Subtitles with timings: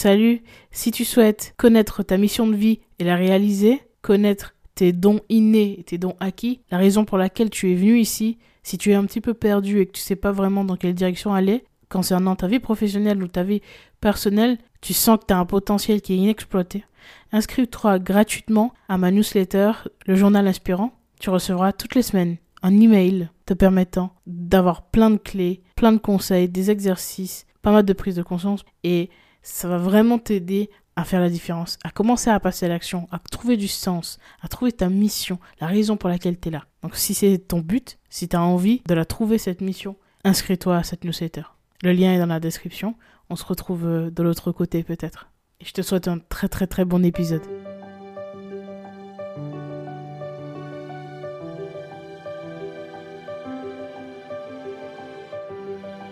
[0.00, 5.18] Salut, si tu souhaites connaître ta mission de vie et la réaliser, connaître tes dons
[5.28, 8.92] innés et tes dons acquis, la raison pour laquelle tu es venu ici, si tu
[8.92, 11.64] es un petit peu perdu et que tu sais pas vraiment dans quelle direction aller,
[11.88, 13.60] concernant ta vie professionnelle ou ta vie
[14.00, 16.84] personnelle, tu sens que tu as un potentiel qui est inexploité,
[17.32, 19.72] inscris-toi gratuitement à ma newsletter,
[20.06, 20.92] le journal inspirant.
[21.18, 25.98] Tu recevras toutes les semaines un email te permettant d'avoir plein de clés, plein de
[25.98, 29.10] conseils, des exercices, pas mal de prise de conscience et
[29.48, 33.18] ça va vraiment t'aider à faire la différence, à commencer à passer à l'action, à
[33.18, 36.64] trouver du sens, à trouver ta mission, la raison pour laquelle tu es là.
[36.82, 40.76] Donc si c'est ton but, si tu as envie de la trouver cette mission, inscris-toi
[40.76, 41.42] à cette newsletter.
[41.82, 42.96] Le lien est dans la description.
[43.30, 45.30] On se retrouve euh, de l'autre côté peut-être.
[45.60, 47.42] Et je te souhaite un très très très bon épisode.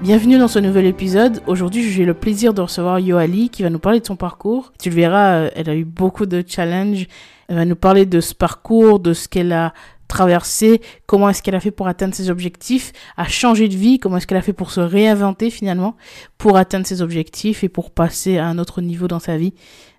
[0.00, 1.42] Bienvenue dans ce nouvel épisode.
[1.48, 4.72] Aujourd'hui, j'ai le plaisir de recevoir Yoali qui va nous parler de son parcours.
[4.78, 7.08] Tu le verras, euh, elle a eu beaucoup de challenges.
[7.48, 9.74] Elle va nous parler de ce parcours, de ce qu'elle a
[10.06, 14.18] traversé, comment est-ce qu'elle a fait pour atteindre ses objectifs, à changer de vie, comment
[14.18, 15.96] est-ce qu'elle a fait pour se réinventer finalement,
[16.38, 19.52] pour atteindre ses objectifs et pour passer à un autre niveau dans sa vie.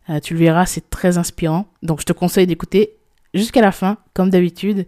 [0.09, 1.65] Euh, tu le verras, c'est très inspirant.
[1.83, 2.95] Donc je te conseille d'écouter
[3.33, 4.85] jusqu'à la fin, comme d'habitude.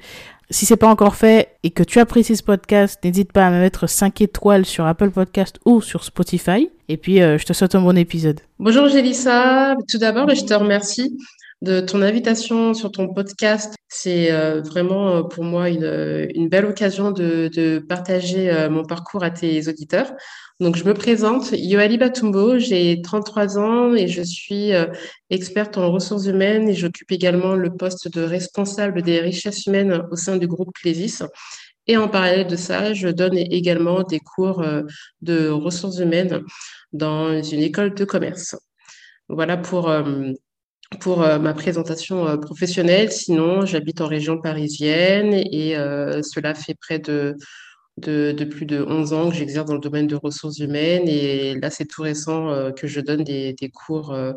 [0.51, 3.59] Si c'est pas encore fait et que tu apprécies ce podcast, n'hésite pas à me
[3.59, 6.69] mettre 5 étoiles sur Apple Podcast ou sur Spotify.
[6.89, 8.41] Et puis, euh, je te souhaite un bon épisode.
[8.59, 9.75] Bonjour Gélissa.
[9.89, 11.17] Tout d'abord, je te remercie
[11.61, 13.75] de ton invitation sur ton podcast.
[13.87, 19.69] C'est euh, vraiment euh, pour moi une, belle occasion de partager mon parcours à tes
[19.69, 20.11] auditeurs.
[20.61, 24.85] Donc, je me présente, Yoali Batumbo, j'ai 33 ans et je suis euh,
[25.31, 30.15] experte en ressources humaines et j'occupe également le poste de responsable des richesses humaines au
[30.15, 31.23] sein du groupe Clésis.
[31.87, 34.83] Et en parallèle de ça, je donne également des cours euh,
[35.23, 36.43] de ressources humaines
[36.93, 38.55] dans une école de commerce.
[39.29, 40.31] Voilà pour, euh,
[40.99, 43.11] pour ma présentation professionnelle.
[43.11, 45.73] Sinon, j'habite en région parisienne et
[46.21, 47.37] cela fait près de
[47.97, 51.69] de, plus de 11 ans que j'exerce dans le domaine de ressources humaines et là,
[51.69, 54.33] c'est tout récent euh, que je donne des, cours euh,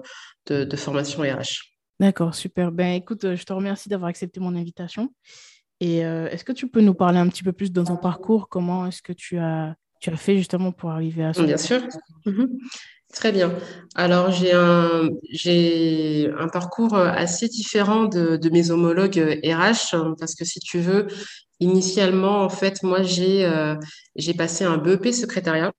[0.46, 1.72] de, formation RH.
[2.00, 2.72] D'accord, super.
[2.72, 5.10] Ben écoute, euh, je te remercie d'avoir accepté mon invitation.
[5.80, 8.48] Et est-ce que tu peux nous parler un petit peu plus de ton parcours?
[8.48, 11.82] Comment est-ce que tu as, tu as fait justement pour arriver à ça Bien sûr.
[12.24, 12.56] Mhm.
[13.12, 13.52] Très bien.
[13.94, 20.46] Alors, j'ai un, j'ai un parcours assez différent de, de mes homologues RH, parce que
[20.46, 21.06] si tu veux,
[21.60, 23.76] Initialement, en fait, moi, j'ai euh,
[24.16, 25.72] j'ai passé un BEP secrétariat.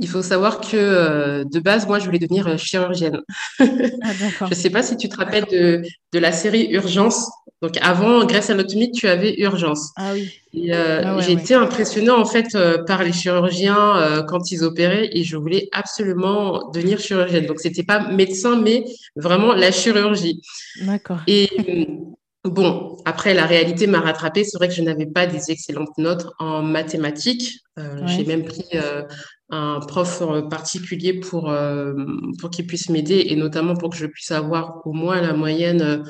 [0.00, 3.20] Il faut savoir que euh, de base, moi, je voulais devenir euh, chirurgienne.
[3.60, 3.64] Ah,
[4.40, 5.82] je ne sais pas si tu te rappelles de,
[6.12, 7.30] de la série Urgence.
[7.60, 9.92] Donc, avant Grèce Anatomy, tu avais Urgence.
[9.96, 10.30] Ah oui.
[10.72, 12.56] Ah j'ai été impressionnée, en fait,
[12.86, 17.46] par les chirurgiens quand ils opéraient et je voulais absolument devenir chirurgienne.
[17.46, 18.84] Donc, c'était pas médecin, mais
[19.16, 20.40] vraiment la chirurgie.
[20.82, 21.18] D'accord.
[21.26, 21.48] Et
[22.44, 24.44] Bon, après, la réalité m'a rattrapée.
[24.44, 27.60] C'est vrai que je n'avais pas des excellentes notes en mathématiques.
[27.78, 29.02] Euh, j'ai même pris euh,
[29.50, 31.94] un prof particulier pour, euh,
[32.38, 36.04] pour qu'il puisse m'aider et notamment pour que je puisse avoir au moins la moyenne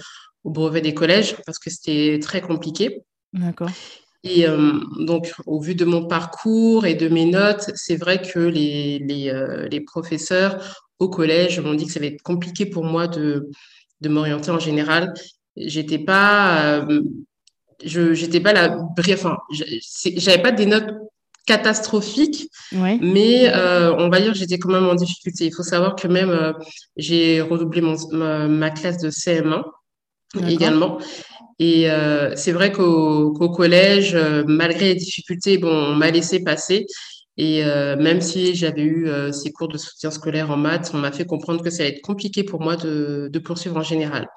[0.45, 3.03] au brevet des collèges parce que c'était très compliqué.
[3.33, 3.71] D'accord.
[4.25, 4.47] Et
[4.99, 9.33] donc, au vu de mon parcours et de mes notes, c'est vrai que les, les,
[9.71, 13.49] les professeurs au collège m'ont dit que ça allait être compliqué pour moi de,
[14.01, 15.15] de m'orienter en général
[15.57, 17.03] j'étais pas, euh,
[17.85, 19.39] je j'étais pas la, bref, enfin,
[20.17, 20.91] j'avais pas des notes
[21.47, 22.51] catastrophiques,
[23.01, 25.47] mais euh, on va dire que j'étais quand même en difficulté.
[25.47, 26.53] Il faut savoir que même euh,
[26.97, 27.97] j'ai redoublé mon,
[28.49, 29.63] ma, classe de CM1
[30.47, 30.99] également.
[31.59, 31.89] Et
[32.37, 36.87] c'est vrai qu'au collège, malgré les difficultés, bon, on m'a laissé passer.
[37.37, 41.25] Et même si j'avais eu ces cours de soutien scolaire en maths, on m'a fait
[41.25, 44.29] comprendre que ça allait être compliqué pour moi de, de poursuivre en général.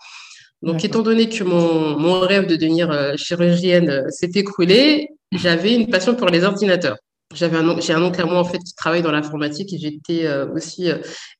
[0.61, 5.73] Donc, étant donné que mon, mon rêve de devenir euh, chirurgienne euh, s'est écroulé, j'avais
[5.73, 6.97] une passion pour les ordinateurs.
[7.33, 10.25] J'avais un, j'ai un oncle à moi en fait qui travaille dans l'informatique et j'étais
[10.25, 10.89] euh, aussi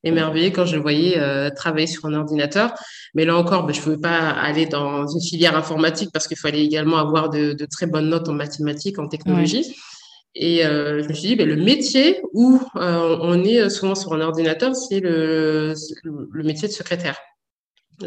[0.02, 1.20] émerveillée quand je le voyais
[1.54, 2.72] travailler sur un ordinateur.
[3.14, 6.38] Mais là encore, ben, je ne pouvais pas aller dans une filière informatique parce qu'il
[6.38, 9.76] fallait également avoir de, de, très bonnes notes en mathématiques, en technologie.
[10.34, 14.14] Et euh, je me suis dit, ben, le métier où euh, on est souvent sur
[14.14, 15.74] un ordinateur, c'est le,
[16.04, 17.18] le métier de secrétaire.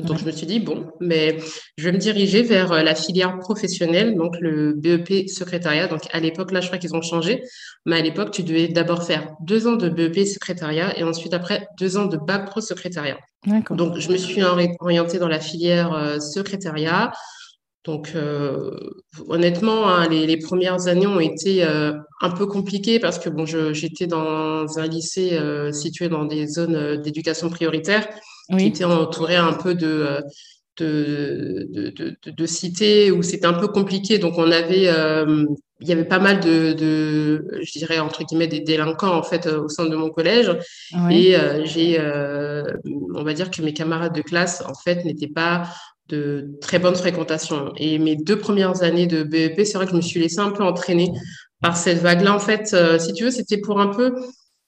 [0.01, 1.37] Donc, je me suis dit, bon, mais
[1.77, 5.87] je vais me diriger vers euh, la filière professionnelle, donc le BEP secrétariat.
[5.87, 7.43] Donc, à l'époque, là, je crois qu'ils ont changé,
[7.85, 11.67] mais à l'époque, tu devais d'abord faire deux ans de BEP secrétariat et ensuite, après,
[11.79, 13.17] deux ans de bac pro secrétariat.
[13.71, 17.11] Donc, je me suis orientée dans la filière euh, secrétariat.
[17.83, 18.71] Donc, euh,
[19.27, 24.79] honnêtement, hein, les, premières années ont été un peu compliquées parce que bon, j'étais dans
[24.79, 25.39] un lycée
[25.71, 28.07] situé dans des zones d'éducation prioritaire
[28.49, 30.21] qui était entouré un peu de,
[30.77, 34.17] de, de, de, cités où c'était un peu compliqué.
[34.19, 35.45] Donc, on avait, euh,
[35.79, 39.47] il y avait pas mal de, de, je dirais, entre guillemets, des délinquants, en fait,
[39.47, 40.51] au sein de mon collège.
[41.09, 42.63] Et euh, j'ai, euh,
[43.13, 45.63] on va dire que mes camarades de classe, en fait, n'étaient pas
[46.09, 47.73] de très bonne fréquentation.
[47.77, 50.51] Et mes deux premières années de BEP, c'est vrai que je me suis laissée un
[50.51, 51.11] peu entraîner
[51.61, 52.35] par cette vague-là.
[52.35, 54.13] En fait, si tu veux, c'était pour un peu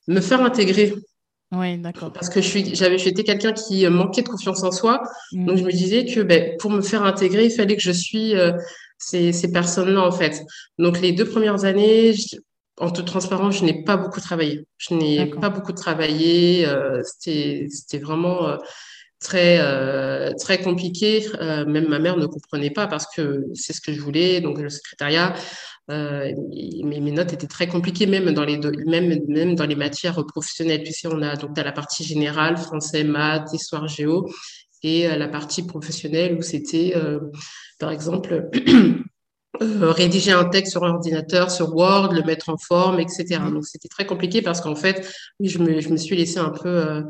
[0.07, 0.95] me faire intégrer
[1.53, 2.11] oui, d'accord.
[2.11, 5.01] Parce que je suis, j'avais, j'étais quelqu'un qui euh, manquait de confiance en soi.
[5.31, 5.45] Mm.
[5.45, 8.35] Donc, je me disais que ben, pour me faire intégrer, il fallait que je suis
[8.35, 8.51] euh,
[8.97, 10.43] ces, ces personnes-là, en fait.
[10.77, 12.13] Donc, les deux premières années,
[12.79, 14.65] en toute transparence, je n'ai pas beaucoup travaillé.
[14.77, 16.65] Je n'ai pas beaucoup travaillé.
[16.67, 18.57] Euh, c'était, c'était vraiment euh,
[19.19, 21.25] très, euh, très compliqué.
[21.39, 24.41] même ma mère ne comprenait pas parce que c'est ce que je voulais.
[24.41, 25.33] Donc, le secrétariat,
[25.89, 26.33] euh,
[26.83, 30.83] mes, mes, notes étaient très compliquées, même dans les, même, même dans les matières professionnelles.
[30.83, 34.27] Tu sais, on a donc as la partie générale, français, maths, histoire, géo,
[34.83, 37.19] et euh, la partie professionnelle où c'était, euh,
[37.79, 38.49] par exemple,
[39.61, 43.39] euh, rédiger un texte sur ordinateur, sur Word, le mettre en forme, etc.
[43.51, 45.09] Donc c'était très compliqué parce qu'en fait,
[45.39, 47.03] je me, je me suis laissée un peu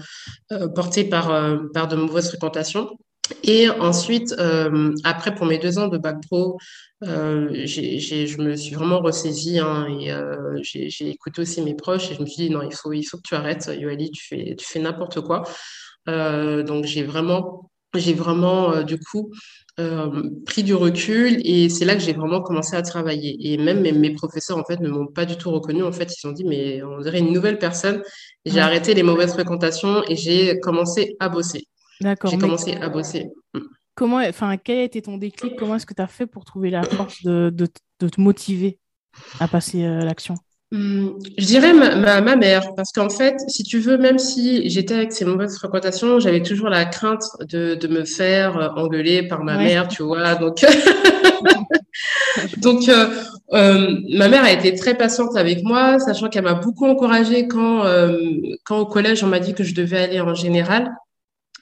[0.76, 2.98] porter par, par de mauvaises fréquentations.
[3.44, 6.58] Et ensuite, euh, après, pour mes deux ans de bac pro,
[7.04, 12.16] euh, je me suis vraiment ressaisie hein, et euh, j'ai écouté aussi mes proches et
[12.16, 14.56] je me suis dit non, il faut, il faut que tu arrêtes, Yoali, tu fais,
[14.58, 15.44] tu fais n'importe quoi.
[16.08, 19.32] donc j'ai vraiment, j'ai vraiment du coup
[20.46, 23.54] pris du recul et c'est là que j'ai vraiment commencé à travailler.
[23.54, 25.84] Et même mes, professeurs en fait ne m'ont pas du tout reconnu.
[25.84, 28.02] En fait, ils ont dit mais on dirait une nouvelle personne.
[28.46, 31.68] J'ai arrêté les mauvaises fréquentations et j'ai commencé à bosser.
[32.02, 32.32] D'accord.
[32.32, 33.30] J'ai commencé à bosser.
[33.54, 33.60] Mm.
[33.96, 35.56] Comment, enfin, quel a été ton déclic?
[35.58, 37.68] Comment est-ce que tu as fait pour trouver la force de, de,
[38.00, 38.80] de te motiver
[39.40, 40.36] à passer à l'action?
[40.72, 44.96] Mm, je dirais ma, ma, mère, parce qu'en fait, si tu veux, même si j'étais
[44.96, 49.44] avec ces mauvaises fréquentations, j'avais toujours la crainte de, de me faire euh, engueuler par
[49.44, 50.36] ma mère, tu vois.
[50.36, 50.58] Donc,
[52.58, 53.10] donc euh,
[53.54, 57.86] euh, ma mère a été très patiente avec moi, sachant qu'elle m'a beaucoup encouragée quand,
[57.86, 58.18] euh,
[58.66, 60.92] quand au collège, on m'a dit que je devais aller en général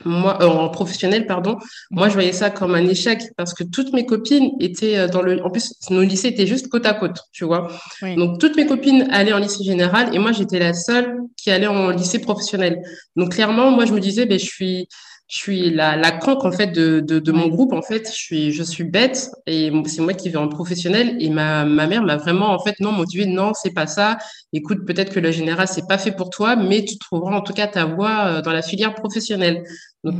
[0.06, 1.58] moi, euh, en professionnel, pardon,
[1.92, 5.22] moi, je voyais ça comme un échec parce que toutes mes copines étaient euh, dans
[5.22, 7.68] le, en plus, nos lycées étaient juste côte à côte, tu vois.
[8.02, 11.68] Donc, toutes mes copines allaient en lycée général et moi, j'étais la seule qui allait
[11.68, 12.82] en lycée professionnel.
[13.16, 14.88] Donc, clairement, moi, je me disais, ben, je suis,
[15.28, 18.08] je suis la, la en fait de, de, de, mon groupe en fait.
[18.08, 21.88] Je suis je suis bête et c'est moi qui vais en professionnel et ma, ma
[21.88, 24.18] mère m'a vraiment en fait non motivée non c'est pas ça.
[24.54, 27.54] Écoute peut-être que le général c'est pas fait pour toi mais tu trouveras en tout
[27.54, 29.64] cas ta voie euh, dans la filière professionnelle
[30.06, 30.16] donc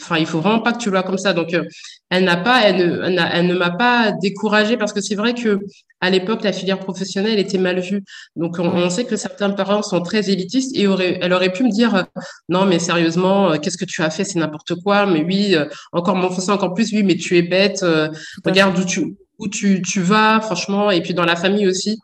[0.00, 1.32] enfin il faut vraiment pas que tu le vois comme ça.
[1.32, 1.64] Donc euh,
[2.08, 5.34] elle n'a pas elle ne elle, elle ne m'a pas découragée parce que c'est vrai
[5.34, 5.60] que
[6.00, 8.02] à l'époque la filière professionnelle était mal vue.
[8.34, 11.62] Donc on, on, sait que certains parents sont très élitistes et aurait, elle aurait pu
[11.62, 12.02] me dire euh,
[12.48, 14.24] non mais sérieusement qu'est-ce que tu as fait?
[14.24, 17.82] C'est n'importe quoi, mais oui, euh, encore m'enfoncer encore plus, oui, mais tu es bête,
[17.82, 18.08] euh,
[18.44, 21.98] regarde où tu, où tu, tu vas, franchement, et puis dans la famille aussi.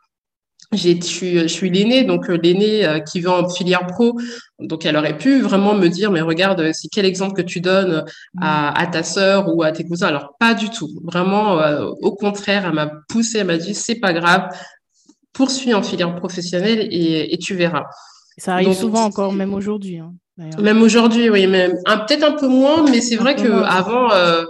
[0.73, 4.19] Je suis, je suis l'aîné, donc euh, l'aîné qui va en filière pro.
[4.59, 8.05] Donc, elle aurait pu vraiment me dire, mais regarde, c'est quel exemple que tu donnes
[8.41, 10.09] à, à ta sœur ou à tes cousins.
[10.09, 10.89] Alors, pas du tout.
[11.05, 11.59] Vraiment,
[12.03, 14.49] au contraire, elle m'a poussé, elle m'a dit, c'est pas grave,
[15.33, 17.85] poursuis en filière professionnelle et, et tu verras.
[18.39, 19.99] Ça arrive souvent encore, même aujourd'hui.
[19.99, 20.13] Hein.
[20.61, 21.73] Même aujourd'hui, oui, même
[22.07, 24.45] peut-être un peu moins, mais c'est vrai que avant, euh,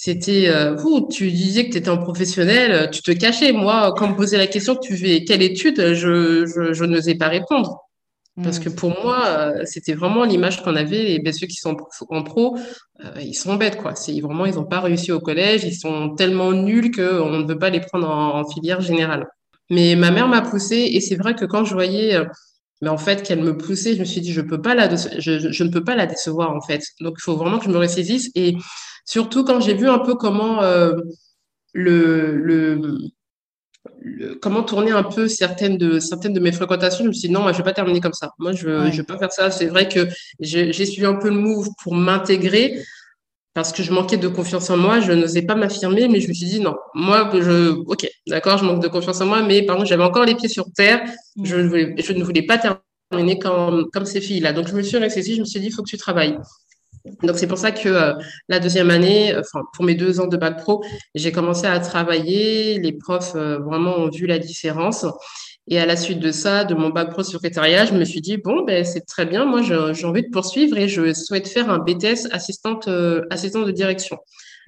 [0.00, 0.76] c'était, euh,
[1.10, 3.50] tu disais que tu étais un professionnel, euh, tu te cachais.
[3.50, 7.16] Moi, quand on me posait la question, tu fais quelle étude, je, je, je n'osais
[7.16, 7.80] pas répondre.
[8.40, 11.14] Parce que pour moi, euh, c'était vraiment l'image qu'on avait.
[11.14, 11.76] Et ben, ceux qui sont
[12.10, 12.56] en pro,
[13.20, 13.96] ils sont bêtes, quoi.
[13.96, 15.64] C'est vraiment, ils n'ont pas réussi au collège.
[15.64, 19.26] Ils sont tellement nuls qu'on ne veut pas les prendre en, en filière générale.
[19.68, 22.16] Mais ma mère m'a poussée, et c'est vrai que quand je voyais
[22.80, 25.50] mais en fait qu'elle me poussait, je me suis dit je peux pas la je,
[25.50, 26.82] je, ne peux pas la décevoir en fait.
[27.00, 28.54] Donc il faut vraiment que je me ressaisisse et
[29.08, 30.92] surtout quand j'ai vu un peu comment euh,
[31.72, 32.98] le, le,
[34.42, 37.40] comment tourner un peu certaines de certaines de mes fréquentations, je me suis dit non,
[37.40, 38.32] moi je vais pas terminer comme ça.
[38.38, 39.50] Moi je ne je vais pas faire ça.
[39.50, 40.08] C'est vrai que
[40.40, 42.82] j'ai suivi un peu le move pour m'intégrer
[43.54, 46.34] parce que je manquais de confiance en moi, je n'osais pas m'affirmer, mais je me
[46.34, 49.76] suis dit non, moi, je, ok, d'accord, je manque de confiance en moi, mais par
[49.76, 51.02] contre, j'avais encore les pieds sur terre,
[51.42, 52.58] je, ne voulais, je ne voulais pas
[53.10, 54.52] terminer comme, comme ces filles-là.
[54.52, 56.38] Donc, je me suis restée je me suis dit, il faut que tu travailles.
[57.22, 58.14] Donc, c'est pour ça que euh,
[58.48, 60.82] la deuxième année, enfin, pour mes deux ans de bac pro,
[61.14, 62.78] j'ai commencé à travailler.
[62.78, 65.06] Les profs euh, vraiment ont vu la différence.
[65.70, 68.38] Et à la suite de ça, de mon bac pro secrétariat, je me suis dit,
[68.38, 71.78] bon, ben, c'est très bien, moi, j'ai envie de poursuivre et je souhaite faire un
[71.78, 74.16] BTS assistante, euh, assistante de direction.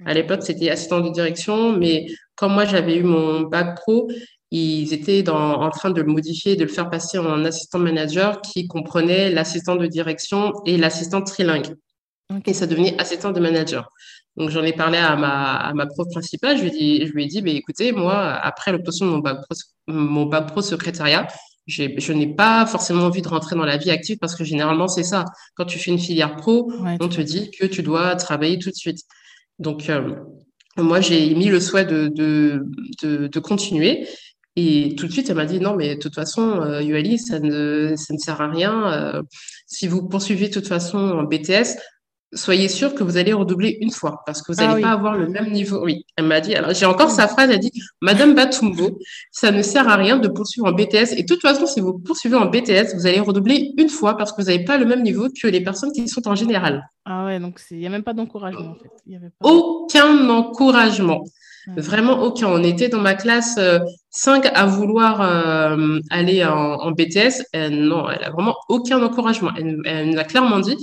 [0.05, 2.05] À l'époque, c'était assistante de direction, mais
[2.35, 4.09] comme moi, j'avais eu mon bac pro,
[4.51, 8.41] ils étaient dans, en train de le modifier, de le faire passer en assistant manager
[8.41, 11.75] qui comprenait l'assistant de direction et l'assistant trilingue.
[12.45, 13.89] Et ça devenait assistant de manager.
[14.37, 16.57] Donc, j'en ai parlé à ma, à ma prof principale.
[16.57, 19.19] Je lui ai dit, je lui ai dit mais écoutez, moi, après l'obtention de mon
[19.19, 19.55] bac pro,
[19.87, 21.27] mon bac pro secrétariat,
[21.67, 25.03] je n'ai pas forcément envie de rentrer dans la vie active parce que généralement, c'est
[25.03, 25.25] ça.
[25.55, 28.75] Quand tu fais une filière pro, on te dit que tu dois travailler tout de
[28.75, 28.99] suite.
[29.59, 30.15] Donc, euh,
[30.77, 32.65] moi, j'ai mis le souhait de, de,
[33.03, 34.07] de, de, continuer.
[34.55, 37.39] Et tout de suite, elle m'a dit non, mais de toute façon, euh, Yuali, ça
[37.39, 38.91] ne, ça ne sert à rien.
[38.91, 39.21] Euh,
[39.67, 41.77] si vous poursuivez de toute façon en BTS,
[42.33, 45.17] soyez sûr que vous allez redoubler une fois parce que vous n'allez ah pas avoir
[45.17, 45.83] le même niveau.
[45.83, 46.55] Oui, elle m'a dit.
[46.55, 47.49] Alors, j'ai encore sa phrase.
[47.49, 47.71] Elle dit
[48.01, 48.99] Madame Batumbo,
[49.31, 51.13] ça ne sert à rien de poursuivre en BTS.
[51.17, 54.31] Et de toute façon, si vous poursuivez en BTS, vous allez redoubler une fois parce
[54.31, 56.89] que vous n'avez pas le même niveau que les personnes qui sont en général.
[57.05, 58.91] Ah ouais, donc il n'y a même pas d'encouragement en fait.
[59.07, 59.49] Y avait pas...
[59.49, 61.23] Aucun encouragement.
[61.77, 62.47] Vraiment aucun.
[62.47, 63.77] On était dans ma classe euh,
[64.09, 67.43] 5 à vouloir euh, aller en, en BTS.
[67.71, 69.51] non, elle a vraiment aucun encouragement.
[69.55, 70.75] Elle, elle nous a clairement dit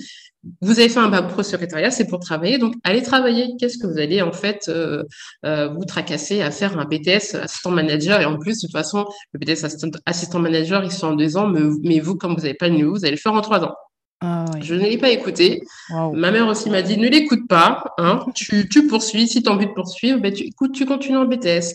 [0.60, 3.54] vous avez fait un bac pro secrétariat, c'est pour travailler, donc allez travailler.
[3.58, 5.04] Qu'est-ce que vous allez en fait euh,
[5.44, 8.20] euh, vous tracasser à faire un BTS assistant manager?
[8.20, 9.64] Et en plus, de toute façon, le BTS
[10.06, 12.92] assistant, manager, ils sont en deux ans, mais, vous, comme vous n'avez pas le niveau,
[12.92, 13.74] vous allez le faire en trois ans.
[14.20, 15.62] Ah Je ne l'ai pas écouté.
[15.90, 19.28] Ma mère aussi m'a dit ne l'écoute pas, hein, tu, tu, poursuis.
[19.28, 21.74] Si tu as envie de poursuivre, ben, tu, écoute, tu continues en BTS.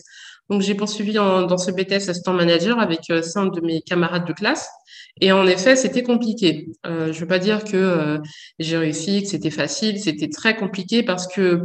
[0.50, 4.32] Donc j'ai poursuivi dans ce BTS assistant manager avec euh, cinq de mes camarades de
[4.32, 4.68] classe.
[5.20, 6.68] Et en effet, c'était compliqué.
[6.86, 8.18] Euh, je veux pas dire que euh,
[8.58, 10.00] j'ai réussi, que c'était facile.
[10.00, 11.62] C'était très compliqué parce que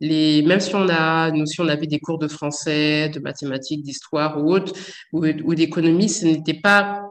[0.00, 3.82] les, même si on a, nous, si on avait des cours de français, de mathématiques,
[3.82, 4.72] d'histoire ou autre,
[5.12, 7.02] ou, d'économie, ce n'était pas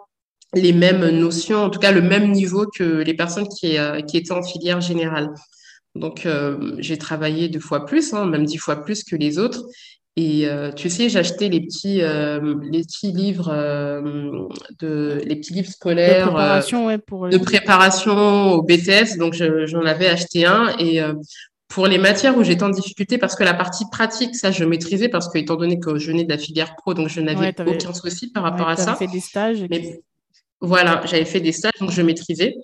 [0.56, 4.32] les mêmes notions, en tout cas le même niveau que les personnes qui, euh, étaient
[4.32, 5.30] en filière générale.
[5.96, 9.64] Donc, euh, j'ai travaillé deux fois plus, hein, même dix fois plus que les autres.
[10.16, 14.48] Et euh, tu sais, j'achetais les petits, euh, les petits livres euh,
[14.80, 19.18] de, les petits livres scolaires de préparation, ouais, pour de préparation au BTS.
[19.18, 21.02] Donc j'en avais acheté un et
[21.70, 25.08] pour les matières où j'étais en difficulté, parce que la partie pratique, ça, je maîtrisais
[25.08, 27.94] parce que étant donné que je venais de la filière pro, donc je n'avais aucun
[27.94, 28.96] souci par rapport à ça.
[28.96, 29.66] fait des stages.
[29.70, 30.02] Mais,
[30.62, 32.56] voilà, j'avais fait des stages, donc je maîtrisais.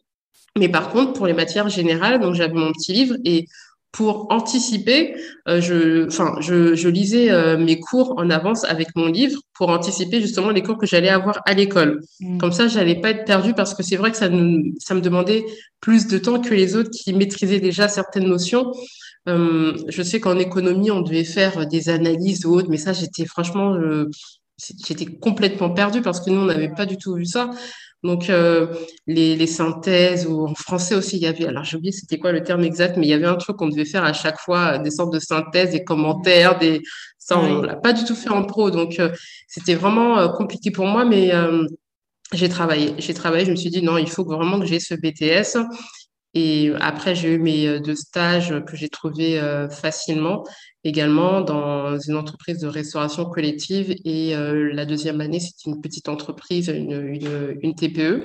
[0.57, 3.45] Mais par contre, pour les matières générales, donc j'avais mon petit livre et
[3.95, 5.15] pour anticiper,
[5.47, 9.69] euh, je, enfin, je, je lisais euh, mes cours en avance avec mon livre pour
[9.69, 12.01] anticiper justement les cours que j'allais avoir à l'école.
[12.19, 12.37] Mm.
[12.37, 14.27] Comme ça, j'allais pas être perdue parce que c'est vrai que ça,
[14.79, 15.45] ça me demandait
[15.79, 18.73] plus de temps que les autres qui maîtrisaient déjà certaines notions.
[19.29, 23.25] Euh, je sais qu'en économie, on devait faire des analyses ou autres, mais ça, j'étais
[23.25, 23.77] franchement,
[24.85, 27.49] j'étais complètement perdue parce que nous, on n'avait pas du tout vu ça.
[28.05, 28.67] Donc, euh,
[29.07, 32.31] les, les, synthèses, ou en français aussi, il y avait, alors j'ai oublié c'était quoi
[32.31, 34.77] le terme exact, mais il y avait un truc qu'on devait faire à chaque fois,
[34.77, 36.81] des sortes de synthèses, des commentaires, des...
[37.17, 38.69] ça, on l'a pas du tout fait en pro.
[38.69, 39.09] Donc, euh,
[39.47, 41.31] c'était vraiment euh, compliqué pour moi, mais
[42.33, 42.93] j'ai travaillé.
[42.99, 45.57] J'ai travaillé, je me suis dit, non, il faut vraiment que j'ai ce BTS.
[46.33, 50.43] Et après, j'ai eu mes deux stages que j'ai trouvés facilement
[50.85, 53.93] également dans une entreprise de restauration collective.
[54.05, 58.23] Et euh, la deuxième année, c'est une petite entreprise, une, une, TPE.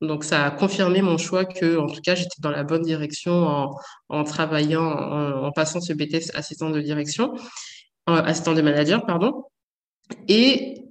[0.00, 3.32] Donc, ça a confirmé mon choix que, en tout cas, j'étais dans la bonne direction
[3.32, 3.74] en,
[4.08, 7.34] en travaillant, en, passant ce BTS assistant de direction,
[8.08, 9.44] euh, assistant de manager, pardon.
[10.28, 10.82] Et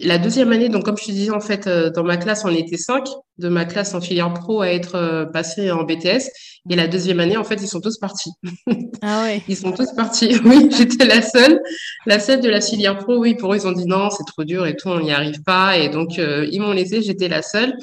[0.00, 2.50] la deuxième année, donc comme je te disais, en fait, euh, dans ma classe, on
[2.50, 3.04] était cinq
[3.38, 6.30] de ma classe en filière pro à être euh, passés en BTS.
[6.70, 8.30] Et la deuxième année, en fait, ils sont tous partis.
[9.06, 9.42] Ah ouais.
[9.48, 10.34] Ils sont tous partis.
[10.44, 11.60] Oui, j'étais la seule.
[12.06, 14.44] La seule de la filière pro, oui, pour eux, ils ont dit non, c'est trop
[14.44, 15.76] dur et tout, on n'y arrive pas.
[15.76, 17.74] Et donc, euh, ils m'ont laissé, j'étais la seule.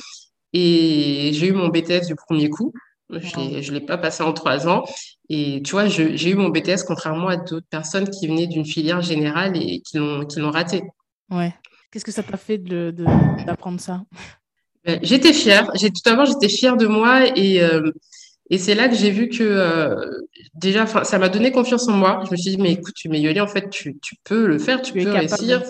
[0.53, 2.74] Et j'ai eu mon BTS du premier coup.
[3.20, 4.84] Je ne l'ai pas passé en trois ans.
[5.30, 9.01] Et tu vois, j'ai eu mon BTS contrairement à d'autres personnes qui venaient d'une filière
[9.01, 10.84] générale et qui l'ont raté.
[11.30, 11.53] Ouais.
[11.91, 14.01] Qu'est-ce que ça t'a fait d'apprendre de, ça?
[14.86, 15.72] Ben, J'étais fière.
[15.74, 17.91] Tout d'abord, j'étais fière de moi et, euh,
[18.50, 19.96] et c'est là que j'ai vu que euh,
[20.53, 22.24] déjà, ça m'a donné confiance en moi.
[22.25, 24.82] Je me suis dit, mais écoute, tu m'es en fait, tu, tu, peux le faire,
[24.82, 25.63] tu, peux réussir.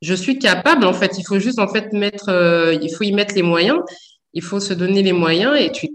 [0.00, 1.18] Je suis capable, en fait.
[1.18, 3.80] Il faut juste, en fait, mettre, euh, il faut y mettre les moyens.
[4.34, 5.92] Il faut se donner les moyens et tu es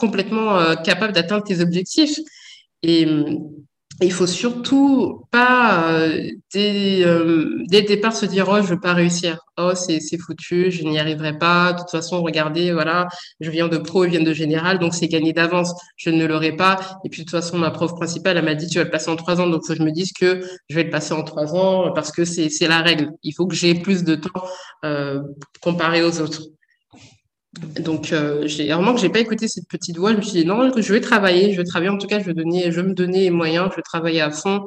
[0.00, 2.18] complètement capable d'atteindre tes objectifs.
[2.82, 3.06] Et
[4.02, 8.80] il faut surtout pas, euh, dès, euh, dès, le départ, se dire, oh, je veux
[8.80, 9.38] pas réussir.
[9.56, 11.72] Oh, c'est, foutu, je n'y arriverai pas.
[11.72, 13.06] De toute façon, regardez, voilà,
[13.38, 15.72] je viens de pro, je viens de général, donc c'est gagné d'avance.
[15.96, 16.98] Je ne l'aurai pas.
[17.04, 19.10] Et puis, de toute façon, ma prof principale, elle m'a dit, tu vas le passer
[19.10, 19.46] en trois ans.
[19.46, 22.10] Donc, faut que je me dise que je vais le passer en trois ans parce
[22.10, 23.10] que c'est, la règle.
[23.22, 24.44] Il faut que j'ai plus de temps,
[24.84, 25.20] euh,
[25.60, 26.42] comparé aux autres.
[27.80, 30.12] Donc, euh, vraiment que j'ai pas écouté cette petite voix.
[30.12, 31.90] Je me suis dit non, je vais travailler, je vais travailler.
[31.90, 34.30] En tout cas, je vais donner, je me donner les moyens, je vais travailler à
[34.30, 34.66] fond.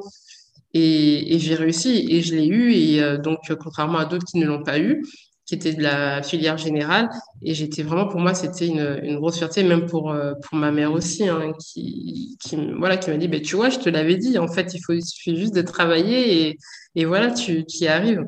[0.74, 2.72] Et, j'ai réussi et je l'ai eu.
[2.72, 5.04] Et euh, donc, contrairement à d'autres qui ne l'ont pas eu,
[5.46, 7.08] qui étaient de la filière générale,
[7.42, 10.92] et j'étais vraiment pour moi, c'était une, grosse fierté, même pour euh, pour ma mère
[10.92, 12.36] aussi, hein, qui,
[12.78, 14.38] voilà, qui m'a dit, ben tu vois, je te l'avais dit.
[14.38, 16.58] En fait, il faut il suffit juste de travailler et,
[16.94, 18.24] et voilà, tu, tu y arrives.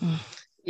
[0.00, 0.06] Mmh.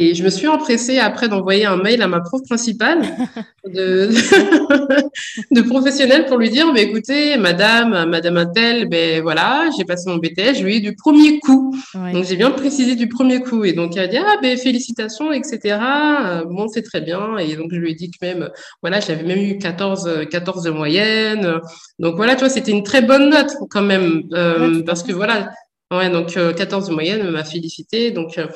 [0.01, 3.01] Et je me suis empressée après d'envoyer un mail à ma prof principale
[3.67, 4.11] de,
[5.51, 10.19] de professionnel pour lui dire, bah, écoutez, madame, madame Intel, ben voilà, j'ai passé mon
[10.19, 11.77] BTS, je lui ai eu du premier coup.
[12.13, 13.65] Donc j'ai bien précisé du premier coup.
[13.65, 15.79] Et donc elle a dit, ah ben félicitations, etc.
[15.81, 17.37] Euh, bon, c'est très bien.
[17.39, 18.51] Et donc je lui ai dit que même,
[18.83, 21.59] voilà, j'avais même eu 14, 14 de moyenne.
[21.99, 24.23] Donc voilà, tu vois, c'était une très bonne note quand même.
[24.33, 25.51] Euh, parce que voilà,
[25.93, 28.13] ouais, donc 14 de moyenne m'a félicité.
[28.13, 28.47] Donc, euh,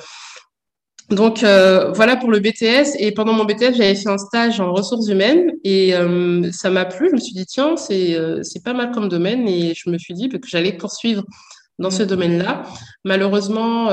[1.10, 2.96] donc euh, voilà pour le BTS.
[2.98, 6.84] Et pendant mon BTS, j'avais fait un stage en ressources humaines et euh, ça m'a
[6.84, 7.08] plu.
[7.08, 9.98] Je me suis dit tiens, c'est euh, c'est pas mal comme domaine et je me
[9.98, 11.24] suis dit que j'allais poursuivre
[11.78, 12.62] dans ce domaine-là.
[13.04, 13.88] Malheureusement,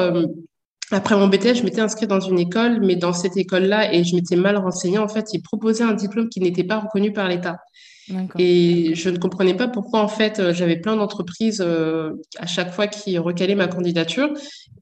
[0.92, 4.16] après mon BTS, je m'étais inscrite dans une école, mais dans cette école-là et je
[4.16, 5.00] m'étais mal renseignée.
[5.00, 7.58] En fait, ils proposaient un diplôme qui n'était pas reconnu par l'État.
[8.38, 12.72] Et je ne comprenais pas pourquoi, en fait, euh, j'avais plein d'entreprises euh, à chaque
[12.72, 14.30] fois qui recalaient ma candidature.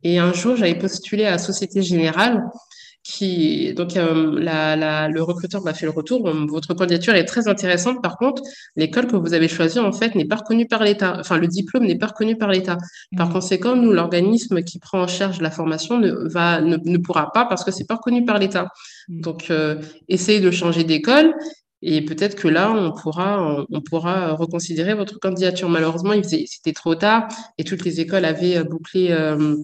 [0.03, 2.43] Et un jour, j'avais postulé à Société Générale.
[3.10, 6.29] Qui, donc, euh, la, la, le recruteur m'a fait le retour.
[6.50, 8.03] Votre candidature est très intéressante.
[8.03, 8.41] Par contre,
[8.75, 11.15] l'école que vous avez choisie, en fait, n'est pas reconnue par l'État.
[11.17, 12.77] Enfin, le diplôme n'est pas reconnu par l'État.
[13.15, 13.31] Par mmh.
[13.34, 17.46] conséquent, nous, l'organisme qui prend en charge la formation ne, va, ne, ne pourra pas
[17.46, 18.67] parce que c'est pas reconnu par l'État.
[19.07, 19.22] Mmh.
[19.22, 21.34] Donc, euh, essayez de changer d'école
[21.81, 25.70] et peut-être que là, on pourra, on, pourra reconsidérer votre candidature.
[25.70, 29.57] Malheureusement, c'était trop tard et toutes les écoles avaient euh, bouclé euh,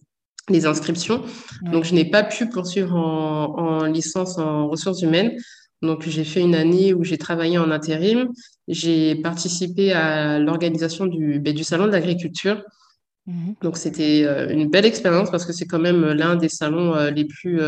[0.49, 1.23] les inscriptions.
[1.63, 5.38] Donc, je n'ai pas pu poursuivre en, en, licence en ressources humaines.
[5.82, 8.30] Donc, j'ai fait une année où j'ai travaillé en intérim.
[8.67, 12.62] J'ai participé à l'organisation du, ben, du salon de l'agriculture.
[13.26, 16.93] Mmh Donc, c'était euh, une belle expérience parce que c'est quand même l'un des salons
[17.10, 17.60] les plus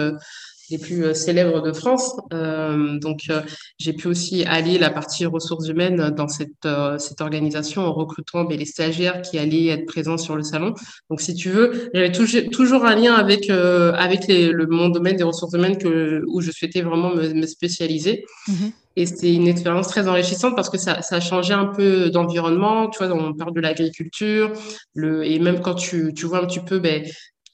[0.69, 2.15] les plus euh, célèbres de France.
[2.33, 3.41] Euh, donc, euh,
[3.79, 8.57] j'ai pu aussi allier la partie ressources humaines dans cette, cette organisation en recrutant ben,
[8.57, 10.73] les stagiaires qui allaient être présents sur le salon.
[11.09, 12.11] Donc, si tu veux, j'avais
[12.49, 16.51] toujours un lien avec, avec les, le, mon domaine des ressources humaines que, où je
[16.51, 18.25] souhaitais vraiment me, me spécialiser.
[18.47, 18.71] Mm-hmm.
[18.97, 22.89] Et c'était une expérience très enrichissante parce que ça, ça a changé un peu d'environnement.
[22.89, 24.53] Tu vois, on parle de l'agriculture,
[24.93, 27.03] le, et même quand tu, tu vois un petit peu ben,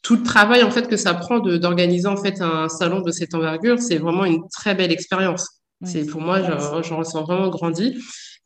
[0.02, 3.34] tout le travail en fait que ça prend d'organiser en fait un salon de cette
[3.36, 5.62] envergure, c'est vraiment une très belle expérience.
[5.84, 6.42] c'est pour moi,
[6.82, 7.98] j'en ressens vraiment grandi.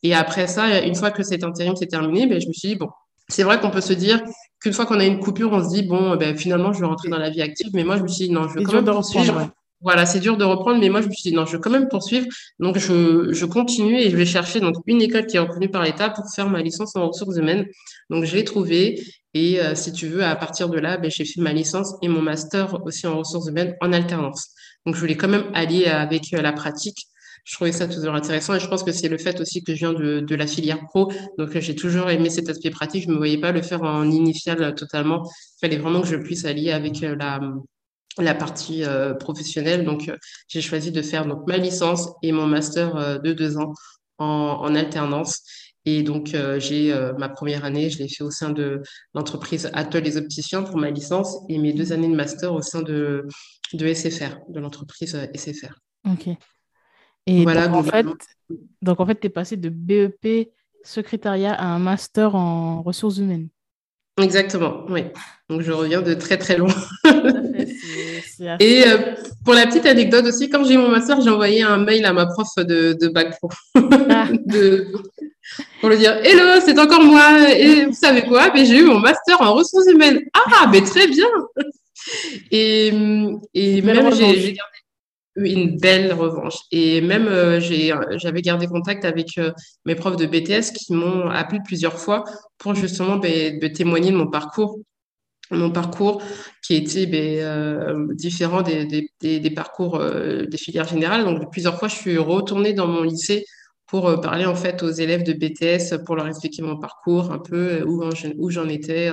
[0.03, 2.75] Et après ça, une fois que cet intérim s'est terminé, ben, je me suis dit
[2.75, 2.89] bon,
[3.27, 4.21] c'est vrai qu'on peut se dire
[4.59, 7.09] qu'une fois qu'on a une coupure, on se dit bon, ben, finalement, je vais rentrer
[7.09, 7.69] dans la vie active.
[7.73, 9.49] Mais moi, je me suis dit non, je vais quand même poursuivre.
[9.85, 11.69] Voilà, c'est dur de reprendre, mais moi, je me suis dit non, je vais quand
[11.69, 12.25] même poursuivre.
[12.59, 15.83] Donc, je, je continue et je vais chercher donc une école qui est reconnue par
[15.83, 17.67] l'État pour faire ma licence en ressources humaines.
[18.09, 18.99] Donc, je l'ai trouvée
[19.35, 22.07] et euh, si tu veux, à partir de là, ben, j'ai fait ma licence et
[22.07, 24.49] mon master aussi en ressources humaines en alternance.
[24.87, 27.05] Donc, je voulais quand même allier avec euh, la pratique.
[27.43, 29.79] Je trouvais ça toujours intéressant et je pense que c'est le fait aussi que je
[29.81, 31.11] viens de, de la filière pro.
[31.37, 33.03] Donc, j'ai toujours aimé cet aspect pratique.
[33.03, 35.21] Je me voyais pas le faire en initial euh, totalement.
[35.61, 37.39] Il fallait vraiment que je puisse allier avec la,
[38.17, 38.83] la partie
[39.19, 39.83] professionnelle.
[39.83, 40.11] Donc,
[40.47, 43.73] j'ai choisi de faire donc, ma licence et mon master de deux ans
[44.17, 44.25] en,
[44.61, 45.41] en alternance.
[45.85, 48.81] Et donc, euh, j'ai euh, ma première année, je l'ai fait au sein de
[49.13, 52.81] l'entreprise Atoll les opticiens pour ma licence et mes deux années de master au sein
[52.81, 53.27] de,
[53.73, 55.79] de SFR, de l'entreprise euh, SFR.
[56.09, 56.29] Ok.
[57.27, 58.05] Et voilà, donc, en fait,
[58.81, 60.49] donc, en fait, tu es passé de BEP
[60.83, 63.49] secrétariat à un master en ressources humaines.
[64.19, 65.03] Exactement, oui.
[65.49, 66.73] Donc, je reviens de très, très loin.
[68.59, 68.83] Et
[69.43, 72.13] pour la petite anecdote aussi, quand j'ai eu mon master, j'ai envoyé un mail à
[72.13, 73.49] ma prof de, de bac pro.
[74.09, 74.27] Ah.
[74.45, 74.87] de,
[75.79, 77.49] pour lui dire Hello, c'est encore moi.
[77.51, 78.51] Et vous savez quoi?
[78.53, 80.21] Mais J'ai eu mon master en ressources humaines.
[80.33, 81.27] Ah, mais très bien.
[82.51, 82.89] Et,
[83.55, 84.77] et même j'ai gardé
[85.37, 86.57] une belle revanche.
[86.71, 89.51] Et même euh, j'avais gardé contact avec euh,
[89.85, 92.23] mes profs de BTS qui m'ont appelé plusieurs fois
[92.59, 94.77] pour justement ben, témoigner de mon parcours
[95.51, 96.21] mon parcours
[96.65, 101.23] qui était ben, euh, différent des, des, des, des parcours des filières générales.
[101.23, 103.45] Donc, plusieurs fois, je suis retournée dans mon lycée
[103.87, 107.83] pour parler en fait aux élèves de BTS pour leur expliquer mon parcours un peu
[107.83, 109.11] où, j'en étais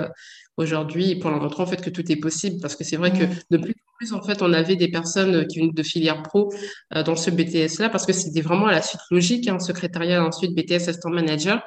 [0.56, 3.24] aujourd'hui pour leur montrer en fait que tout est possible parce que c'est vrai que
[3.50, 6.52] de plus en plus en fait on avait des personnes qui venaient de filière pro
[6.90, 10.24] dans ce BTS là parce que c'était vraiment à la suite logique un hein, secrétariat
[10.24, 11.62] ensuite BTS assistant manager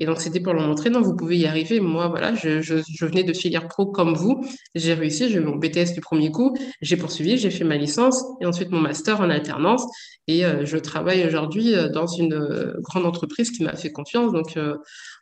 [0.00, 1.80] et donc, c'était pour leur montrer, non, vous pouvez y arriver.
[1.80, 4.44] Moi, voilà, je, je, je venais de filière pro comme vous.
[4.74, 6.56] J'ai réussi, j'ai eu mon BTS du premier coup.
[6.80, 9.84] J'ai poursuivi, j'ai fait ma licence et ensuite mon master en alternance.
[10.28, 14.32] Et euh, je travaille aujourd'hui euh, dans une euh, grande entreprise qui m'a fait confiance.
[14.32, 14.56] Donc,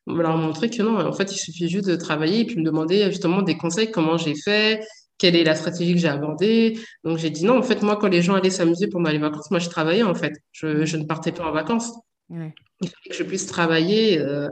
[0.07, 2.57] on va leur montrer que non, en fait, il suffit juste de travailler et puis
[2.57, 4.81] me demander justement des conseils, comment j'ai fait,
[5.19, 6.79] quelle est la stratégie que j'ai abordée.
[7.05, 9.51] Donc, j'ai dit non, en fait, moi, quand les gens allaient s'amuser pendant les vacances,
[9.51, 10.35] moi, je travaillais, en fait.
[10.53, 11.93] Je, je ne partais pas en vacances.
[12.31, 14.49] Il fallait que je puisse travailler euh,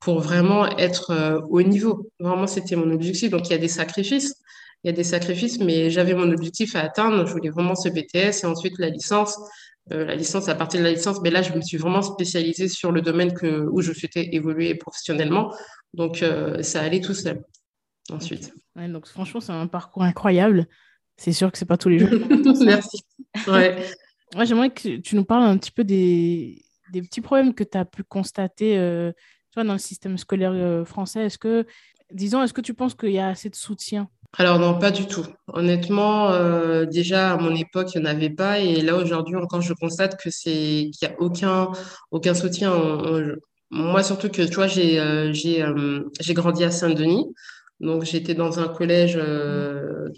[0.00, 2.10] pour vraiment être euh, au niveau.
[2.20, 3.30] Vraiment, c'était mon objectif.
[3.30, 4.34] Donc, il y a des sacrifices.
[4.82, 7.26] Il y a des sacrifices, mais j'avais mon objectif à atteindre.
[7.26, 9.38] Je voulais vraiment ce BTS et ensuite la licence.
[9.92, 12.68] Euh, la licence, à partir de la licence, mais là, je me suis vraiment spécialisée
[12.68, 15.54] sur le domaine que, où je souhaitais évoluer professionnellement.
[15.94, 16.24] Donc,
[16.62, 17.42] ça allait tout seul
[18.10, 18.52] ensuite.
[18.76, 20.66] donc, franchement, c'est un parcours incroyable.
[21.16, 22.10] C'est sûr que c'est pas tous les jours.
[22.64, 23.04] Merci.
[23.46, 23.76] Ouais.
[24.34, 27.78] Moi, j'aimerais que tu nous parles un petit peu des, des petits problèmes que tu
[27.78, 29.12] as pu constater euh,
[29.56, 31.66] dans le système scolaire euh, français Est-ce que,
[32.12, 34.08] disons, est-ce que tu penses qu'il y a assez de soutien?
[34.36, 35.24] Alors non, pas du tout.
[35.46, 38.58] Honnêtement, euh, déjà à mon époque, il n'y en avait pas.
[38.58, 41.70] Et là, aujourd'hui, encore, je constate que qu'il n'y a aucun,
[42.10, 42.72] aucun soutien.
[43.70, 47.32] moi, surtout que, tu vois, j'ai j'ai grandi à Saint-Denis.
[47.78, 49.14] Donc, j'étais dans un collège,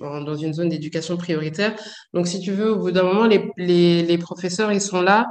[0.00, 1.74] dans, dans, une zone d'éducation prioritaire.
[2.14, 5.26] Donc, si tu veux, au bout d'un moment, les, les, les professeurs, ils sont là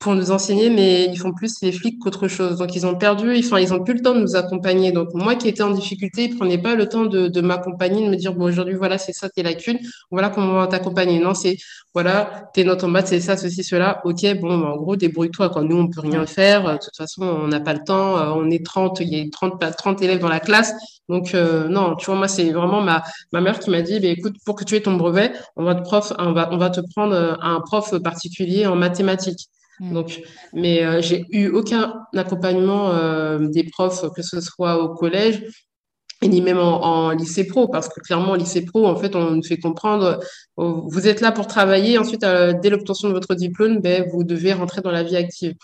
[0.00, 2.56] pour nous enseigner, mais ils font plus les flics qu'autre chose.
[2.56, 4.92] Donc, ils ont perdu, enfin, ils ont plus le temps de nous accompagner.
[4.92, 8.10] Donc, moi qui étais en difficulté, ils prenaient pas le temps de, de m'accompagner, de
[8.10, 9.78] me dire, bon, aujourd'hui, voilà, c'est ça tes lacunes,
[10.10, 11.18] voilà comment on va t'accompagner.
[11.20, 11.58] Non, c'est,
[11.92, 14.00] voilà, tes notes en bas, c'est ça, ceci, cela.
[14.06, 15.50] OK, bon, bah, en gros, débrouille-toi.
[15.50, 16.64] Quand nous, on peut rien faire.
[16.72, 18.16] De toute façon, on n'a pas le temps.
[18.16, 20.72] Euh, on est 30, il y a 30, 30 élèves dans la classe.
[21.10, 24.08] Donc, euh, non, tu vois, moi, c'est vraiment ma, ma mère qui m'a dit, bah,
[24.08, 26.70] écoute, pour que tu aies ton brevet, on va te prof, on va, on va
[26.70, 29.50] te prendre euh, un prof particulier en mathématiques.
[29.80, 35.42] Donc, mais euh, j'ai eu aucun accompagnement euh, des profs, que ce soit au collège
[36.22, 39.42] ni même en, lycée pro, parce que clairement, en lycée pro, en fait, on nous
[39.42, 40.20] fait comprendre,
[40.58, 44.52] euh, vous êtes là pour travailler, ensuite, dès l'obtention de votre diplôme, ben, vous devez
[44.52, 45.54] rentrer dans la vie active.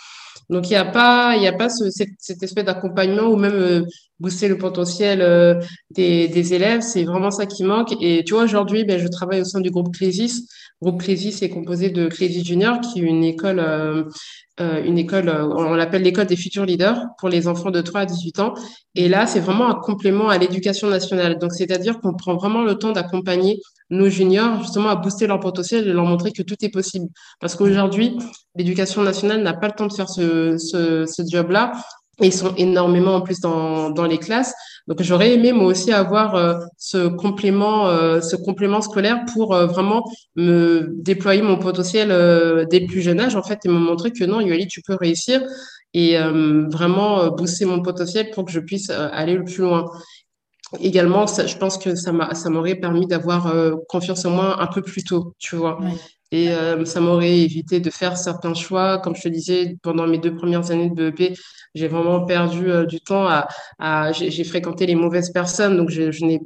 [0.48, 3.54] Donc, il n'y a pas, y a pas ce, cette, cette, espèce d'accompagnement ou même
[3.54, 3.82] euh,
[4.20, 6.82] booster le potentiel euh, des, des, élèves.
[6.82, 7.94] C'est vraiment ça qui manque.
[8.00, 10.48] Et tu vois, aujourd'hui, ben, je travaille au sein du groupe Clésis.
[10.82, 14.04] Groupe Clésis est composé de Clésis Junior, qui est une école euh,
[14.58, 18.00] euh, une école, euh, on l'appelle l'école des futurs leaders pour les enfants de 3
[18.00, 18.54] à 18 ans.
[18.94, 21.38] Et là, c'est vraiment un complément à l'éducation nationale.
[21.38, 23.60] Donc, c'est-à-dire qu'on prend vraiment le temps d'accompagner
[23.90, 27.06] nos juniors justement à booster leur potentiel et leur montrer que tout est possible.
[27.38, 28.16] Parce qu'aujourd'hui,
[28.54, 31.72] l'éducation nationale n'a pas le temps de faire ce job-là.
[32.22, 34.54] Ils sont énormément en plus dans, dans les classes.
[34.86, 39.66] Donc j'aurais aimé moi aussi avoir euh, ce complément, euh, ce complément scolaire pour euh,
[39.66, 42.08] vraiment me déployer mon potentiel
[42.70, 44.94] dès le plus jeune âge en fait et me montrer que non, Yoali, tu peux
[44.94, 45.42] réussir
[45.92, 46.18] et
[46.68, 49.86] vraiment booster mon potentiel pour que je puisse aller le plus loin.
[50.80, 52.12] Également, ça, je pense que ça
[52.50, 53.50] m'aurait permis d'avoir
[53.88, 55.78] confiance en moi un peu plus tôt, tu vois.
[56.32, 58.98] Et euh, ça m'aurait évité de faire certains choix.
[58.98, 61.38] Comme je te disais, pendant mes deux premières années de BEP,
[61.76, 66.10] j'ai vraiment perdu euh, du temps à, à j'ai fréquenté les mauvaises personnes, donc je,
[66.10, 66.40] je n'ai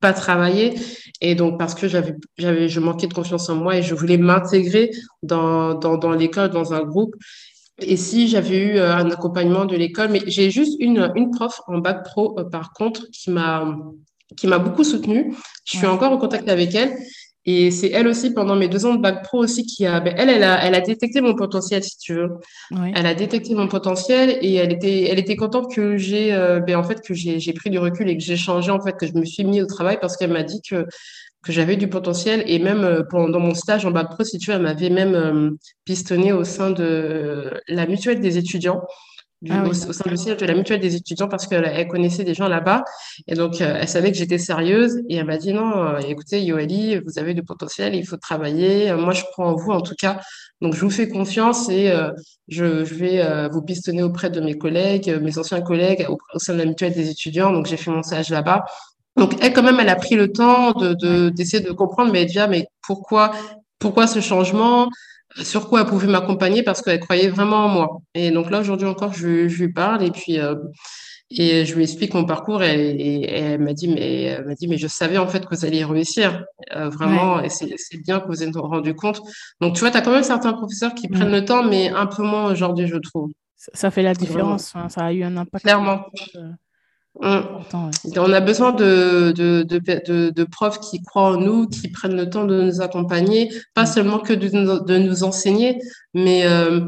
[0.00, 0.74] pas travaillé.
[1.20, 4.16] Et donc, parce que j'avais, j'avais, je manquais de confiance en moi et je voulais
[4.16, 4.90] m'intégrer
[5.22, 7.14] dans, dans, dans l'école, dans un groupe.
[7.80, 11.60] Et si j'avais eu euh, un accompagnement de l'école, mais j'ai juste une, une prof
[11.66, 13.76] en bac pro, par contre, qui m'a,
[14.36, 15.34] qui m'a beaucoup soutenue.
[15.64, 16.96] Je suis encore en contact avec elle
[17.44, 20.14] et c'est elle aussi, pendant mes deux ans de bac pro aussi, qui a, ben,
[20.16, 22.28] elle, elle a, elle a détecté mon potentiel, si tu veux.
[22.94, 26.76] Elle a détecté mon potentiel et elle était, elle était contente que j'ai, euh, ben,
[26.76, 29.06] en fait, que j'ai, j'ai pris du recul et que j'ai changé, en fait, que
[29.06, 30.84] je me suis mis au travail parce qu'elle m'a dit que,
[31.42, 34.50] que j'avais du potentiel et même euh, pendant mon stage en bac pro, si tu
[34.50, 35.50] veux, elle m'avait même euh,
[35.84, 38.82] pistonné au sein de la mutuelle des étudiants
[39.48, 42.48] ah au, sein du siège de la mutuelle des étudiants parce qu'elle connaissait des gens
[42.48, 42.84] là-bas.
[43.28, 45.00] Et donc, euh, elle savait que j'étais sérieuse.
[45.08, 48.92] Et elle m'a dit, non, euh, écoutez, Yoeli, vous avez du potentiel, il faut travailler.
[48.94, 50.20] Moi, je crois en vous, en tout cas.
[50.60, 52.10] Donc, je vous fais confiance et euh,
[52.48, 56.58] je, je, vais vous pistonner auprès de mes collègues, mes anciens collègues au, sein de
[56.58, 57.52] la mutuelle des étudiants.
[57.52, 58.64] Donc, j'ai fait mon stage là-bas.
[59.16, 62.28] Donc, elle, quand même, elle a pris le temps de, d'essayer de, comprendre, mais elle
[62.28, 63.32] dit, ah, mais pourquoi,
[63.78, 64.88] pourquoi ce changement?
[65.36, 68.00] Sur quoi elle pouvait m'accompagner parce qu'elle croyait vraiment en moi.
[68.14, 70.54] Et donc là, aujourd'hui encore, je, je, lui parle et puis euh,
[71.30, 74.66] et je lui explique mon parcours et, et, elle m'a dit mais elle m'a dit
[74.66, 77.68] mais je savais en fait que vous alliez réussir euh, vraiment et c'est
[78.02, 79.20] bien que vous êtes rendu compte.
[79.60, 82.06] Donc tu vois, tu as quand même certains professeurs qui prennent le temps mais un
[82.06, 83.30] peu moins aujourd'hui, je trouve.
[83.56, 84.72] Ça, fait la différence.
[84.88, 85.64] ça a eu un impact.
[85.64, 86.06] Clairement.
[87.20, 87.40] Mm.
[88.16, 92.30] On a besoin de, de, de, de, profs qui croient en nous, qui prennent le
[92.30, 93.86] temps de nous accompagner, pas mm.
[93.86, 95.78] seulement que de, nous enseigner,
[96.14, 96.80] mais euh,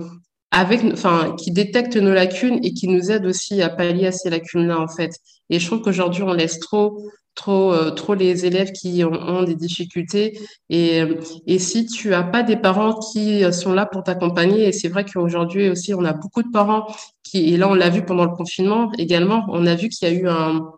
[0.50, 4.30] avec, enfin, qui détectent nos lacunes et qui nous aident aussi à pallier à ces
[4.30, 5.10] lacunes-là, en fait.
[5.48, 9.56] Et je trouve qu'aujourd'hui, on laisse trop, trop, euh, trop les élèves qui ont, des
[9.56, 10.38] difficultés.
[10.68, 11.02] Et,
[11.46, 15.04] et si tu as pas des parents qui sont là pour t'accompagner, et c'est vrai
[15.04, 16.86] qu'aujourd'hui aussi, on a beaucoup de parents
[17.34, 20.14] et là, on l'a vu pendant le confinement également, on a vu qu'il y a
[20.14, 20.70] eu un,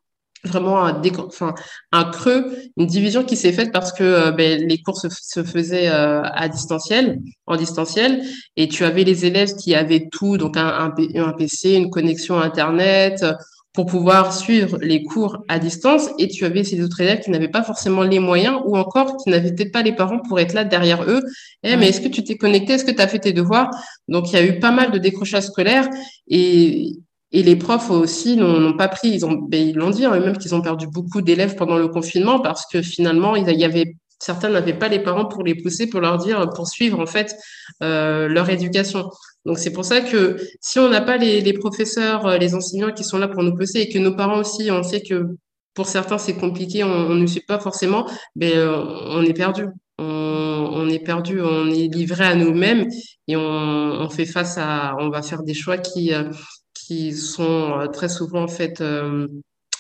[0.45, 1.55] vraiment un, enfin,
[1.93, 5.89] un creux, une division qui s'est faite parce que euh, ben, les cours se, faisaient
[5.89, 8.23] euh, à distanciel, en distanciel,
[8.57, 10.91] et tu avais les élèves qui avaient tout, donc un
[11.39, 13.25] PC, une connexion Internet,
[13.73, 17.49] pour pouvoir suivre les cours à distance et tu avais ces autres élèves qui n'avaient
[17.49, 20.65] pas forcément les moyens ou encore qui n'avaient peut-être pas les parents pour être là
[20.65, 21.23] derrière eux.
[21.63, 22.75] Eh, mais est-ce que tu t'es connecté?
[22.75, 23.71] Est-ce que tu as fait tes devoirs?
[24.09, 25.89] Donc, il y a eu pas mal de décrochages scolaires
[26.29, 26.93] et,
[27.33, 30.37] et les profs aussi n'ont pas pris, ils ont, ben, ils l'ont dit hein, eux-mêmes
[30.37, 34.51] qu'ils ont perdu beaucoup d'élèves pendant le confinement parce que finalement, il y avait certains
[34.51, 37.35] n'avaient pas les parents pour les pousser, pour leur dire, pour suivre en fait
[37.83, 39.11] euh, leur éducation.
[39.45, 42.93] Donc c'est pour ça que si on n'a pas les, les, professeurs, euh, les enseignants
[42.93, 45.37] qui sont là pour nous pousser et que nos parents aussi, on sait que
[45.75, 49.67] pour certains c'est compliqué, on, ne suit pas forcément, ben euh, on est perdu.
[49.99, 52.89] On, on, est perdu, on est livré à nous-mêmes
[53.29, 56.31] et on, on, fait face à, on va faire des choix qui euh,
[56.75, 58.83] qui sont très souvent en fait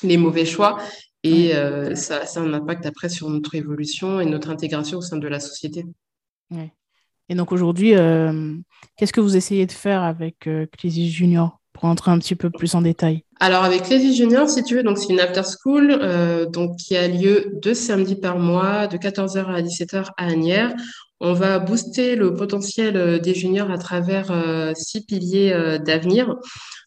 [0.02, 0.78] les mauvais choix
[1.24, 1.52] et
[1.94, 5.26] ça, ça a un impact après sur notre évolution et notre intégration au sein de
[5.26, 5.84] la société.
[6.50, 6.72] Ouais.
[7.28, 8.54] Et donc aujourd'hui, euh,
[8.96, 12.74] qu'est-ce que vous essayez de faire avec euh, Junior pour entrer un petit peu plus
[12.74, 13.24] en détail?
[13.40, 16.96] Alors avec Clésis Junior, si tu veux, donc c'est une after school euh, donc qui
[16.96, 20.74] a lieu deux samedis par mois, de 14h à 17h à Agnières.
[21.20, 24.32] On va booster le potentiel euh, des juniors à travers
[24.76, 26.36] six piliers d'avenir.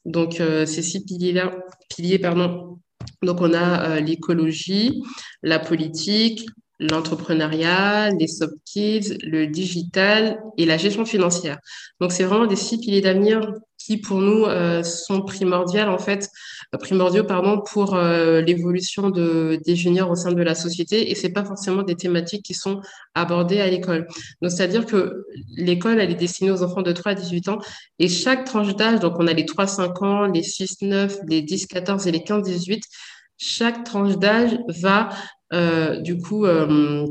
[0.06, 1.56] Donc ces six piliers-là,
[1.90, 2.78] piliers pardon.
[3.24, 5.02] Donc on a l'écologie,
[5.42, 6.46] la politique,
[6.80, 11.60] l'entrepreneuriat, les soft kids, le digital et la gestion financière.
[12.00, 13.54] Donc c'est vraiment des six piliers d'avenir
[13.86, 16.30] qui pour nous euh, sont primordiaux en fait,
[16.74, 21.16] euh, primordiaux pardon pour euh, l'évolution de des juniors au sein de la société et
[21.16, 22.82] c'est pas forcément des thématiques qui sont
[23.14, 24.08] abordées à l'école.
[24.42, 27.60] Donc c'est-à-dire que l'école elle est destinée aux enfants de 3 à 18 ans
[28.00, 31.42] et chaque tranche d'âge donc on a les 3 5 ans, les 6 9, les
[31.42, 32.82] 10 14 et les 15 18
[33.38, 35.10] chaque tranche d'âge va
[35.52, 37.06] du coup, euh,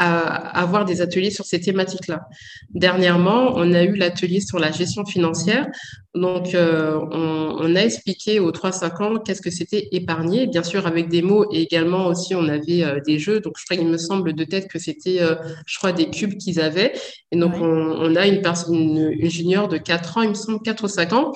[0.00, 2.22] à avoir des ateliers sur ces thématiques-là.
[2.74, 5.68] Dernièrement, on a eu l'atelier sur la gestion financière.
[6.16, 11.08] Donc, euh, on, a expliqué aux 3-5 ans qu'est-ce que c'était épargner, bien sûr avec
[11.08, 13.38] des mots et également aussi on avait des jeux.
[13.38, 15.20] Donc, je crois, il me semble de tête que c'était,
[15.64, 16.92] je crois, des cubes qu'ils avaient.
[17.30, 20.82] Et donc, on, a une personne, une, junior de 4 ans, il me semble 4
[20.82, 21.32] ou 5 ans,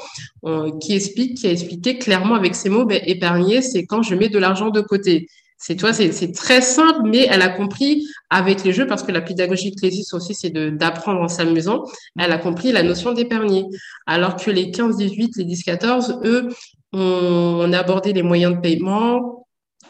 [0.80, 4.30] qui explique, qui a expliqué clairement avec ces mots, ben, épargner, c'est quand je mets
[4.30, 5.28] de l'argent de côté.
[5.64, 9.20] C'est toi, c'est très simple, mais elle a compris avec les jeux parce que la
[9.20, 11.84] pédagogie Clésis aussi, c'est d'apprendre en s'amusant.
[12.18, 13.66] Elle a compris la notion d'épargner.
[14.08, 16.48] Alors que les 15-18, les 10-14, eux,
[16.92, 19.46] on, a abordé les moyens de paiement.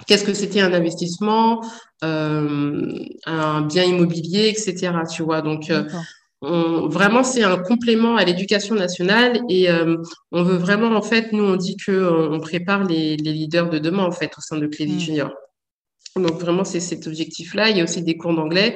[0.06, 1.64] Qu'est-ce que c'était un investissement,
[2.04, 4.92] euh, un bien immobilier, etc.
[5.11, 5.70] Tu vois, donc.
[5.70, 5.85] Euh,
[6.42, 9.96] vraiment, c'est un complément à l'éducation nationale et euh,
[10.32, 13.78] on veut vraiment, en fait, nous, on dit que on prépare les, les leaders de
[13.78, 15.00] demain, en fait, au sein de Clésis mmh.
[15.00, 15.30] Junior.
[16.16, 17.70] Donc vraiment, c'est cet objectif-là.
[17.70, 18.75] Il y a aussi des cours d'anglais.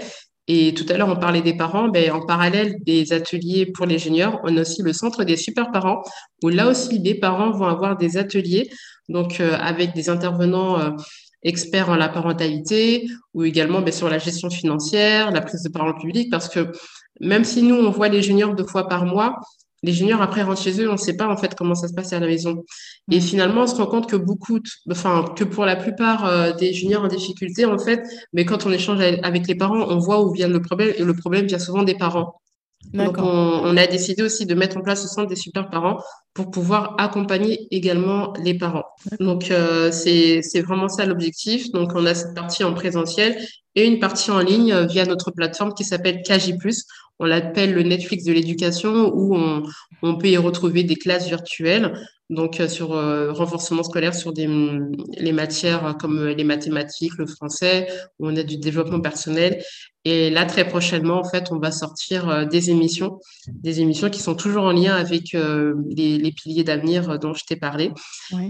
[0.48, 1.88] Et tout à l'heure, on parlait des parents.
[1.88, 5.72] Ben, en parallèle des ateliers pour les juniors, on a aussi le centre des super
[5.72, 6.02] parents,
[6.42, 8.70] où là aussi, les parents vont avoir des ateliers,
[9.08, 10.90] donc euh, avec des intervenants euh,
[11.42, 15.96] experts en la parentalité, ou également ben, sur la gestion financière, la prise de parole
[15.96, 16.70] publique, parce que
[17.20, 19.40] même si nous, on voit les juniors deux fois par mois,
[19.86, 21.94] les juniors après rentrent chez eux, on ne sait pas en fait comment ça se
[21.94, 22.64] passe à la maison.
[23.10, 23.20] Et mm.
[23.20, 24.58] finalement, on se rend compte que beaucoup,
[24.90, 28.72] enfin que pour la plupart euh, des juniors en difficulté, en fait, mais quand on
[28.72, 31.84] échange avec les parents, on voit où vient le problème et le problème vient souvent
[31.84, 32.34] des parents.
[32.92, 35.98] Donc on, a décidé aussi de mettre en place ce centre des super parents
[36.34, 38.84] pour pouvoir accompagner également les parents.
[39.18, 41.72] Donc euh, c'est vraiment ça l'objectif.
[41.72, 43.36] Donc on a cette partie en présentiel
[43.74, 46.54] et une partie en ligne euh, via notre plateforme qui s'appelle KJ+.
[47.18, 49.62] On l'appelle le Netflix de l'éducation où on,
[50.02, 51.92] on, peut y retrouver des classes virtuelles,
[52.28, 54.48] donc euh, sur euh, renforcement scolaire sur des,
[55.16, 57.86] les matières comme les mathématiques, le français,
[58.18, 59.62] où on a du développement personnel.
[60.04, 64.20] Et là, très prochainement, en fait, on va sortir euh, des émissions, des émissions qui
[64.20, 67.92] sont toujours en lien avec les, les, piliers d'avenir dont je t'ai parlé.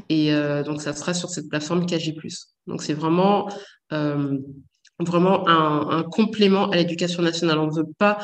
[0.09, 0.33] Et
[0.65, 2.15] donc, ça sera sur cette plateforme KG+.
[2.67, 3.49] Donc, c'est vraiment
[4.99, 7.59] vraiment un, un, complément à l'éducation nationale.
[7.59, 8.19] On ne veut pas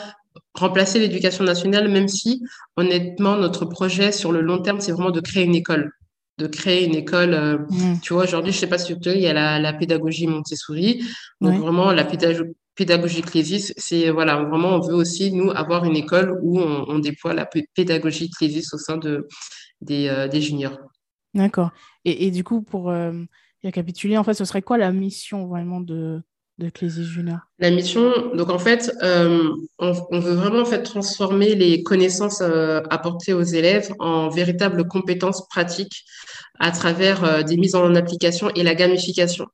[0.55, 2.43] remplacer l'éducation nationale, même si,
[2.77, 5.93] honnêtement, notre projet sur le long terme, c'est vraiment de créer une école.
[6.39, 7.35] De créer une école.
[7.35, 8.01] Euh, mmh.
[8.03, 11.05] Tu vois, aujourd'hui, je sais pas si tu il y a la, la pédagogie Montessori.
[11.41, 15.97] Donc, vraiment, la pédagogie pédagogie Clésis, c'est voilà, vraiment, on veut aussi, nous, avoir une
[15.97, 19.29] école où on, déploie la pédagogie Clésis au sein de,
[19.81, 20.79] des, euh, des juniors.
[21.35, 21.71] D'accord.
[22.05, 23.13] Et, et, du coup, pour euh,
[23.63, 26.23] récapituler, en fait, ce serait quoi la mission vraiment de,
[27.59, 32.81] La mission, donc en fait, euh, on, veut vraiment en fait transformer les connaissances euh,
[32.91, 36.05] apportées aux élèves en véritables compétences pratiques
[36.61, 39.47] à travers euh, des mises en application et la gamification.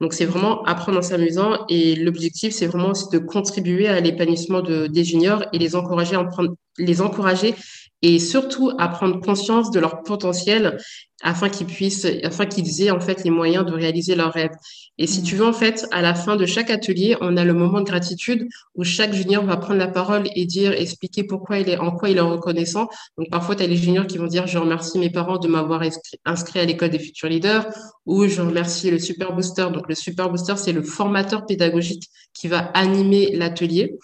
[0.00, 4.62] Donc c'est vraiment apprendre en s'amusant et l'objectif c'est vraiment aussi de contribuer à l'épanouissement
[4.62, 7.54] de, des juniors et les encourager à prendre, les encourager
[8.02, 10.78] et surtout à prendre conscience de leur potentiel
[11.22, 14.54] afin qu'ils puissent, afin qu'ils aient en fait les moyens de réaliser leurs rêves.
[14.98, 15.38] Et si tu mm.
[15.38, 18.46] veux, en fait, à la fin de chaque atelier, on a le moment de gratitude
[18.74, 22.08] où chaque junior va prendre la parole et dire, expliquer pourquoi il est, en quoi
[22.08, 22.88] il est reconnaissant.
[23.18, 25.82] Donc, parfois, tu as les juniors qui vont dire, je remercie mes parents de m'avoir
[26.24, 27.66] inscrit à l'école des futurs leaders
[28.06, 29.66] ou je remercie le Super Booster.
[29.72, 33.98] Donc, le Super Booster, c'est le formateur pédagogique qui va animer l'atelier.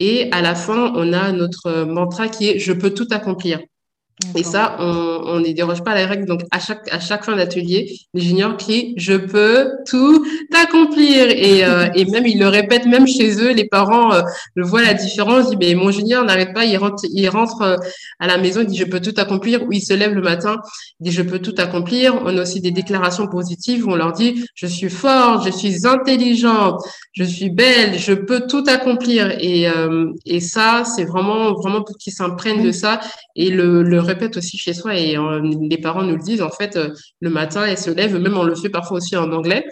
[0.00, 3.60] Et à la fin, on a notre mantra qui est, je peux tout accomplir.
[4.34, 6.24] Et ça, on ne déroge pas à la règle.
[6.24, 10.24] Donc, à chaque, à chaque fin d'atelier, les juniors crient «Je peux tout
[10.54, 13.52] accomplir!» Et, euh, et même, ils le répètent même chez eux.
[13.52, 14.22] Les parents euh,
[14.54, 15.48] le voient la différence.
[15.52, 16.64] Ils disent «Mais mon junior n'arrête pas.
[16.64, 17.76] Il rentre, il rentre euh,
[18.18, 18.62] à la maison.
[18.62, 20.62] Il dit «Je peux tout accomplir!» Ou il se lève le matin.
[21.00, 24.12] Il dit «Je peux tout accomplir!» On a aussi des déclarations positives où on leur
[24.12, 26.80] dit «Je suis forte, je suis intelligente,
[27.12, 29.66] je suis belle, je peux tout accomplir!» Et,
[30.24, 32.98] et ça, c'est vraiment, vraiment pour qu'ils s'imprègnent de ça
[33.34, 36.50] et le, le répète aussi chez soi et euh, les parents nous le disent, en
[36.50, 36.90] fait, euh,
[37.20, 39.64] le matin, elles se lèvent, même on le fait parfois aussi en anglais.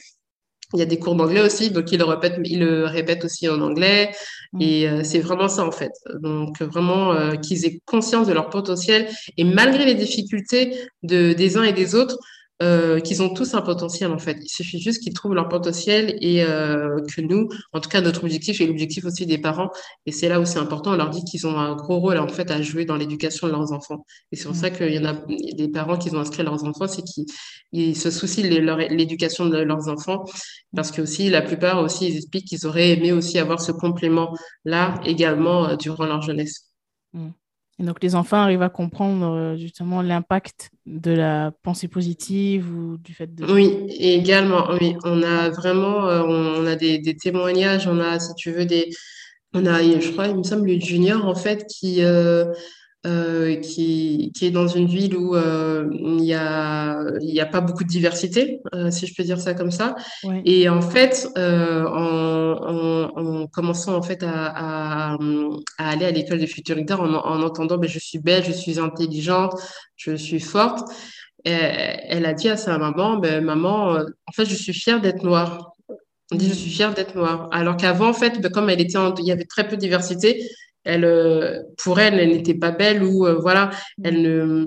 [0.73, 3.49] Il y a des cours d'anglais aussi, donc ils le répètent, ils le répètent aussi
[3.49, 4.11] en anglais.
[4.53, 4.61] Mm.
[4.61, 5.93] Et euh, c'est vraiment ça, en fait.
[6.21, 9.09] Donc, vraiment, qu'ils aient conscience de leur potentiel.
[9.37, 12.19] Et malgré les difficultés de, des uns et des autres,
[12.63, 14.39] euh, qu'ils ont tous un potentiel en fait.
[14.41, 18.23] Il suffit juste qu'ils trouvent leur potentiel et euh, que nous, en tout cas notre
[18.23, 19.71] objectif et l'objectif aussi des parents,
[20.07, 22.29] et c'est là où c'est important, on leur dit qu'ils ont un gros rôle en
[22.29, 24.07] fait à jouer dans l'éducation de leurs enfants.
[24.31, 25.15] Et c'est pour ça qu'il y en a
[25.57, 29.89] des parents qui ont inscrit leurs enfants, c'est qu'ils se soucient de l'éducation de leurs
[29.89, 30.25] enfants,
[30.77, 34.33] parce que aussi la plupart aussi ils expliquent qu'ils auraient aimé aussi avoir ce complément
[34.65, 36.71] là également euh, durant leur jeunesse.
[37.15, 37.31] Mmh.
[37.81, 42.99] Et donc les enfants arrivent à comprendre euh, justement l'impact de la pensée positive ou
[42.99, 43.45] du fait de...
[43.53, 44.97] Oui, également, oui.
[45.05, 48.91] On a vraiment, euh, on a des, témoignages, on a, si tu veux, des...
[49.55, 52.03] On a, je crois, il me semble, le junior, en fait, qui...
[52.03, 52.45] Euh,
[53.07, 57.61] euh, qui, qui, est dans une ville où euh, il n'y a, y a pas
[57.61, 59.95] beaucoup de diversité, euh, si je peux dire ça comme ça.
[60.45, 65.19] Et en fait, euh, en, en, en, commençant en fait à, à,
[65.79, 68.53] à aller à l'école des futurs leaders, en, en entendant ben, je suis belle, je
[68.53, 69.53] suis intelligente,
[69.97, 70.89] je suis forte,
[71.45, 75.73] elle, a dit à sa maman, ben, maman, en fait, je suis fière d'être noire.
[76.33, 77.49] On dit, je suis fière d'être noire.
[77.53, 80.43] Alors qu'avant, en fait, ben, comme elle était il y avait très peu de diversité,
[80.85, 83.71] elle, euh, pour elle, elle n'était pas belle ou euh, voilà,
[84.03, 84.67] elle ne,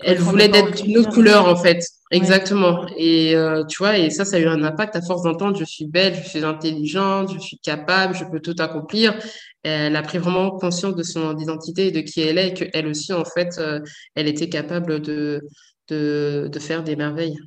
[0.00, 1.82] elle voulait d'être d'une autre couleur en fait.
[2.10, 2.86] Exactement.
[2.96, 5.64] Et euh, tu vois, et ça, ça a eu un impact à force d'entendre je
[5.64, 9.18] suis belle, je suis intelligente, je suis capable, je peux tout accomplir.
[9.62, 12.86] Elle a pris vraiment conscience de son identité et de qui elle est, et qu'elle
[12.86, 13.60] aussi, en fait,
[14.14, 15.42] elle était capable de,
[15.88, 17.38] de, de faire des merveilles.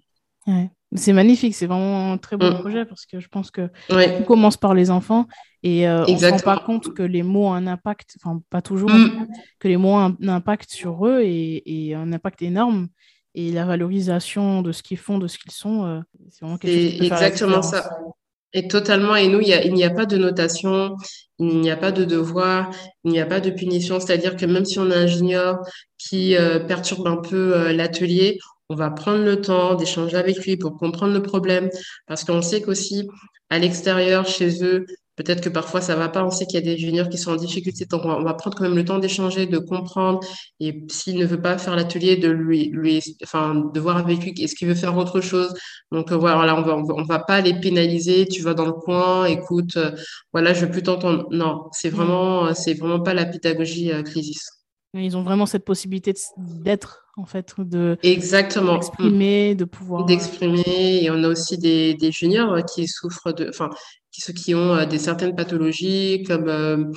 [0.46, 0.70] Ouais.
[0.96, 2.60] C'est magnifique, c'est vraiment un très bon mm.
[2.60, 5.28] projet parce que je pense que on commence par les enfants
[5.64, 8.42] et euh, on ne se rend pas compte que les mots ont un impact, enfin
[8.50, 9.28] pas toujours, mm.
[9.60, 12.88] que les mots ont un impact sur eux et, un impact énorme.
[13.36, 16.92] Et la valorisation de ce qu'ils font, de ce qu'ils sont, euh, c'est vraiment quelque
[16.92, 17.90] chose Exactement ça.
[18.54, 19.16] Et totalement.
[19.16, 20.96] Et nous, il n'y a, pas de notation,
[21.38, 22.72] il n'y a pas de devoir,
[23.04, 24.00] il n'y a pas de punition.
[24.00, 25.60] C'est-à-dire que même si on a un junior
[26.00, 30.78] qui euh, perturbe un peu l'atelier, on va prendre le temps d'échanger avec lui pour
[30.78, 31.70] comprendre le problème,
[32.08, 33.08] parce qu'on sait qu'aussi,
[33.52, 34.86] à l'extérieur, chez eux,
[35.20, 37.32] peut-être que parfois ça va pas, on sait qu'il y a des juniors qui sont
[37.32, 40.22] en difficulté, donc on va prendre quand même le temps d'échanger, de comprendre,
[40.62, 44.34] et s'il ne veut pas faire l'atelier, de lui, lui, enfin, de voir avec lui,
[44.42, 45.54] est-ce qu'il veut faire autre chose.
[45.92, 49.26] Donc euh, voilà, on va, on va, pas les pénaliser, tu vas dans le coin,
[49.26, 49.92] écoute, euh,
[50.32, 51.28] voilà, je veux plus t'entendre.
[51.32, 54.48] Non, c'est vraiment, c'est vraiment pas la pédagogie euh, crisis.
[54.94, 61.04] Ils ont vraiment cette possibilité d'être, en fait, de exactement d'exprimer, de pouvoir d'exprimer.
[61.04, 63.70] Et on a aussi des, des juniors qui souffrent de, enfin,
[64.20, 66.94] ceux qui ont des certaines pathologies comme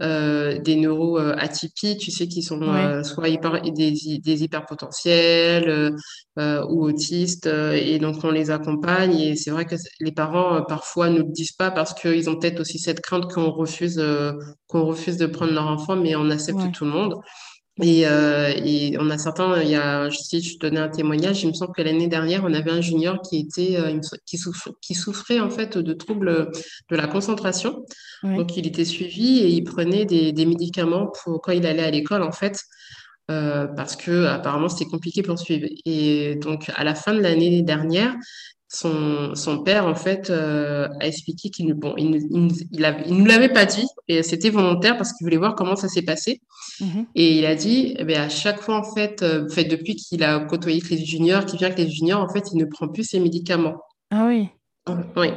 [0.00, 2.60] des neuroatypies, tu sais, qui sont
[3.02, 5.94] soit hyper, des, des hyperpotentiels
[6.36, 7.46] ou autistes.
[7.46, 9.18] et donc, on les accompagne.
[9.18, 12.60] Et c'est vrai que les parents, parfois, ne le disent pas parce qu'ils ont peut-être
[12.60, 14.02] aussi cette crainte qu'on refuse,
[14.66, 17.14] qu'on refuse de prendre leur enfant, mais on accepte tout le monde.
[17.82, 21.48] Et, euh, et, on a certains, il y a, si je donnais un témoignage, il
[21.48, 24.94] me semble que l'année dernière, on avait un junior qui était, euh, qui, souffrait, qui
[24.94, 26.50] souffrait en fait de troubles
[26.90, 27.84] de la concentration.
[28.22, 31.90] Donc il était suivi et il prenait des, des, médicaments pour quand il allait à
[31.90, 32.64] l'école en fait,
[33.30, 35.68] euh, parce que apparemment c'était compliqué pour suivre.
[35.84, 38.14] Et donc à la fin de l'année dernière,
[38.68, 43.52] son, son, père, en fait, euh, a expliqué qu'il bon, il, il, il, nous l'avait
[43.52, 46.40] pas dit, et c'était volontaire parce qu'il voulait voir comment ça s'est passé.
[46.80, 47.06] Mm-hmm.
[47.14, 50.24] Et il a dit, eh bien, à chaque fois, en fait, euh, fait depuis qu'il
[50.24, 53.04] a côtoyé les juniors, qu'il vient avec les juniors, en fait, il ne prend plus
[53.04, 53.76] ses médicaments.
[54.10, 54.48] Ah oui.
[55.16, 55.28] Oui.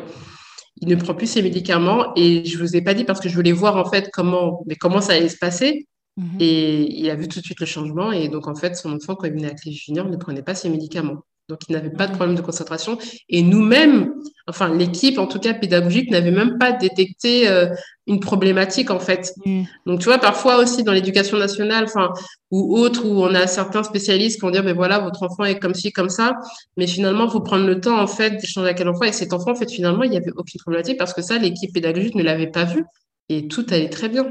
[0.81, 3.35] Il ne prend plus ses médicaments et je vous ai pas dit parce que je
[3.35, 5.87] voulais voir en fait comment, mais comment ça allait se passer.
[6.17, 6.39] Mm-hmm.
[6.39, 9.15] Et il a vu tout de suite le changement et donc en fait son enfant
[9.15, 11.23] quand il venait avec les juniors ne prenait pas ses médicaments.
[11.49, 12.99] Donc, il n'avait pas de problème de concentration.
[13.27, 14.13] Et nous-mêmes,
[14.47, 17.67] enfin, l'équipe, en tout cas pédagogique, n'avait même pas détecté euh,
[18.05, 19.33] une problématique, en fait.
[19.45, 19.63] Mm.
[19.87, 22.13] Donc, tu vois, parfois aussi dans l'éducation nationale, enfin,
[22.51, 25.57] ou autre, où on a certains spécialistes qui vont dire, mais voilà, votre enfant est
[25.57, 26.35] comme ci, comme ça.
[26.77, 29.05] Mais finalement, il faut prendre le temps, en fait, d'échanger avec l'enfant.
[29.05, 31.73] Et cet enfant, en fait, finalement, il n'y avait aucune problématique parce que ça, l'équipe
[31.73, 32.85] pédagogique ne l'avait pas vu.
[33.27, 34.27] Et tout allait très bien.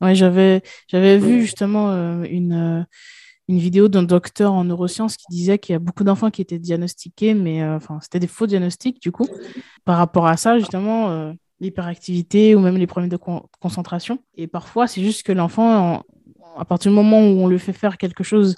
[0.00, 2.52] Oui, j'avais, j'avais vu justement euh, une.
[2.52, 2.82] Euh,
[3.50, 6.60] une vidéo d'un docteur en neurosciences qui disait qu'il y a beaucoup d'enfants qui étaient
[6.60, 9.26] diagnostiqués, mais euh, enfin, c'était des faux diagnostics du coup.
[9.84, 13.18] Par rapport à ça, justement, euh, l'hyperactivité ou même les problèmes de
[13.60, 14.20] concentration.
[14.36, 16.04] Et parfois, c'est juste que l'enfant,
[16.56, 18.54] à partir du moment où on lui fait faire quelque chose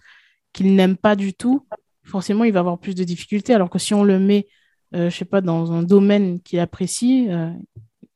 [0.53, 1.67] qu'il n'aime pas du tout,
[2.05, 3.55] forcément, il va avoir plus de difficultés.
[3.55, 4.47] Alors que si on le met,
[4.95, 7.29] euh, je sais pas, dans un domaine qu'il apprécie,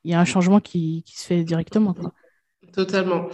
[0.05, 1.95] il y a un changement qui, qui se fait directement.
[2.77, 3.29] Totalement,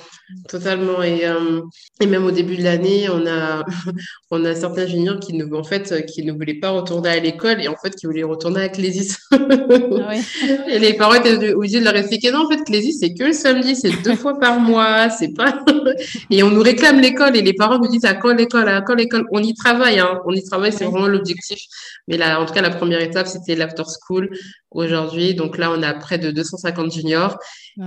[0.48, 1.02] totalement.
[1.02, 1.62] Et, euh,
[2.00, 3.64] et même au début de l'année, on a,
[4.30, 7.60] on a certains juniors qui ne, en fait, qui ne voulaient pas retourner à l'école
[7.60, 9.18] et en fait qui voulaient retourner à Clésis.
[9.32, 9.38] Ah
[10.68, 13.32] et les parents étaient obligés de leur expliquer non, en fait, Clésis, c'est que le
[13.32, 15.64] samedi, c'est deux fois par mois, c'est pas.
[16.30, 18.94] et on nous réclame l'école et les parents nous disent à quand l'école, à quand
[18.94, 19.26] l'école?
[19.32, 21.58] On y travaille, hein, on y travaille, c'est vraiment l'objectif.
[22.06, 24.30] Mais là, en tout cas, la première étape, c'était l'after school
[24.70, 25.34] aujourd'hui.
[25.34, 27.36] Donc là, on a près de 250 juniors.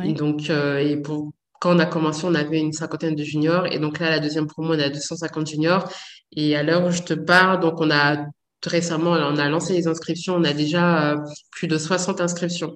[0.03, 3.65] Et donc, euh, et pour quand on a commencé, on avait une cinquantaine de juniors.
[3.67, 5.89] Et donc là, la deuxième promo, on a 250 juniors.
[6.31, 8.25] Et à l'heure où je te parle, donc on a
[8.65, 10.35] récemment, on a lancé les inscriptions.
[10.35, 11.17] On a déjà euh,
[11.51, 12.75] plus de 60 inscriptions.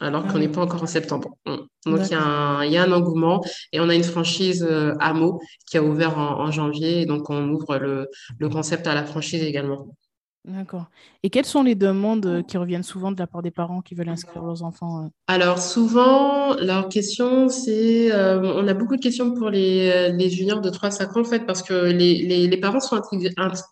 [0.00, 1.36] Alors qu'on n'est pas encore en septembre.
[1.46, 1.56] Mm.
[1.86, 4.94] Donc, il y, a un, y, a un engouement et on a une franchise euh,
[5.00, 7.02] AMO qui a ouvert en, janvier.
[7.02, 8.08] Et donc, on ouvre le,
[8.38, 9.88] le concept à la franchise également.
[10.44, 10.86] D'accord.
[11.22, 13.94] Et quelles sont les demandes euh, qui reviennent souvent de la part des parents qui
[13.94, 15.08] veulent inscrire leurs enfants euh?
[15.28, 20.60] Alors souvent, leur question, c'est, euh, on a beaucoup de questions pour les, les juniors
[20.60, 23.00] de 3 à 5 ans en fait, parce que les, les, les parents sont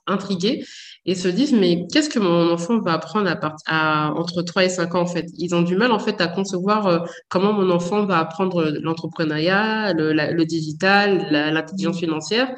[0.06, 0.64] intrigués,
[1.06, 4.64] et se disent, mais qu'est-ce que mon enfant va apprendre à, part, à entre 3
[4.64, 5.26] et 5 ans en fait?
[5.38, 10.12] Ils ont du mal en fait à concevoir comment mon enfant va apprendre l'entrepreneuriat, le,
[10.12, 12.54] le, digital, l'intelligence financière.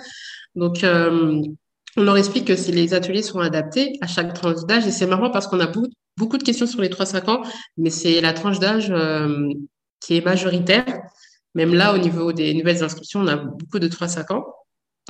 [0.55, 0.85] Donc,
[1.97, 5.07] on leur explique que si les ateliers sont adaptés à chaque tranche d'âge, et c'est
[5.07, 7.43] marrant parce qu'on a beaucoup, beaucoup, de questions sur les 3-5 ans,
[7.77, 9.49] mais c'est la tranche d'âge euh,
[10.01, 10.85] qui est majoritaire.
[11.55, 14.45] Même là, au niveau des nouvelles inscriptions, on a beaucoup de 3-5 ans.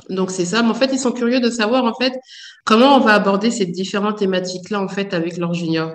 [0.09, 2.13] Donc c'est ça, mais en fait, ils sont curieux de savoir en fait
[2.65, 5.93] comment on va aborder ces différentes thématiques-là en fait avec leurs juniors.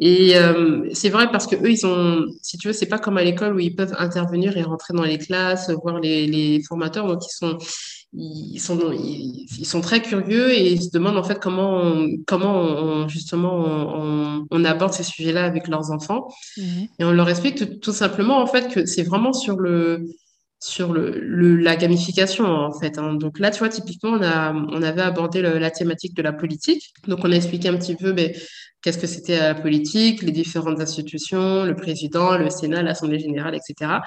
[0.00, 3.18] Et euh, c'est vrai parce que eux, ils ont, si tu veux, c'est pas comme
[3.18, 7.06] à l'école où ils peuvent intervenir et rentrer dans les classes, voir les, les formateurs.
[7.06, 7.56] Donc ils sont,
[8.16, 12.60] ils sont, ils, sont très curieux et ils se demandent en fait comment, on, comment
[12.60, 16.28] on, justement on, on, aborde ces sujets-là avec leurs enfants.
[16.56, 20.06] Et on leur explique tout, simplement en fait que c'est vraiment sur le
[20.60, 22.96] sur le, le, la gamification en fait.
[22.98, 23.14] Hein.
[23.14, 26.94] Donc là, tu vois, typiquement, on, a, on avait abordé la thématique de la politique.
[27.06, 28.40] Donc on a expliqué un petit peu mais, ben,
[28.80, 33.98] qu'est-ce que c'était la politique, les différentes institutions, le président, le Sénat, l'Assemblée générale, etc.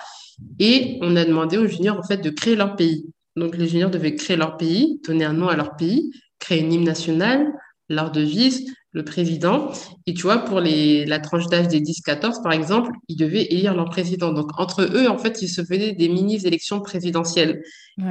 [0.60, 3.06] Et on a demandé aux juniors en fait de créer leur pays.
[3.38, 6.74] Donc, les juniors devaient créer leur pays, donner un nom à leur pays, créer une
[6.74, 7.54] hymne nationale,
[7.88, 8.66] leur devise,
[8.98, 9.72] le président.
[10.06, 13.74] Et tu vois, pour les, la tranche d'âge des 10-14, par exemple, ils devaient élire
[13.74, 14.34] leur président.
[14.34, 17.62] Donc, entre eux, en fait, ils se faisaient des mini-élections présidentielles.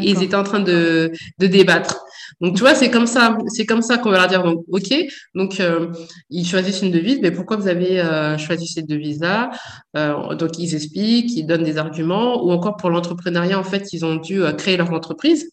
[0.00, 2.00] Et ils étaient en train de, de débattre.
[2.40, 4.42] Donc, tu vois, c'est comme ça, c'est comme ça qu'on va leur dire.
[4.42, 4.92] Donc, OK.
[5.34, 5.92] Donc, euh,
[6.30, 7.20] ils choisissent une devise.
[7.22, 9.50] Mais pourquoi vous avez euh, choisi cette devise-là?
[9.96, 12.44] Euh, Donc, ils expliquent, ils donnent des arguments.
[12.44, 15.50] Ou encore pour l'entrepreneuriat, en fait, ils ont dû créer leur entreprise.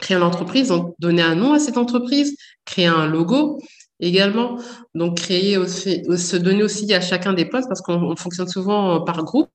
[0.00, 2.34] Créer une entreprise, donc donner un nom à cette entreprise,
[2.64, 3.60] créer un logo.
[4.00, 4.58] Également.
[4.94, 9.22] Donc, créer aussi, se donner aussi à chacun des postes parce qu'on fonctionne souvent par
[9.24, 9.48] groupe.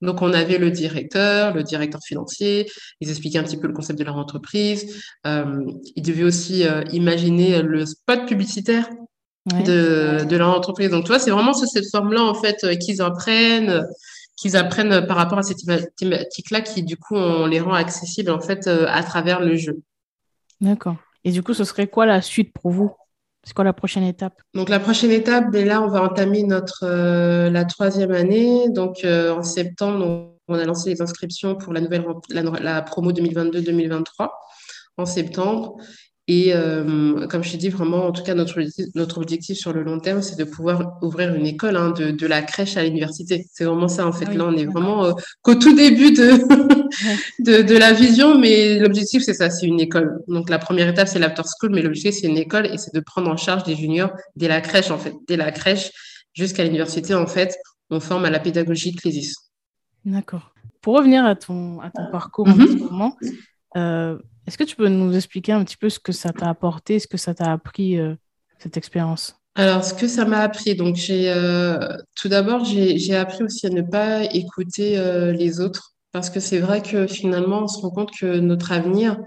[0.00, 3.98] Donc, on avait le directeur, le directeur financier, ils expliquaient un petit peu le concept
[3.98, 5.02] de leur entreprise.
[5.26, 5.64] Euh,
[5.96, 8.88] ils devaient aussi euh, imaginer le spot publicitaire
[9.46, 10.90] de, de, leur entreprise.
[10.90, 13.84] Donc, tu vois, c'est vraiment cette forme-là, en fait, euh, qu'ils apprennent,
[14.36, 15.58] qu'ils apprennent par rapport à cette
[15.96, 19.80] thématique-là, qui, du coup, on les rend accessibles, en fait, à travers le jeu.
[20.60, 20.96] D'accord.
[21.24, 22.92] Et du coup, ce serait quoi la suite pour vous?
[23.44, 24.40] C'est quoi la prochaine étape?
[24.54, 28.68] Donc la prochaine étape, là, on va entamer notre euh, la troisième année.
[28.68, 34.28] Donc euh, en septembre, on, a lancé les inscriptions pour la nouvelle la promo 2022-2023
[34.98, 35.76] en septembre.
[36.32, 38.62] Et euh, comme je t'ai dit, vraiment, en tout cas, notre,
[38.94, 42.26] notre objectif sur le long terme, c'est de pouvoir ouvrir une école, hein, de, de,
[42.28, 43.48] la crèche à l'université.
[43.50, 44.26] C'est vraiment ça, en fait.
[44.28, 45.12] Ah Là, on est vraiment euh,
[45.42, 46.30] qu'au tout début de,
[47.42, 50.20] de, de, la vision, mais l'objectif, c'est ça, c'est une école.
[50.28, 53.00] Donc, la première étape, c'est l'after school, mais l'objectif, c'est une école et c'est de
[53.00, 55.14] prendre en charge des juniors dès la crèche, en fait.
[55.26, 55.90] Dès la crèche
[56.32, 57.56] jusqu'à l'université, en fait,
[57.90, 59.34] on forme à la pédagogie Clésis.
[60.04, 60.52] D'accord.
[60.80, 63.16] Pour revenir à ton, à ton parcours en ce moment,
[63.76, 64.16] euh,
[64.50, 67.06] est-ce que tu peux nous expliquer un petit peu ce que ça t'a apporté, ce
[67.06, 68.16] que ça t'a appris, euh,
[68.58, 69.36] cette expérience?
[69.54, 71.86] Alors, ce que ça m'a appris, donc j'ai euh,
[72.16, 76.58] tout d'abord, j'ai appris aussi à ne pas écouter euh, les autres, parce que c'est
[76.58, 79.20] vrai que finalement, on se rend compte que notre avenir,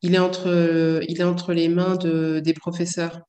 [0.00, 3.20] il est entre, il est entre les mains de, des professeurs.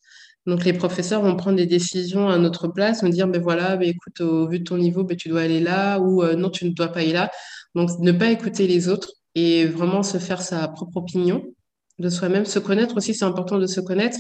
[0.46, 3.90] Donc, les professeurs vont prendre des décisions à notre place, vont dire, ben voilà, ben
[3.90, 6.70] écoute, au vu de ton niveau, ben, tu dois aller là, ou non, tu ne
[6.70, 7.32] dois pas aller là.
[7.76, 11.44] Donc, ne pas écouter les autres et vraiment se faire sa propre opinion
[12.00, 12.46] de soi-même.
[12.46, 14.18] Se connaître aussi, c'est important de se connaître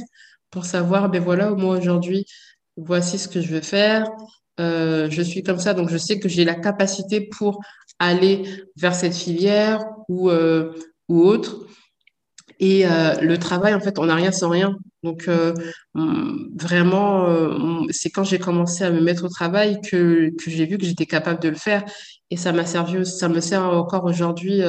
[0.50, 2.26] pour savoir, ben voilà, moi aujourd'hui,
[2.78, 4.10] voici ce que je veux faire.
[4.60, 7.60] Euh, je suis comme ça, donc je sais que j'ai la capacité pour
[8.00, 8.44] aller
[8.76, 10.74] vers cette filière ou, euh,
[11.10, 11.68] ou autre.
[12.60, 14.78] Et euh, le travail, en fait, on n'a rien sans rien.
[15.02, 15.54] Donc, euh,
[16.56, 20.78] vraiment, euh, c'est quand j'ai commencé à me mettre au travail que, que j'ai vu
[20.78, 21.84] que j'étais capable de le faire.
[22.34, 24.62] Et ça m'a servi, ça me sert encore aujourd'hui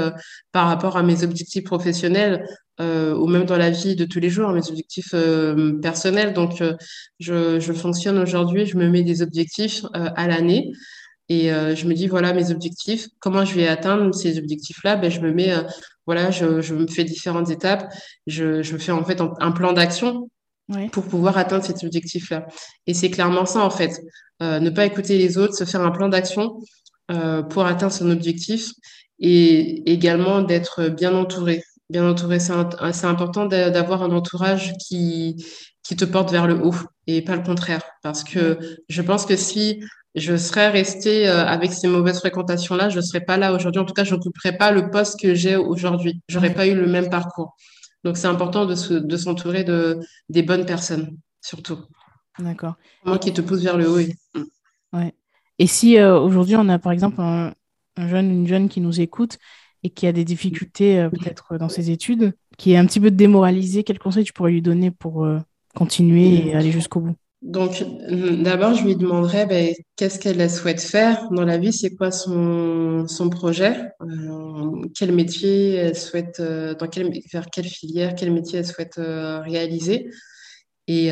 [0.52, 2.46] par rapport à mes objectifs professionnels
[2.78, 5.14] ou même dans la vie de tous les jours, mes objectifs
[5.80, 6.34] personnels.
[6.34, 6.62] Donc,
[7.20, 10.72] je, je fonctionne aujourd'hui, je me mets des objectifs à l'année.
[11.30, 13.08] Et je me dis, voilà mes objectifs.
[13.18, 14.96] Comment je vais atteindre ces objectifs-là?
[14.96, 15.54] Ben, Je me mets
[16.04, 17.90] voilà, je, je, me fais différentes étapes.
[18.26, 20.28] Je, je fais en fait un, plan d'action
[20.92, 22.46] pour pouvoir atteindre cet objectif-là.
[22.86, 23.98] Et c'est clairement ça, en fait.
[24.42, 26.60] Euh, ne pas écouter les autres, se faire un plan d'action euh,
[27.50, 28.70] pour atteindre son objectif
[29.18, 31.62] et également d'être bien entouré.
[31.90, 35.36] Bien entouré, c'est important d'avoir un entourage qui,
[35.82, 36.74] qui te porte vers le haut
[37.06, 37.82] et pas le contraire.
[38.02, 39.80] Parce que je pense que si
[40.14, 43.80] je serais restée euh, avec ces mauvaises fréquentations-là, je ne serais pas là aujourd'hui.
[43.80, 46.22] En tout cas, je n'occuperais pas le poste que j'ai aujourd'hui.
[46.28, 47.56] Je n'aurais pas eu le même parcours.
[48.04, 48.74] Donc, c'est important de,
[49.16, 49.98] s'entourer de,
[50.28, 51.78] des bonnes personnes, surtout.
[52.38, 52.74] D'accord.
[53.04, 53.98] Moi qui te pousse vers le haut.
[53.98, 54.14] Et,
[54.92, 55.14] ouais.
[55.58, 57.52] Et si euh, aujourd'hui, on a par exemple un,
[57.96, 59.38] jeune, une jeune qui nous écoute
[59.82, 63.10] et qui a des difficultés euh, peut-être dans ses études, qui est un petit peu
[63.10, 65.26] démoralisé, quel conseil tu pourrais lui donner pour
[65.74, 67.16] continuer et aller jusqu'au bout?
[67.44, 67.84] Donc,
[68.40, 73.06] d'abord, je lui demanderais ben, qu'est-ce qu'elle souhaite faire dans la vie, c'est quoi son,
[73.06, 78.60] son projet, euh, quel métier elle souhaite, euh, dans quel, vers quelle filière, quel métier
[78.60, 80.08] elle souhaite euh, réaliser?
[80.86, 81.10] Et,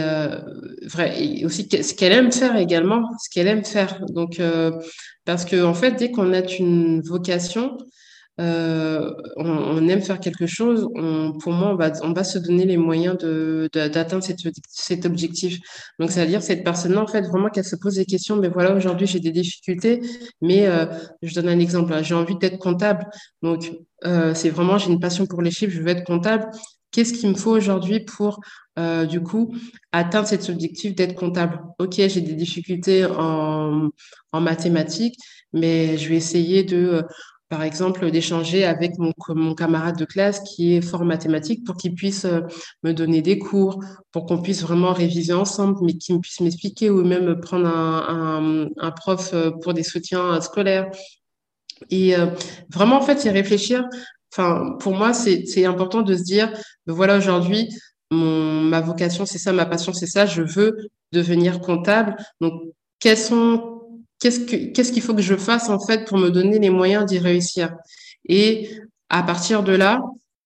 [0.86, 4.04] vrai, et aussi ce qu'elle aime faire également, ce qu'elle aime faire.
[4.10, 4.40] Donc,
[5.24, 7.78] parce que en fait, dès qu'on a une vocation,
[8.40, 10.88] euh, on, aime faire quelque chose,
[11.40, 15.58] pour moi, on va, on va se donner les moyens d'atteindre de, cet, objectif.
[15.98, 19.06] Donc, c'est-à-dire cette personne-là, en fait, vraiment qu'elle se pose des questions, mais voilà, aujourd'hui,
[19.06, 20.00] j'ai des difficultés,
[20.40, 20.86] mais euh,
[21.22, 23.06] je donne un exemple, j'ai envie d'être comptable.
[23.42, 23.70] Donc,
[24.04, 26.46] euh, c'est vraiment, j'ai une passion pour les chiffres, je veux être comptable.
[26.92, 28.40] Qu'est-ce qu'il me faut aujourd'hui pour,
[29.08, 29.54] du coup,
[29.92, 31.60] atteindre cet objectif d'être comptable?
[31.78, 33.88] Ok, j'ai des difficultés en,
[34.32, 35.16] en mathématiques,
[35.52, 37.04] mais je vais essayer de
[37.52, 42.24] par exemple, d'échanger avec mon, camarade de classe qui est fort mathématique pour qu'il puisse
[42.24, 42.40] euh,
[42.82, 43.78] me donner des cours,
[44.10, 49.34] pour qu'on puisse vraiment réviser ensemble, mais qu'il puisse m'expliquer ou même prendre un, prof
[49.34, 50.90] euh, pour des soutiens scolaires.
[51.90, 52.28] Et euh,
[52.70, 53.84] vraiment, en fait, y réfléchir.
[54.32, 56.50] Enfin, pour moi, c'est important de se dire,
[56.86, 57.68] ben voilà, aujourd'hui,
[58.10, 60.76] ma vocation, c'est ça, ma passion, c'est ça, je veux
[61.12, 62.16] devenir comptable.
[62.40, 62.54] Donc,
[62.98, 63.28] qu'est-ce
[64.92, 67.74] qu'il faut que je fasse en fait pour me donner les moyens d'y réussir?
[68.26, 68.70] Et
[69.10, 70.00] à partir de là,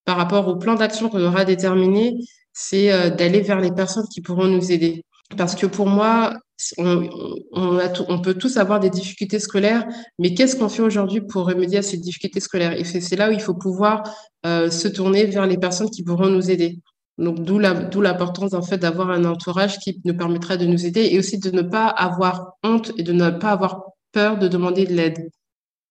[0.04, 2.16] par rapport au plan d'action qu'on aura déterminé,
[2.52, 5.04] c'est euh, d'aller vers les personnes qui pourront nous aider.
[5.36, 6.34] Parce que pour moi,
[6.78, 7.08] on,
[7.52, 9.86] on, peut tous avoir des difficultés scolaires,
[10.18, 12.72] mais qu'est-ce qu'on fait aujourd'hui pour remédier à ces difficultés scolaires?
[12.72, 14.04] Et c'est là où il faut pouvoir
[14.46, 16.78] euh, se tourner vers les personnes qui pourront nous aider.
[17.18, 21.18] Donc, d'où l'importance, en fait, d'avoir un entourage qui nous permettra de nous aider et
[21.18, 24.92] aussi de ne pas avoir honte et de ne pas avoir peur de demander de
[24.92, 25.30] l'aide.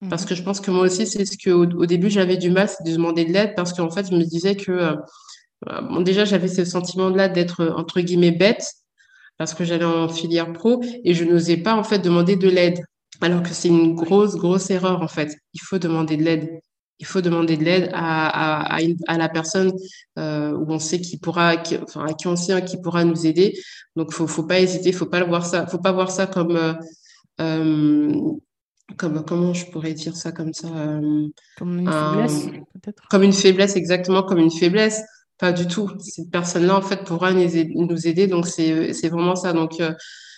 [0.10, 0.30] Parce mhm.
[0.30, 2.86] que je pense que moi aussi, c'est ce que au, début, j'avais du mal, c'est
[2.86, 4.96] de demander de l'aide parce qu'en fait, je me disais que, euh,
[5.82, 8.66] bon, déjà, j'avais ce sentiment-là d'être, entre guillemets, bête
[9.38, 12.80] parce que j'allais en filière pro et je n'osais pas, en fait, demander de l'aide.
[13.22, 15.36] Alors que c'est une grosse, grosse erreur, en fait.
[15.54, 16.50] Il faut demander de l'aide
[17.00, 19.74] il faut demander de l'aide à, à, à, la personne
[20.18, 23.26] euh, où on sait qui pourra, qui, enfin à qui on sait qui pourra nous
[23.26, 23.58] aider.
[23.96, 26.56] Donc faut faut pas hésiter, faut pas le voir ça, faut pas voir ça comme
[26.56, 26.74] euh,
[27.42, 28.14] euh
[28.98, 31.28] comme comment je pourrais dire ça comme ça euh,
[31.58, 35.02] comme une faiblesse peut-être comme une faiblesse exactement comme une faiblesse
[35.38, 35.92] pas du tout.
[36.00, 39.54] Cette personne là en fait pourra nous aider donc c'est vraiment ça.
[39.54, 39.94] Donc euh,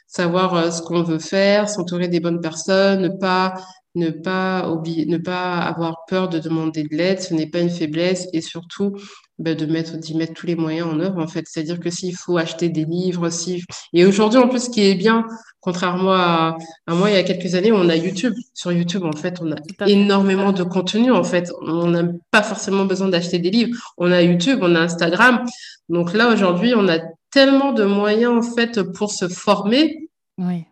[0.08, 3.54] savoir ce qu'on veut faire s'entourer des bonnes personnes ne pas
[3.96, 8.28] ne pas ne pas avoir peur de demander de l'aide, ce n'est pas une faiblesse.
[8.34, 8.96] Et surtout
[9.40, 11.46] ben, de mettre d'y mettre tous les moyens en œuvre en fait.
[11.48, 13.64] C'est-à-dire que s'il faut acheter des livres, si
[13.94, 15.26] et aujourd'hui en plus ce qui est bien,
[15.60, 16.58] contrairement à,
[16.88, 18.34] à moi il y a quelques années, on a YouTube.
[18.54, 21.52] Sur YouTube en fait, on a énormément de contenu en fait.
[21.62, 23.78] On n'a pas forcément besoin d'acheter des livres.
[23.98, 25.46] On a YouTube, on a Instagram.
[25.90, 27.00] Donc là aujourd'hui, on a
[27.32, 30.10] tellement de moyens en fait pour se former.
[30.38, 30.66] Oui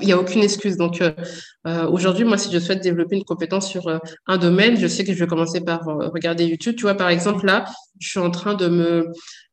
[0.00, 0.76] il n'y a aucune excuse.
[0.76, 1.12] Donc, euh,
[1.66, 5.04] euh, aujourd'hui, moi, si je souhaite développer une compétence sur euh, un domaine, je sais
[5.04, 6.76] que je vais commencer par regarder YouTube.
[6.76, 7.64] Tu vois, par exemple, là,
[8.00, 9.08] je suis en train de me,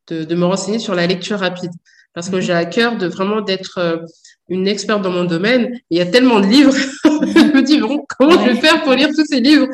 [0.07, 1.71] de, me renseigner sur la lecture rapide
[2.13, 2.41] parce que mhm.
[2.41, 4.03] j'ai à cœur de vraiment d'être
[4.49, 5.79] une experte dans mon domaine.
[5.91, 6.73] Il y a tellement de livres.
[7.03, 9.67] je me dis, bon, comment je vais faire pour lire tous ces livres?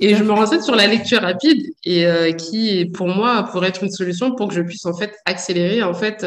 [0.00, 3.90] Et je me renseigne sur la lecture rapide et qui, pour moi, pourrait être une
[3.90, 6.26] solution pour que je puisse, en fait, accélérer, en fait,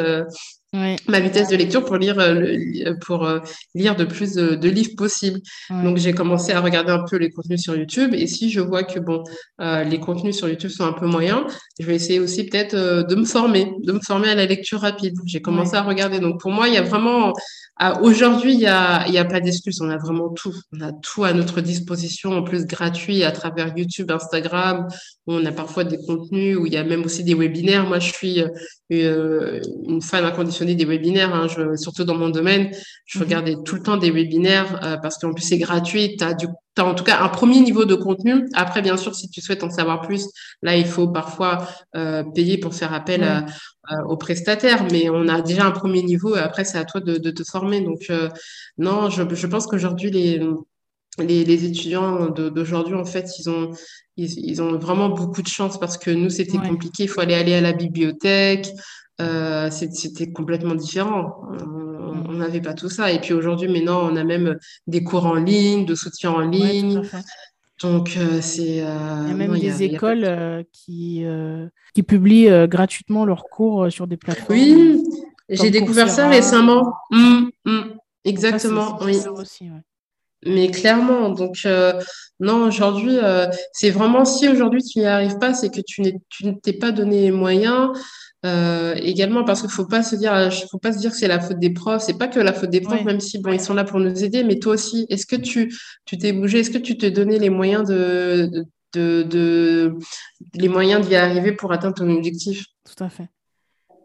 [1.08, 3.40] ma vitesse de lecture pour lire, euh, euh, pour euh,
[3.74, 5.40] lire de plus de, livres possible.
[5.70, 8.14] Donc, j'ai commencé à regarder un peu les contenus sur YouTube.
[8.14, 9.24] Et si je vois que bon,
[9.60, 11.44] les contenus sur YouTube sont un peu moyens,
[11.80, 15.16] je vais essayer aussi peut-être de me former, de me former à la lecture rapide.
[15.26, 16.20] J'ai commencé à regarder.
[16.20, 17.34] Donc, pour moi, il y a vraiment
[18.02, 19.82] aujourd'hui, il n'y a, y a pas d'excuse.
[19.82, 20.54] On a vraiment tout.
[20.74, 24.88] On a tout à notre disposition, en plus gratuit à travers YouTube, Instagram.
[25.28, 27.86] Où on a parfois des contenus où il y a même aussi des webinaires.
[27.86, 28.44] Moi, je suis
[28.90, 30.26] une fan
[30.74, 31.48] des webinaires, hein.
[31.48, 32.72] je, surtout dans mon domaine.
[33.06, 33.26] Je mhm.
[33.26, 36.18] regardais tout le temps des webinaires euh, parce qu'en plus c'est gratuit.
[36.18, 36.36] Tu as,
[36.84, 38.48] en tout cas un premier niveau de contenu.
[38.56, 40.28] Après, bien sûr, si tu souhaites en savoir plus,
[40.64, 43.46] là, il faut parfois euh, payer pour faire appel à,
[43.92, 47.02] euh, aux prestataires, mais on a déjà un premier niveau et après c'est à toi
[47.02, 47.82] de, te former.
[47.82, 48.30] Donc euh,
[48.80, 50.40] non, je, pense qu'aujourd'hui les,
[51.20, 53.74] les, étudiants d'aujourd'hui en fait ils ont
[54.18, 57.54] ils, ont vraiment beaucoup de chance parce que nous c'était compliqué, il faut aller aller
[57.54, 58.70] à la bibliothèque,
[59.22, 61.42] euh, c'était complètement différent.
[62.28, 63.12] On n'avait pas tout ça.
[63.12, 64.58] Et puis aujourd'hui, maintenant, on a même
[64.88, 67.02] des cours en ligne, de soutien en ligne.
[67.82, 68.82] Donc, euh, c'est.
[68.82, 71.26] Euh, il y a même des écoles euh, qui,
[71.94, 74.58] qui publient gratuitement leurs cours sur des plateformes.
[74.58, 75.04] Oui,
[75.50, 76.94] j'ai découvert ça récemment.
[77.12, 77.82] Mmh, mmh,
[78.24, 79.18] exactement, oui.
[80.48, 81.68] Mais clairement, donc
[82.40, 83.18] non, aujourd'hui,
[83.74, 87.22] c'est vraiment si aujourd'hui tu n'y arrives pas, c'est que tu ne t'es pas donné
[87.22, 87.90] les moyens.
[88.46, 91.40] Euh, également parce qu'il faut pas se dire, faut pas se dire que c'est la
[91.40, 92.04] faute des profs.
[92.04, 94.24] C'est pas que la faute des profs, même si bon, ils sont là pour nous
[94.24, 95.74] aider, mais toi aussi, est-ce que tu,
[96.06, 99.98] tu t'es bougé, est-ce que tu te donnais les moyens de, de, de,
[100.54, 102.66] les moyens d'y arriver pour atteindre ton objectif?
[102.84, 103.30] Tout à fait.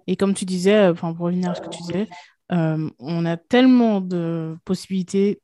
[0.06, 2.08] Et comme tu disais, euh, enfin pour revenir à ce que tu disais,
[2.52, 5.40] euh, on a tellement de possibilités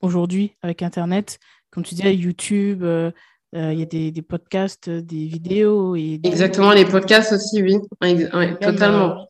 [0.00, 1.38] aujourd'hui avec Internet,
[1.70, 2.82] comme tu disais, YouTube.
[2.82, 3.12] Euh,
[3.52, 5.96] il y a des, des, podcasts, des vidéos.
[5.96, 7.78] Et Exactement, les podcasts aussi, oui,
[8.60, 9.20] totalement.
[9.20, 9.24] Euh,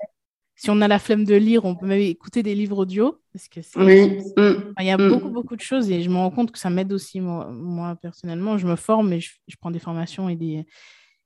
[0.56, 3.18] si on a la flemme de lire, on peut même écouter des livres audio.
[3.32, 4.18] Parce que oui.
[4.36, 4.74] Mm.
[4.80, 5.08] il y a mm.
[5.08, 8.58] beaucoup, beaucoup de choses et je me rends compte que ça m'aide aussi, moi, personnellement.
[8.58, 10.66] Je me forme et je, prends des formations et des,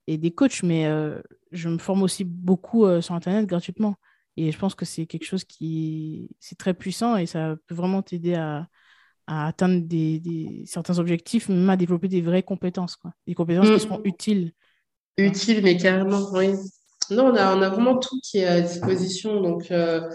[0.06, 1.20] et des coachs, mais euh,
[1.50, 3.96] je me forme aussi beaucoup sur Internet gratuitement.
[4.36, 8.02] Et je pense que c'est quelque chose qui c'est très puissant et ça peut vraiment
[8.02, 8.68] t'aider à,
[9.26, 13.12] à atteindre des, certains objectifs, même à développer des vraies compétences, quoi.
[13.26, 13.78] des compétences qui mm.
[13.78, 14.52] seront utiles.
[15.16, 16.54] Utiles, mais carrément, oui.
[17.10, 19.40] Non, on a, on a vraiment tout qui est à disposition.
[19.40, 20.10] Donc, euh, euh,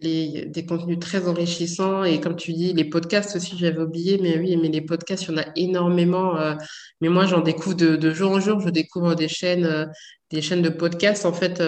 [0.00, 4.38] les, des contenus très enrichissants et comme tu dis, les podcasts aussi, j'avais oublié, mais
[4.38, 6.36] oui, mais les podcasts, il y en a énormément.
[6.36, 6.54] Euh,
[7.00, 9.86] mais moi, j'en découvre de, jour en jour, je découvre des chaînes, euh,
[10.30, 11.62] des chaînes de podcasts, en fait,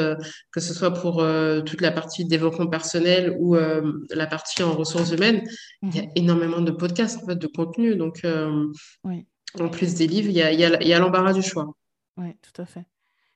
[0.51, 1.25] que ce soit pour
[1.65, 5.43] toute la partie développement personnel ou la partie en ressources humaines.
[5.83, 6.11] Il y a mhm.
[6.17, 7.95] énormément de podcasts, en fait, de contenu.
[7.95, 11.77] Donc, en plus des livres, il y a, il y a l'embarras du choix.
[12.17, 12.87] Oui, tout à fait.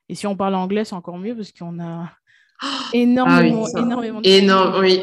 [0.09, 2.11] Et si on parle anglais, c'est encore mieux parce qu'on a
[2.93, 5.03] énormément, ah oui, énormément Énorme, oui,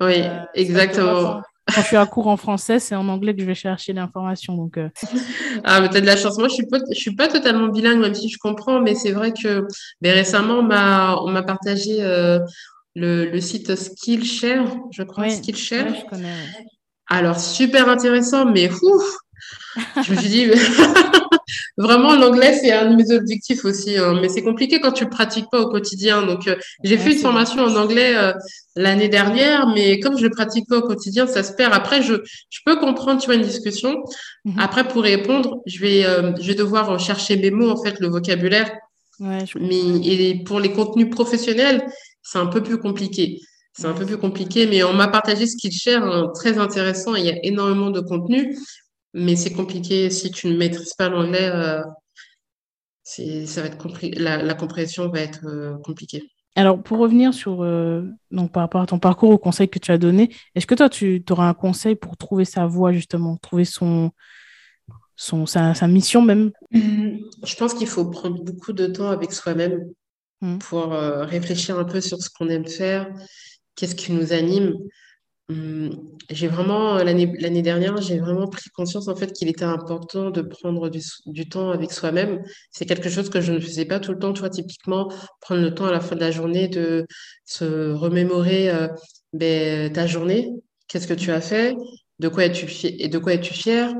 [0.00, 1.42] oui, euh, exactement.
[1.74, 4.54] quand je suis à court en français, c'est en anglais que je vais chercher l'information.
[4.54, 4.88] Donc, euh.
[5.64, 6.38] Ah, mais t'as de la chance.
[6.38, 9.12] Moi, je suis pas, je suis pas totalement bilingue, même si je comprends, mais c'est
[9.12, 9.66] vrai que
[10.00, 12.38] mais récemment, on m'a, on m'a partagé euh,
[12.94, 15.94] le, le, site Skillshare, je crois, Skillshare.
[15.94, 16.34] je connais,
[17.08, 19.16] Alors, super intéressant, mais ouf,
[20.04, 20.46] je me suis dit,
[21.78, 23.96] vraiment, l'anglais, c'est un de mes objectifs aussi.
[23.96, 24.18] Hein.
[24.20, 26.22] mais c'est compliqué quand tu le pratiques pas au quotidien.
[26.22, 28.32] Donc, euh, j'ai fait une formation en anglais euh,
[28.76, 31.72] l'année dernière, mais comme je le pratique pas au quotidien, ça se perd.
[31.72, 32.14] Après, je,
[32.50, 34.02] je peux comprendre, tu vois, une discussion.
[34.44, 34.58] Mhm.
[34.58, 38.08] Après, pour répondre, je vais, euh, je vais devoir chercher mes mots, en fait, le
[38.08, 38.70] vocabulaire.
[39.20, 41.84] Ouais, mais et pour les contenus professionnels,
[42.22, 43.40] c'est un peu plus compliqué.
[43.72, 47.14] C'est un peu plus compliqué, mais on m'a partagé ce qu'il cherche, hein, très intéressant.
[47.14, 48.56] Il y a énormément de contenu
[49.14, 51.50] mais c'est compliqué si tu ne maîtrises pas l'anglais.
[51.50, 51.82] Euh,
[53.04, 56.30] ça va être la, la, compréhension va être euh, compliquée.
[56.56, 59.92] Alors, pour revenir sur, euh, donc, par rapport à ton parcours, au conseil que tu
[59.92, 63.64] as donné, est-ce que toi, tu auras un conseil pour trouver sa voie, justement, trouver
[63.64, 64.10] son,
[65.16, 66.50] son, sa, sa mission même?
[66.72, 69.84] Je pense qu'il faut prendre beaucoup de temps avec soi-même
[70.42, 70.58] mmh.
[70.58, 73.08] pour réfléchir un peu sur ce qu'on aime faire,
[73.76, 74.74] qu'est-ce qui nous anime.
[75.50, 75.90] Hum,
[76.28, 80.42] j'ai vraiment, l'année, l'année dernière, j'ai vraiment pris conscience en fait qu'il était important de
[80.42, 82.42] prendre du, du temps avec soi-même.
[82.70, 84.34] C'est quelque chose que je ne faisais pas tout le temps.
[84.34, 87.06] Tu vois, typiquement, prendre le temps à la fin de la journée de
[87.46, 88.88] se remémorer euh,
[89.32, 90.50] ben, ta journée,
[90.86, 91.74] qu'est-ce que tu as fait,
[92.18, 93.94] de quoi es-tu et de quoi es-tu fier,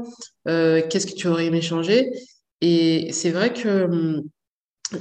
[0.49, 2.11] euh, qu'est-ce que tu aurais aimé changer?
[2.61, 4.23] Et c'est vrai que hum,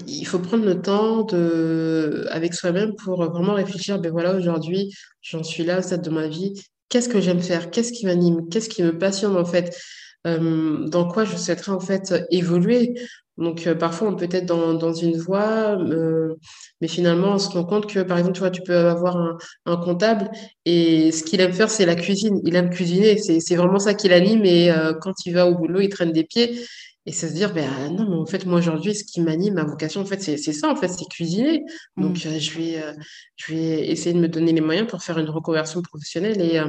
[0.07, 5.43] il faut prendre le temps de, avec soi-même pour vraiment réfléchir, ben voilà, aujourd'hui, j'en
[5.43, 6.53] suis là, au stade de ma vie,
[6.89, 9.77] qu'est-ce que j'aime faire, qu'est-ce qui m'anime, qu'est-ce qui me passionne en fait,
[10.25, 12.95] euh, dans quoi je souhaiterais en fait évoluer?
[13.37, 16.33] Donc euh, parfois on peut être dans, une voie, euh,
[16.81, 20.31] mais finalement on se rend compte que par exemple tu peux avoir un, un comptable
[20.65, 24.09] et ce qu'il aime faire c'est la cuisine, il aime cuisiner, c'est vraiment ça qui
[24.09, 24.71] l'anime et
[25.01, 26.59] quand il va au boulot il traîne des pieds
[27.07, 29.63] et se dire, ben ah non, mais en fait, moi aujourd'hui, ce qui m'anime, ma
[29.63, 31.63] vocation, en fait, c'est ça, en fait, c'est cuisiner.
[31.95, 32.27] Donc, mmh.
[32.27, 32.91] euh, je, vais, euh,
[33.37, 36.67] je vais essayer de me donner les moyens pour faire une reconversion professionnelle et euh,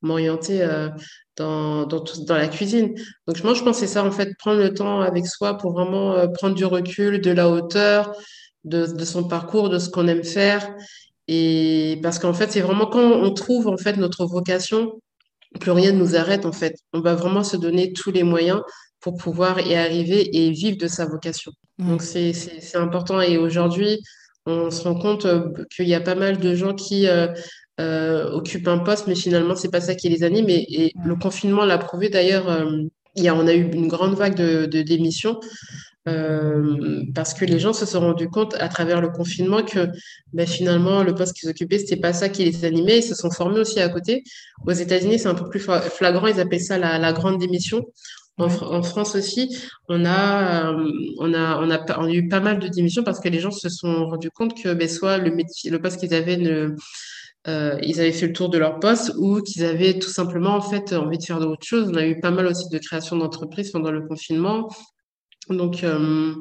[0.00, 0.66] m'orienter
[1.36, 2.94] dans, dans, dans, la cuisine.
[3.28, 5.72] Donc, moi, je pense que c'est ça, en fait, prendre le temps avec soi pour
[5.72, 8.14] vraiment prendre du recul, de la hauteur,
[8.64, 10.66] de, de son parcours, de ce qu'on aime faire.
[11.28, 14.98] Et parce qu'en fait, c'est vraiment quand on trouve, en fait, notre vocation,
[15.60, 16.74] plus rien ne nous arrête, en fait.
[16.94, 18.60] On va vraiment se donner tous les moyens
[19.04, 21.52] pour pouvoir y arriver et vivre de sa vocation.
[21.78, 22.32] Donc c'est
[22.74, 24.00] important et aujourd'hui,
[24.46, 27.26] on se rend compte euh, qu'il y a pas mal de gens qui euh,
[27.80, 30.48] euh, occupent un poste, mais finalement, c'est pas ça qui les anime.
[30.48, 32.46] Et, le confinement l'a prouvé d'ailleurs.
[33.16, 35.38] il y a, on a eu une grande vague de, de démissions
[37.14, 39.88] parce que les gens se sont rendus compte à travers le confinement que
[40.34, 42.98] ben, finalement, le poste qu'ils occupaient, c'était pas ça qui les animait.
[42.98, 44.22] Ils se sont formés aussi à côté.
[44.66, 46.26] Aux États-Unis, c'est un peu plus flagrant.
[46.26, 47.86] Ils appellent ça la, la grande démission.
[48.36, 49.56] En, France aussi,
[49.88, 53.20] on a, euh, on, a, on, a, on a eu pas mal de démissions parce
[53.20, 56.14] que les gens se sont rendus compte que ben, soit le, métier, le poste qu'ils
[56.14, 56.74] avaient, ne,
[57.46, 60.60] euh, ils avaient fait le tour de leur poste ou qu'ils avaient tout simplement en
[60.60, 61.90] fait envie de faire d'autres choses.
[61.92, 64.68] On a eu pas mal aussi de création d'entreprises pendant le confinement.
[65.48, 66.34] Donc, euh,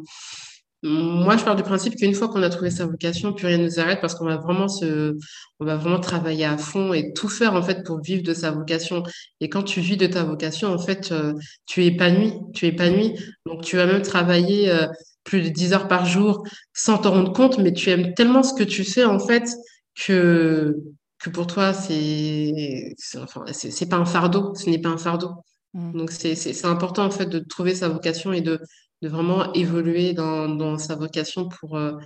[0.86, 3.64] moi, je pars du principe qu'une fois qu'on a trouvé sa vocation, plus rien ne
[3.64, 5.16] nous arrête parce qu'on va vraiment se,
[5.62, 8.52] on va vraiment travailler à fond et tout faire en fait pour vivre de sa
[8.52, 9.04] vocation.
[9.40, 11.34] Et quand tu vis de ta vocation, en fait, euh,
[11.66, 13.14] tu es épanoui, tu es épanoui.
[13.46, 14.88] Donc, tu vas même travailler euh,
[15.24, 18.54] plus de 10 heures par jour sans t'en rendre compte, mais tu aimes tellement ce
[18.54, 19.50] que tu fais en fait
[19.96, 20.76] que
[21.20, 25.30] que pour toi, c'est, enfin, c'est pas un fardeau, ce n'est pas un fardeau.
[25.74, 25.98] Mmh.
[25.98, 28.60] Donc, c'est important en fait de trouver sa vocation et de
[29.04, 31.97] de vraiment évoluer dans, dans sa vocation pour euh,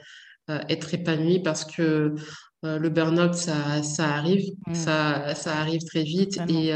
[0.49, 2.15] euh, être épanoui parce que
[2.65, 4.73] euh, le burn-out, ça, ça arrive, mmh.
[4.73, 6.71] ça, ça arrive très vite et,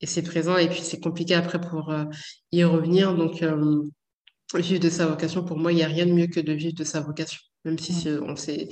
[0.00, 1.94] et c'est présent et puis c'est compliqué après pour
[2.50, 3.14] y revenir.
[3.14, 3.44] Donc,
[4.54, 6.74] vivre de sa vocation, pour moi, il n'y a rien de mieux que de vivre
[6.74, 8.24] de sa vocation, même si mmh.
[8.24, 8.68] on sait,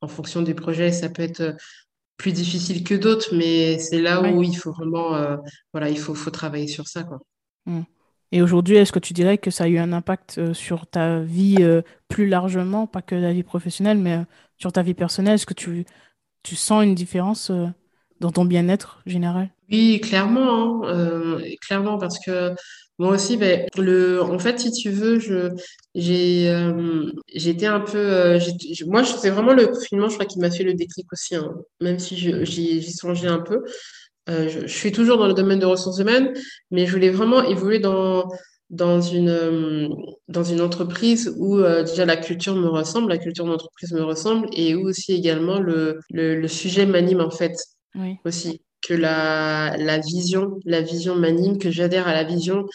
[0.00, 1.54] en fonction des projets, ça peut être
[2.16, 5.38] plus difficile que d'autres, mais c'est là où il faut vraiment,
[5.72, 7.20] voilà, il faut, faut travailler sur ça, quoi.
[7.66, 7.82] Mmh.
[8.34, 11.20] Et aujourd'hui, est-ce que tu dirais que ça a eu un impact euh, sur ta
[11.20, 14.24] vie euh, plus largement, pas que la vie professionnelle, mais euh,
[14.58, 15.36] sur ta vie personnelle?
[15.36, 15.84] Est-ce que tu,
[16.42, 17.52] tu sens une différence
[18.18, 19.50] dans ton bien-être général?
[19.70, 22.50] Oui, clairement, hein, clairement, parce que
[22.98, 25.20] moi aussi, ben, le, en fait, si tu veux,
[25.94, 26.52] j'ai,
[27.32, 28.36] j'étais un peu,
[28.86, 32.00] moi, c'est vraiment le confinement, je crois, qui m'a fait le déclic aussi, hein, même
[32.00, 33.62] si j'y songeais un peu.
[34.30, 36.32] Euh, je, suis toujours dans le domaine de ressources humaines,
[36.70, 38.26] mais je voulais vraiment évoluer dans,
[38.70, 39.88] dans, une, euh,
[40.28, 44.48] dans une entreprise où euh, déjà la culture me ressemble, la culture d'entreprise me ressemble,
[44.52, 47.54] et où aussi également le, le, le sujet m'anime en fait
[47.96, 48.16] oui.
[48.24, 48.62] aussi.
[48.86, 52.66] que la, la vision, la vision m'anime, que j'adhère à la vision.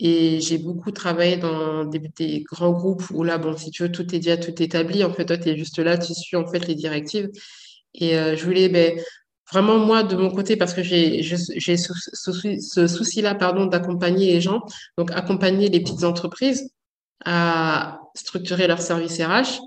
[0.00, 4.14] Et j'ai beaucoup travaillé dans des, grands groupes où là, bon, si tu veux, tout
[4.14, 5.02] est déjà tout établi.
[5.04, 7.28] En fait, toi, tu es juste là, tu suis en fait les directives.
[7.94, 8.98] Et euh, je voulais ben,
[9.52, 14.62] vraiment, moi, de mon côté, parce que j'ai ce, ce souci-là, pardon, d'accompagner les gens,
[14.96, 16.70] donc accompagner les petites entreprises
[17.24, 19.60] à structurer leur service RH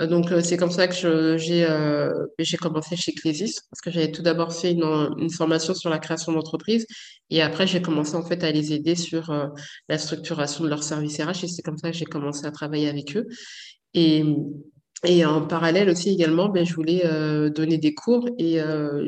[0.00, 3.90] euh, donc, euh, c'est comme ça que j'ai euh, j'ai commencé chez Clésis, parce que
[3.90, 6.86] j'avais tout d'abord fait une, formation sur la création d'entreprise,
[7.30, 9.32] et après, j'ai commencé en fait à les aider sur
[9.88, 12.88] la structuration de leur service RH, et c'est comme ça que j'ai commencé à travailler
[12.88, 13.26] avec eux.
[13.94, 14.24] Et,
[15.06, 17.02] et en parallèle aussi également, ben, je voulais
[17.50, 18.58] donner des cours, et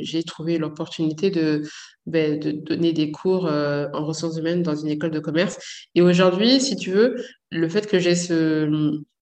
[0.01, 1.62] j'ai trouvé l'opportunité de,
[2.07, 5.59] ben, donner des cours en ressources humaines dans une école de commerce.
[5.94, 7.16] Et aujourd'hui, si tu veux,
[7.51, 8.14] le fait que j'ai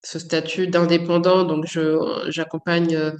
[0.07, 1.43] ce statut d'indépendant.
[1.45, 1.66] Donc,
[2.29, 3.11] j'accompagne, euh,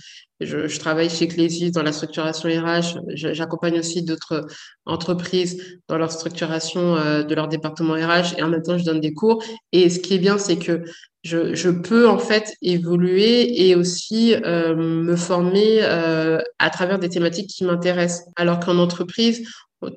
[0.41, 3.01] je, je, travaille chez Clésis dans la structuration RH.
[3.15, 4.47] J'accompagne aussi d'autres
[4.85, 9.01] entreprises dans leur structuration euh, de leur département RH et en même temps, je donne
[9.01, 9.43] des cours.
[9.73, 10.85] Et ce qui est bien, c'est que
[11.27, 17.49] je, je, peux en fait évoluer et aussi euh, me former à travers des thématiques
[17.49, 18.27] qui m'intéressent.
[18.37, 19.47] Alors qu'en entreprise,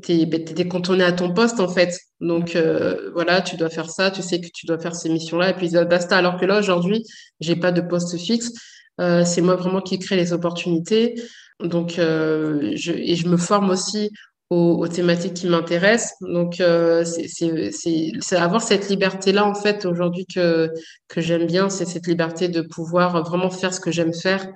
[0.03, 1.97] tu es, ben, es, à ton poste en fait.
[2.19, 5.51] Donc euh, voilà, tu dois faire ça, tu sais que tu dois faire ces missions-là
[5.51, 6.17] et puis basta.
[6.17, 7.05] Alors que là aujourd'hui,
[7.39, 8.51] j'ai pas de poste fixe.
[8.99, 11.15] Euh, c'est moi vraiment qui crée les opportunités.
[11.61, 14.11] Donc euh, je, et je me forme aussi
[14.49, 16.15] aux, thématiques qui m'intéressent.
[16.21, 16.55] Donc
[17.03, 20.71] c'est avoir cette liberté-là en fait aujourd'hui que
[21.07, 24.47] que j'aime bien, c'est cette liberté de pouvoir vraiment faire ce que j'aime faire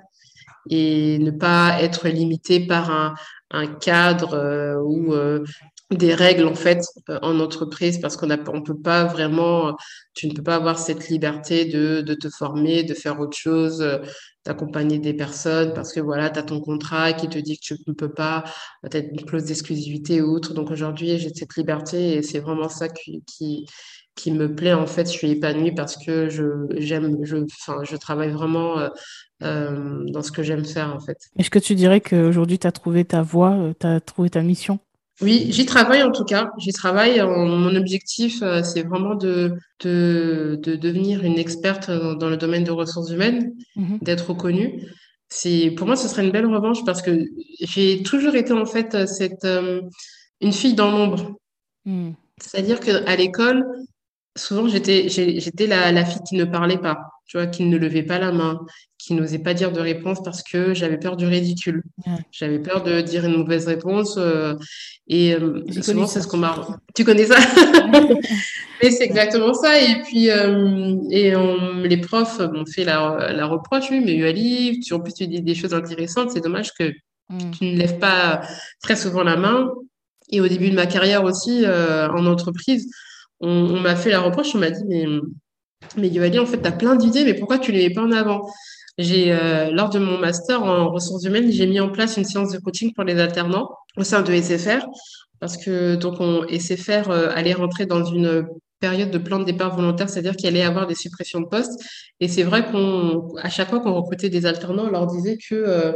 [0.70, 3.14] et ne pas être limité par un,
[3.50, 5.44] un cadre euh, ou euh,
[5.90, 9.76] des règles en fait euh, en entreprise parce qu'on on peut pas vraiment
[10.14, 13.84] tu ne peux pas avoir cette liberté de, de te former de faire autre chose
[14.44, 17.76] d'accompagner des personnes parce que voilà tu as ton contrat qui te dit que tu
[17.86, 18.44] ne peux pas
[18.82, 20.54] peut-être une clause d'exclusivité ou autre.
[20.54, 23.66] Donc aujourd'hui j'ai cette liberté et c'est vraiment ça qui,
[24.26, 25.06] me plaît en fait.
[25.06, 28.88] Je suis épanouie parce que je j'aime je travaille vraiment
[29.42, 31.18] euh, dans ce que j'aime faire en fait.
[31.38, 34.42] Est-ce que tu dirais qu'aujourd'hui tu as trouvé ta voie, euh, tu as trouvé ta
[34.42, 34.78] mission?
[35.20, 36.50] Oui, j'y travaille en tout cas.
[36.58, 37.20] J'y travaille.
[37.22, 42.70] Mon objectif, euh, c'est vraiment de, de, de, devenir une experte dans le domaine des
[42.70, 43.98] ressources humaines, mhm.
[44.02, 44.82] d'être reconnue.
[45.28, 47.24] C'est, pour moi, ce serait une belle revanche parce que
[47.60, 49.46] j'ai toujours été en fait cette,
[50.40, 51.36] une fille dans l'ombre.
[51.84, 52.12] Hmm.
[52.40, 53.64] C'est-à-dire qu'à l'école,
[54.36, 58.02] souvent j'étais, j'étais la, la fille qui ne parlait pas, tu vois, qui ne levait
[58.02, 58.60] pas la main,
[59.04, 61.82] qui n'osait pas dire de réponse parce que j'avais peur du ridicule.
[62.32, 64.16] J'avais peur de dire une mauvaise réponse.
[64.16, 64.54] Euh,
[65.08, 66.66] et euh, souvent, c'est ce qu'on m'a.
[66.94, 67.36] Tu connais ça?
[68.82, 69.78] Mais c'est exactement ça.
[69.78, 71.34] Et puis, euh, et
[71.86, 75.42] les profs m'ont fait la, la, reproche oui, mais Ali, tu, en plus, tu dis
[75.42, 76.30] des choses intéressantes.
[76.30, 76.92] C'est dommage que
[77.28, 77.50] mm.
[77.58, 78.40] tu ne lèves pas
[78.82, 79.70] très souvent la main.
[80.30, 82.90] Et au début de ma carrière aussi, en entreprise,
[83.40, 84.54] on, on m'a fait la reproche.
[84.54, 85.04] On m'a dit, mais.
[85.98, 88.00] Mais Yoali, en fait, tu as plein d'idées, mais pourquoi tu ne les mets pas
[88.00, 88.48] en avant?
[88.98, 92.52] J'ai, euh, lors de mon master en ressources humaines, j'ai mis en place une séance
[92.52, 94.86] de coaching pour les alternants au sein de SFR
[95.40, 98.46] parce que donc on, SFR euh, allait rentrer dans une
[98.80, 101.82] période de plan de départ volontaire, c'est-à-dire qu'il allait avoir des suppressions de postes.
[102.20, 105.54] Et c'est vrai qu'on, à chaque fois qu'on recrutait des alternants, on leur disait que,
[105.54, 105.92] euh,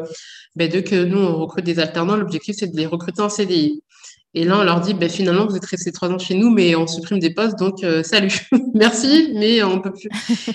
[0.57, 3.83] ben, dès que nous on recrute des alternants, l'objectif c'est de les recruter en CDI.
[4.35, 6.77] Et là, on leur dit, ben, finalement, vous êtes restés trois ans chez nous, mais
[6.77, 8.33] on supprime des postes, donc euh, salut,
[8.75, 10.09] merci, mais on peut plus,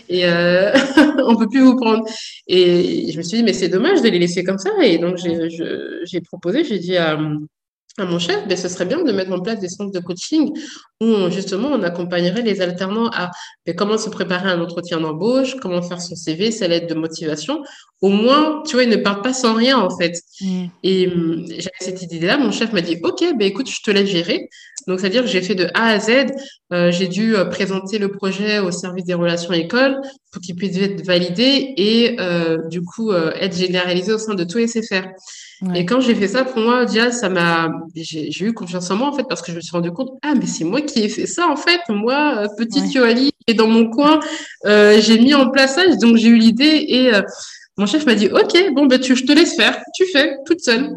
[0.10, 0.72] et euh,
[1.26, 2.06] on peut plus vous prendre.
[2.48, 4.70] Et je me suis dit, mais c'est dommage de les laisser comme ça.
[4.84, 7.18] Et donc, j'ai proposé, j'ai dit à,
[8.00, 10.52] à mon chef, ben, ce serait bien de mettre en place des centres de coaching
[11.00, 13.30] où justement on accompagnerait les alternants à
[13.68, 16.96] ben, comment se préparer à un entretien d'embauche, comment faire son CV, sa lettre de
[16.96, 17.62] motivation.
[18.02, 20.16] Au moins, tu vois, ils ne partent pas sans rien en fait.
[20.82, 24.10] Et hum, j'avais cette idée-là, mon chef m'a dit, OK, ben, écoute, je te laisse
[24.10, 24.50] gérer.
[24.88, 26.32] Donc, c'est-à-dire que j'ai fait de A à Z,
[26.74, 30.02] euh, j'ai dû euh, présenter le projet au service des relations écoles
[30.34, 34.60] pour qu'il puisse être validé et euh, du coup être généralisé au sein de tout
[34.60, 35.06] SFR.
[35.76, 39.08] Et quand j'ai fait ça, pour moi, déjà, ça m'a, j'ai eu confiance en moi,
[39.08, 41.10] en fait, parce que je me suis rendu compte, ah, mais c'est moi qui ai
[41.10, 41.80] fait ça, en fait.
[41.90, 43.02] Moi, euh, petite ouais.
[43.02, 44.20] Yoali, qui est dans mon coin,
[44.66, 47.22] euh, j'ai mis en place ça, donc j'ai eu l'idée et euh,
[47.78, 50.60] mon chef m'a dit, OK, bon, ben, tu, je te laisse faire, tu fais, toute
[50.60, 50.92] seule.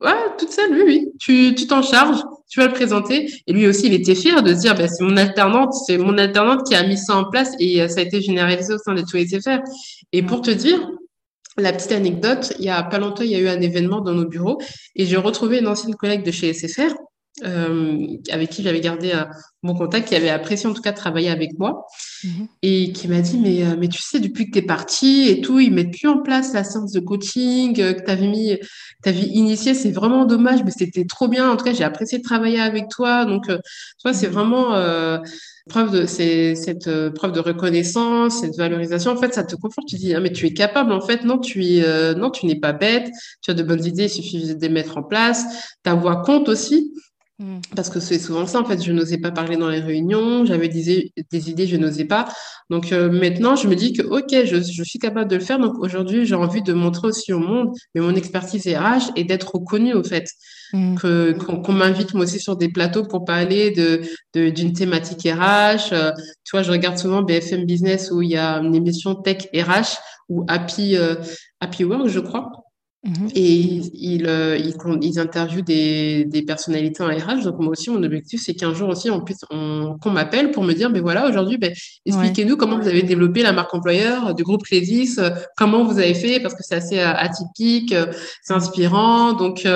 [0.00, 1.08] Ouais, toute seule, oui, oui.
[1.20, 2.20] Tu, tu t'en charges,
[2.50, 3.30] tu vas le présenter.
[3.46, 6.18] Et lui aussi, il était fier de se dire, ben, c'est mon alternante, c'est mon
[6.18, 9.02] alternante qui a mis ça en place et ça a été généralisé au sein de
[9.02, 9.60] tous les SFR.
[10.12, 10.90] Et pour te dire,
[11.56, 14.12] la petite anecdote, il y a pas longtemps, il y a eu un événement dans
[14.12, 14.60] nos bureaux
[14.96, 16.92] et j'ai retrouvé une ancienne collègue de chez SFR
[17.42, 19.12] avec qui j'avais gardé
[19.62, 21.86] mon contact, qui avait apprécié en tout cas de travailler avec moi
[22.24, 22.48] mhm.
[22.62, 25.60] et qui m'a dit mais, mais tu sais, depuis que tu es parti et tout,
[25.60, 28.58] ils mettent plus en place la séance de coaching que tu avais mis,
[29.04, 29.74] avais initié.
[29.74, 31.50] C'est vraiment dommage, mais c'était trop bien.
[31.50, 33.24] En tout cas, j'ai apprécié de travailler avec toi.
[33.24, 33.54] Donc, tu
[34.02, 34.32] vois, c'est mhm.
[34.32, 35.20] vraiment
[35.70, 39.88] preuve de c'est cette euh, preuve de reconnaissance, cette valorisation, en fait, ça te conforte.
[39.88, 40.92] Tu dis, ah, mais tu es capable.
[40.92, 43.08] En fait, non, tu es, euh, non, tu n'es pas bête.
[43.40, 44.04] Tu as de bonnes idées.
[44.04, 45.44] Il suffit de les mettre en place.
[45.82, 46.92] Ta voix compte aussi.
[47.40, 47.60] Mm.
[47.74, 50.68] Parce que c'est souvent ça, en fait, je n'osais pas parler dans les réunions, j'avais
[50.68, 52.28] des, des, idées, je n'osais pas.
[52.68, 55.58] Donc euh, maintenant, je me dis que, OK, je, je, suis capable de le faire.
[55.58, 59.54] Donc aujourd'hui, j'ai envie de montrer aussi au monde, mais mon expertise RH et d'être
[59.54, 60.28] reconnue, au fait.
[60.74, 60.96] Mm.
[60.96, 64.02] Que, qu'on, m'invite moi aussi sur des plateaux pour parler de,
[64.34, 65.92] de, d'une thématique RH.
[65.92, 66.12] Euh,
[66.44, 69.96] tu vois, je regarde souvent BFM Business où il y a une émission Tech RH
[70.28, 71.14] ou Happy, euh,
[71.60, 72.52] Happy Work, je crois.
[73.02, 73.30] Mhm.
[73.34, 73.50] Et
[73.94, 77.44] ils, euh, ils, interviewent des, des, personnalités en RH.
[77.44, 80.74] Donc, moi aussi, mon objectif, c'est qu'un jour aussi, on puisse, qu'on m'appelle pour me
[80.74, 81.72] dire, ben voilà, aujourd'hui, ben,
[82.04, 86.12] expliquez-nous comment vous avez développé la marque employeur du groupe Clédis, euh, comment vous avez
[86.12, 87.94] fait, parce que c'est assez euh, atypique,
[88.42, 89.32] c'est inspirant.
[89.32, 89.66] Donc,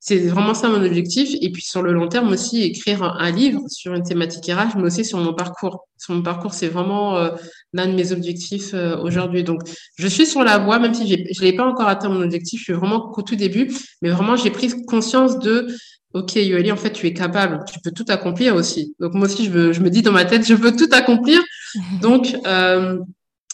[0.00, 1.30] c'est vraiment ça mon objectif.
[1.40, 4.84] Et puis sur le long terme aussi, écrire un, livre sur une thématique RH, mais
[4.84, 5.86] aussi sur mon parcours.
[5.96, 7.30] Sur mon parcours, c'est vraiment euh,
[7.72, 9.42] l'un de mes objectifs euh, aujourd'hui.
[9.44, 9.62] Donc,
[9.96, 12.64] je suis sur la voie, même si je n'ai pas encore atteint mon objectif, je
[12.64, 13.72] suis vraiment au tout début,
[14.02, 15.68] mais vraiment, j'ai pris conscience de
[16.14, 18.94] Ok, Yoeli, en fait, tu es capable, tu peux tout accomplir aussi.
[18.98, 21.42] Donc, moi aussi, je, veux, je me dis dans ma tête, je veux tout accomplir.
[22.00, 22.98] Donc, euh,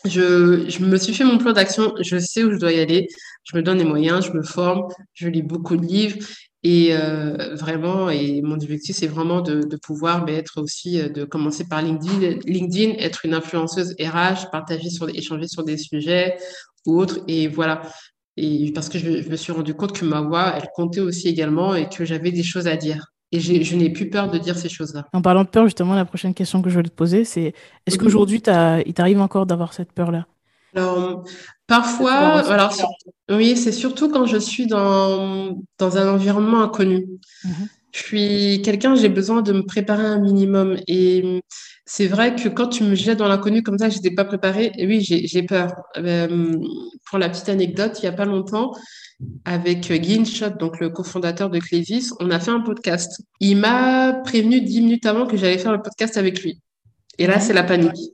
[0.04, 3.08] je, je, me suis fait mon plan d'action, je sais où je dois y aller,
[3.44, 6.18] je me donne les moyens, je me forme, je lis beaucoup de livres
[6.66, 11.10] et euh, vraiment, et mon objectif, c'est vraiment de, de pouvoir mais être aussi, euh,
[11.10, 16.38] de commencer par LinkedIn, LinkedIn, être une influenceuse RH, partager sur, échanger sur des sujets
[16.86, 17.18] ou autres.
[17.28, 17.82] Et voilà.
[18.38, 21.28] Et parce que je, je me suis rendu compte que ma voix, elle comptait aussi
[21.28, 23.12] également et que j'avais des choses à dire.
[23.30, 25.06] Et je n'ai plus peur de dire ces choses-là.
[25.12, 27.52] En parlant de peur, justement, la prochaine question que je voulais te poser, c'est
[27.84, 28.40] est-ce qu'aujourd'hui,
[28.86, 30.26] il t'arrive encore d'avoir cette peur-là?
[30.76, 31.24] Alors,
[31.66, 32.74] parfois, alors,
[33.30, 37.06] oui, c'est surtout quand je suis dans, dans un environnement inconnu.
[37.44, 37.68] Mhm.
[37.92, 40.76] Je suis quelqu'un, j'ai besoin de me préparer un minimum.
[40.88, 41.40] Et
[41.86, 44.72] c'est vrai que quand tu me jettes dans l'inconnu comme ça, je n'étais pas préparée,
[44.76, 45.72] et oui, j'ai peur.
[45.96, 46.56] Euh,
[47.08, 48.72] pour la petite anecdote, il n'y a pas longtemps,
[49.44, 53.22] avec Guy Schott, donc le cofondateur de Clévis, on a fait un podcast.
[53.38, 56.60] Il m'a prévenu dix minutes avant que j'allais faire le podcast avec lui.
[57.18, 58.12] Et là, c'est la panique.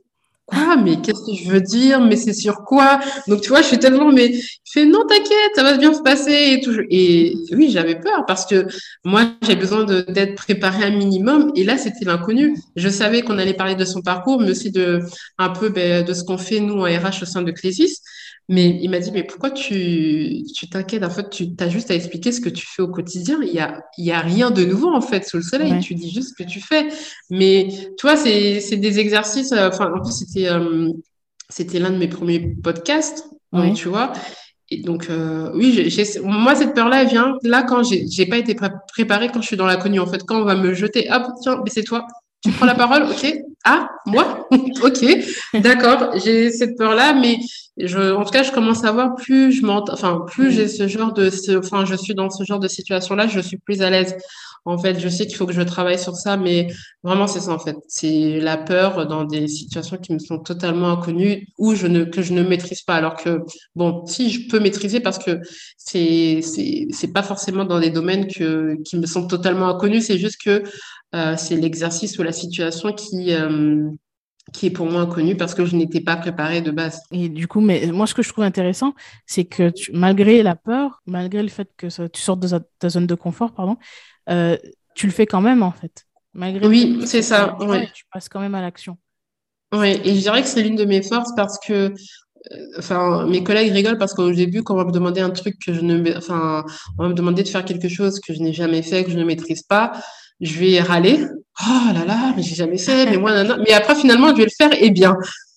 [0.53, 2.01] Ah, mais qu'est-ce que je veux dire?
[2.01, 2.99] Mais c'est sur quoi?
[3.27, 4.41] Donc, tu vois, je suis tellement, mais il
[4.71, 6.75] fait non, t'inquiète, ça va bien se passer et tout.
[6.89, 8.67] Et oui, j'avais peur parce que
[9.05, 11.51] moi, j'ai besoin d'être préparé un minimum.
[11.55, 12.57] Et là, c'était l'inconnu.
[12.75, 14.99] Je savais qu'on allait parler de son parcours, mais aussi de
[15.37, 18.01] un peu ben, de ce qu'on fait, nous, en RH au sein de Clésis.
[18.49, 21.03] Mais il m'a dit, mais pourquoi tu t'inquiètes?
[21.03, 23.39] En fait, tu as juste à expliquer ce que tu fais au quotidien.
[23.41, 25.79] Il n'y a, y a rien de nouveau, en fait, sous le soleil.
[25.79, 26.87] Tu dis juste ce que tu fais.
[27.29, 29.51] Mais tu vois, c'est des exercices.
[29.53, 30.91] Euh, enfin, en plus, c'était euh,
[31.49, 33.25] c'était l'un de mes premiers podcasts.
[33.75, 34.13] tu vois.
[34.73, 38.55] Et donc, euh, oui, moi, cette peur-là, elle vient là quand j'ai pas été
[38.87, 39.99] préparée, quand je suis dans l'inconnu.
[39.99, 42.07] En fait, quand on va me jeter, hop, tiens, mais c'est toi.
[42.43, 43.33] Tu prends la parole, ok.
[43.65, 44.47] Ah, moi?
[44.83, 45.05] Ok,
[45.61, 47.37] d'accord, j'ai cette peur-là, mais
[47.77, 51.13] je, en tout cas, je commence à voir plus je enfin, plus j'ai ce genre
[51.13, 54.15] de, enfin, je suis dans ce genre de situation-là, je suis plus à l'aise.
[54.63, 56.67] En fait, je sais qu'il faut que je travaille sur ça, mais
[57.01, 57.75] vraiment, c'est ça, en fait.
[57.87, 62.21] C'est la peur dans des situations qui me sont totalement inconnues ou je ne, que
[62.21, 62.95] je ne maîtrise pas.
[62.95, 63.39] Alors que,
[63.75, 65.39] bon, si je peux maîtriser parce que
[65.77, 70.19] c'est, c'est, c'est pas forcément dans des domaines que, qui me sont totalement inconnus, c'est
[70.19, 70.61] juste que
[71.15, 73.89] euh, c'est l'exercice ou la situation qui, euh,
[74.53, 77.01] qui est pour moi inconnu parce que je n'étais pas préparée de base.
[77.11, 78.93] Et du coup, mais moi, ce que je trouve intéressant,
[79.25, 83.15] c'est que malgré la peur, malgré le fait que tu sortes de ta zone de
[83.15, 83.77] confort, pardon,
[84.29, 84.57] euh,
[84.95, 86.05] tu le fais quand même, en fait.
[86.33, 87.57] Malgré oui, c'est ça.
[87.93, 88.97] Tu passes quand même à l'action.
[89.73, 91.93] Oui, et je dirais que c'est l'une de mes forces parce que
[92.77, 95.73] enfin, mes collègues rigolent parce qu'au début, quand on va me demander un truc que
[95.73, 96.65] je ne, enfin,
[96.97, 99.17] on va me demander de faire quelque chose que je n'ai jamais fait, que je
[99.17, 99.91] ne maîtrise pas,
[100.41, 101.19] je vais râler.
[101.61, 104.49] Oh là là, mais j'ai jamais fait, mais moi, mais après, finalement, je vais le
[104.49, 105.15] faire et bien.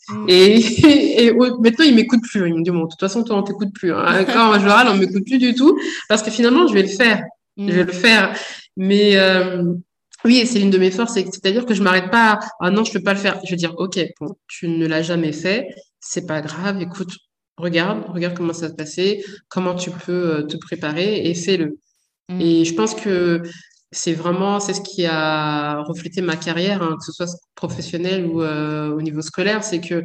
[0.09, 0.27] Mm.
[0.29, 2.47] Et, et, maintenant, il m'écoute plus.
[2.49, 3.93] Il me dit, bon, de toute façon, toi, on t'écoute plus.
[3.93, 4.25] Hein.
[4.33, 5.79] Quand je râle, on m'écoute plus du tout
[6.09, 7.23] parce que finalement, je vais le faire.
[7.57, 7.87] Je vais mm.
[7.87, 8.37] le faire.
[8.77, 9.63] Mais, euh,
[10.25, 12.93] oui, c'est une de mes forces, c'est-à-dire que je m'arrête pas à, ah non, je
[12.93, 13.39] peux pas le faire.
[13.45, 15.69] Je vais dire, OK, bon, tu ne l'as jamais fait,
[16.01, 17.13] c'est pas grave, écoute,
[17.59, 21.79] regarde, regarde comment ça se passait, comment tu peux euh, te préparer et fais-le.
[22.31, 22.41] Mm.
[22.41, 23.43] Et je pense que
[23.95, 28.43] c'est vraiment c'est ce qui a reflété ma carrière, hein, que ce soit professionnel ou
[28.43, 30.05] euh, au niveau scolaire, c'est que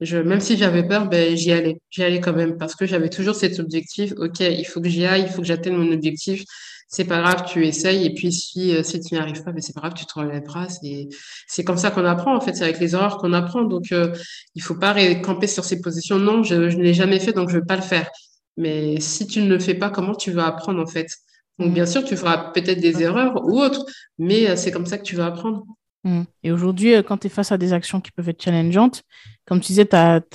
[0.00, 3.34] même si j'avais peur, ben, j'y allais, j'y allais quand même parce que j'avais toujours
[3.34, 4.12] cet objectif.
[4.18, 6.42] Ok, il faut que j'y aille, il faut que j'atteigne mon objectif.
[6.88, 8.06] c'est pas grave, tu essayes.
[8.06, 10.68] Et puis si, euh, tu n'y arrives pas, mais c'est pas grave, tu te relèveras.
[10.68, 11.08] C'est,
[11.46, 12.54] c'est comme ça qu'on apprend, en fait.
[12.54, 13.64] C'est avec les erreurs qu'on apprend.
[13.64, 14.12] Donc, euh,
[14.54, 16.18] il faut pas camper sur ses positions.
[16.18, 18.08] Non, je, je ne l'ai jamais fait, donc je ne veux pas le faire.
[18.56, 21.08] Mais si tu ne le fais pas, comment tu vas apprendre, en fait?
[21.58, 23.84] Donc, bien sûr, tu feras peut-être des erreurs ou autres,
[24.18, 25.64] mais euh, c'est comme ça que tu vas apprendre.
[26.04, 26.22] Mmh.
[26.44, 29.02] Et aujourd'hui, quand tu es face à des actions qui peuvent être challengeantes,
[29.46, 29.88] comme tu disais,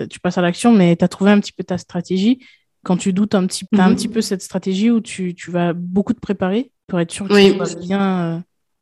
[0.10, 2.40] tu passes à l'action, mais tu as trouvé un petit peu ta stratégie
[2.84, 3.96] quand tu doutes un petit, as un mhm.
[3.96, 7.34] petit peu cette stratégie où tu, tu, vas beaucoup te préparer pour être sûr que
[7.34, 7.58] oui.
[7.66, 8.40] ça bien euh,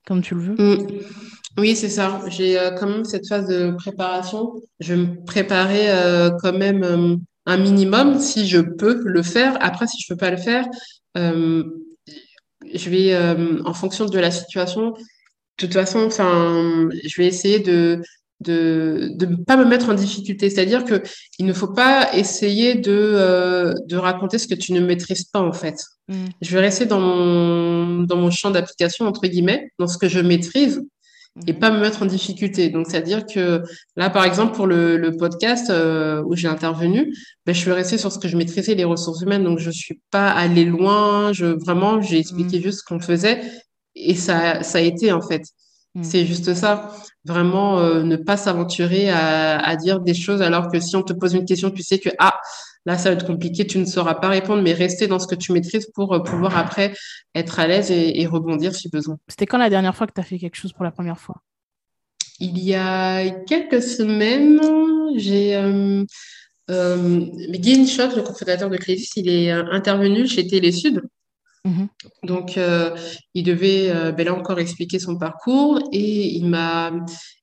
[0.08, 0.56] comme tu le veux.
[0.56, 0.88] Mm.
[1.58, 2.22] Oui, c'est ça.
[2.28, 4.54] J'ai euh, quand même cette phase de préparation.
[4.80, 9.58] Je vais me préparer euh, quand même un minimum si je peux le faire.
[9.62, 10.66] Après, si je peux pas le faire,
[12.74, 13.15] je vais,
[13.65, 14.95] en fonction de la situation, de
[15.57, 18.01] toute façon, enfin, je vais essayer de
[18.41, 20.49] de ne pas me mettre en difficulté.
[20.49, 21.01] C'est-à-dire que
[21.39, 25.41] il ne faut pas essayer de, euh, de raconter ce que tu ne maîtrises pas,
[25.41, 25.76] en fait.
[26.07, 26.26] Mm.
[26.41, 30.19] Je vais rester dans mon, dans mon champ d'application, entre guillemets, dans ce que je
[30.19, 30.82] maîtrise
[31.47, 32.69] et pas me mettre en difficulté.
[32.69, 33.63] Donc, c'est-à-dire que
[33.95, 37.15] là, par exemple, pour le, le podcast euh, où j'ai intervenu,
[37.45, 39.43] ben, je suis restée sur ce que je maîtrisais, les ressources humaines.
[39.43, 41.32] Donc, je suis pas allée loin.
[41.32, 42.63] Je, vraiment, j'ai expliqué mm.
[42.63, 43.41] juste ce qu'on faisait
[43.95, 45.43] et ça, ça a été, en fait.
[45.95, 46.03] Mm.
[46.03, 46.91] C'est juste ça.
[47.23, 51.34] Vraiment, euh, ne pas s'aventurer à, dire des choses alors que si on te pose
[51.34, 52.39] une question, tu sais que, ah,
[52.86, 55.36] là, ça va être compliqué, tu ne sauras pas répondre, mais rester dans ce que
[55.36, 56.93] tu maîtrises pour euh, pouvoir après
[57.36, 59.17] être à l'aise et, rebondir si besoin.
[59.27, 61.36] C'était quand la dernière fois que tu as fait quelque chose pour la première fois?
[62.39, 64.59] Il y a quelques semaines,
[65.15, 65.55] j'ai.
[65.55, 66.03] Euh,
[66.69, 71.01] euh, Guy le cofondateur de Crédit, il est intervenu chez Télé Sud.
[71.63, 71.89] Mhm.
[72.23, 72.95] Donc, euh,
[73.36, 76.91] il devait euh, ben là encore expliquer son parcours et il m'a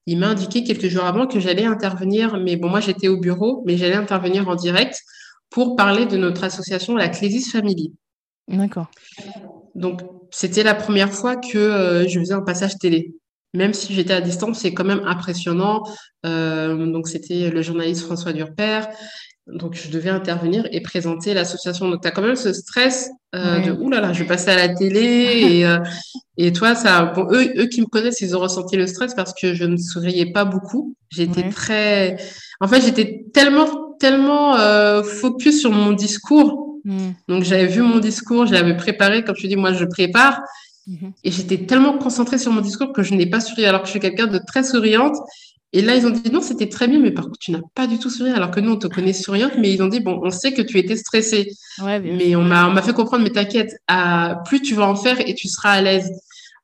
[0.06, 3.62] il m'a indiqué quelques jours avant que j'allais intervenir, mais bon, moi j'étais au bureau,
[3.66, 5.00] mais j'allais intervenir en direct
[5.50, 7.92] pour parler de notre association, la Clésis Family.
[8.48, 8.90] D'accord.
[9.74, 13.14] Donc, c'était la première fois que euh, je faisais un passage télé.
[13.54, 15.82] Même si j'étais à distance, c'est quand même impressionnant.
[16.22, 18.82] donc, c'était le journaliste François Durper
[19.48, 21.88] donc, je devais intervenir et présenter l'association.
[21.88, 24.50] Donc, tu as quand même ce stress euh, de «Ouh là là, je vais passer
[24.50, 25.00] à la télé.
[25.00, 25.78] et, euh,
[26.36, 29.32] et toi, ça, bon, eux, eux qui me connaissent, ils ont ressenti le stress parce
[29.32, 30.94] que je ne souriais pas beaucoup.
[31.10, 32.18] J'étais très...
[32.60, 36.80] En fait, j'étais tellement, tellement euh, focus sur mon discours.
[36.84, 37.10] Mm.
[37.28, 39.24] Donc, j'avais vu mon discours, je l'avais préparé.
[39.24, 40.40] Comme je dis, moi, je prépare.
[40.88, 41.12] Mm-hmm.
[41.24, 43.92] Et j'étais tellement concentrée sur mon discours que je n'ai pas souri alors que je
[43.92, 45.16] suis quelqu'un de très souriante.
[45.74, 47.86] Et là, ils ont dit non, c'était très bien, mais par contre, tu n'as pas
[47.86, 50.18] du tout souri, alors que nous, on te connaît souriante, mais ils ont dit bon,
[50.22, 51.52] on sait que tu étais stressée.
[51.82, 53.76] mais on m'a fait comprendre, mais t'inquiète,
[54.46, 56.10] plus tu vas en faire et tu seras à l'aise.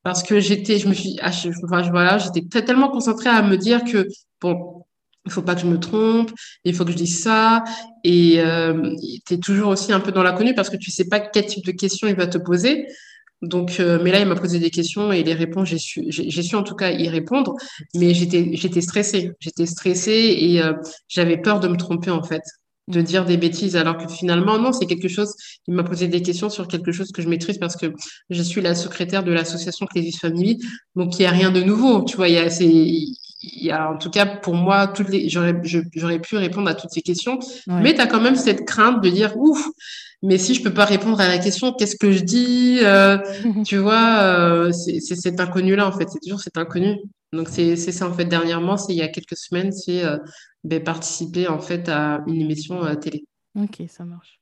[0.03, 1.31] Parce que j'étais, je me suis, ah,
[1.91, 4.07] voilà, j'étais tellement concentrée à me dire que
[4.41, 4.84] bon,
[5.27, 6.31] il faut pas que je me trompe,
[6.65, 7.65] il faut que je dise ça,
[8.03, 8.95] et euh,
[9.27, 11.65] tu es toujours aussi un peu dans l'inconnu parce que tu sais pas quel type
[11.65, 12.87] de questions il va te poser.
[13.43, 16.43] Donc, euh, mais là, il m'a posé des questions et les réponses, j'ai su, j'ai
[16.43, 17.55] su en tout cas y répondre.
[17.95, 19.33] Mais j'étais, j'étais stressée.
[19.41, 20.73] J'étais stressée et euh,
[21.09, 22.43] j'avais peur de me tromper en fait,
[22.89, 23.77] de dire des bêtises.
[23.77, 25.35] Alors que finalement, non, c'est quelque chose.
[25.67, 27.93] Il m'a posé des questions sur quelque chose que je maîtrise parce que
[28.31, 30.59] je suis la secrétaire de l'association Clésis Family.
[30.97, 32.03] Donc, il n'y a rien de nouveau.
[32.05, 32.67] Tu vois, il y a, c'est,
[33.45, 35.55] il y a en tout cas pour moi toutes les j'aurais
[35.95, 39.11] j'aurais pu répondre à toutes ces questions mais tu as quand même cette crainte de
[39.11, 39.69] dire ouf
[40.25, 43.19] mais si je peux pas répondre à la question, qu'est-ce que je dis euh,
[43.67, 46.09] Tu vois, euh, c'est cet inconnu-là, en fait.
[46.09, 46.97] C'est toujours cet inconnu.
[47.35, 50.17] Donc, c'est ça, en fait, dernièrement, c'est il y a quelques semaines, c'est euh,
[50.65, 53.27] ben, participer, en fait, à une émission à télé.
[53.55, 54.41] Ok, ça marche.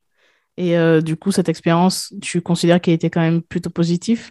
[0.56, 4.30] Et du coup, cette expérience, tu considères qu'elle était quand même plutôt positive?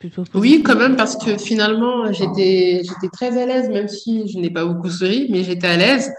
[0.00, 2.82] Plutôt Oui, quand même, parce que finalement, j'étais
[3.12, 6.10] très à l'aise, même si je n'ai pas beaucoup souri, mais j'étais à l'aise.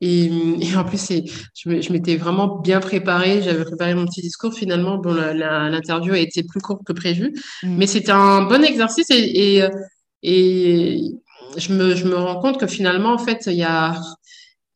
[0.00, 0.26] Et,
[0.60, 1.10] et, en plus,
[1.54, 3.42] je m'étais vraiment bien préparée.
[3.42, 4.54] J'avais préparé mon petit discours.
[4.54, 7.32] Finalement, bon, l'interview a été plus courte que prévu.
[7.64, 7.76] Mm.
[7.76, 9.64] Mais c'était un bon exercice et, et,
[10.22, 11.00] et,
[11.56, 13.98] je, me, je me rends compte que finalement, en fait, il y a,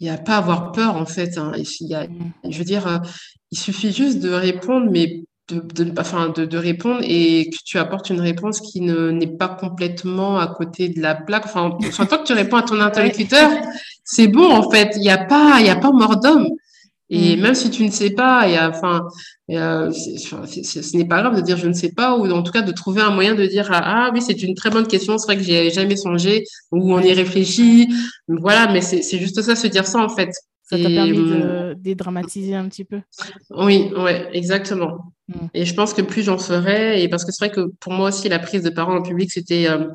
[0.01, 1.39] il y a pas à avoir peur, en fait.
[1.39, 1.53] Hein.
[1.57, 2.33] Il y a, mm.
[2.49, 2.99] je veux dire, euh,
[3.53, 5.23] il suffit juste de répondre, mais
[5.53, 9.49] de, de, enfin, de, de, répondre et que tu apportes une réponse qui n'est pas
[9.49, 11.47] complètement à côté de la plaque.
[11.47, 13.51] Enfin, enfin, toi que tu réponds à ton interlocuteur,
[14.05, 14.93] c'est bon en fait.
[14.97, 16.49] Il n'y a pas, il a pas mort d'homme.
[17.11, 17.41] Et mm.
[17.41, 19.09] même si tu ne sais pas, il y a, enfin,
[19.49, 22.73] ce n'est pas grave de dire je ne sais pas ou en tout cas de
[22.73, 25.37] trouver un moyen de dire ah, ah oui c'est une très bonne question, c'est vrai
[25.37, 27.89] que j'ai jamais songé ou on y réfléchit.
[28.29, 30.31] Voilà, mais c'est juste ça, se dire ça en fait.
[30.63, 33.01] Ça t'a permis de hum, dédramatiser un petit peu.
[33.51, 35.13] Oui, ouais, exactement.
[35.31, 35.47] Mm.
[35.55, 38.09] Et je pense que plus j'en ferais, et parce que c'est vrai que pour moi
[38.09, 39.87] aussi la prise de parole en public c'était euh,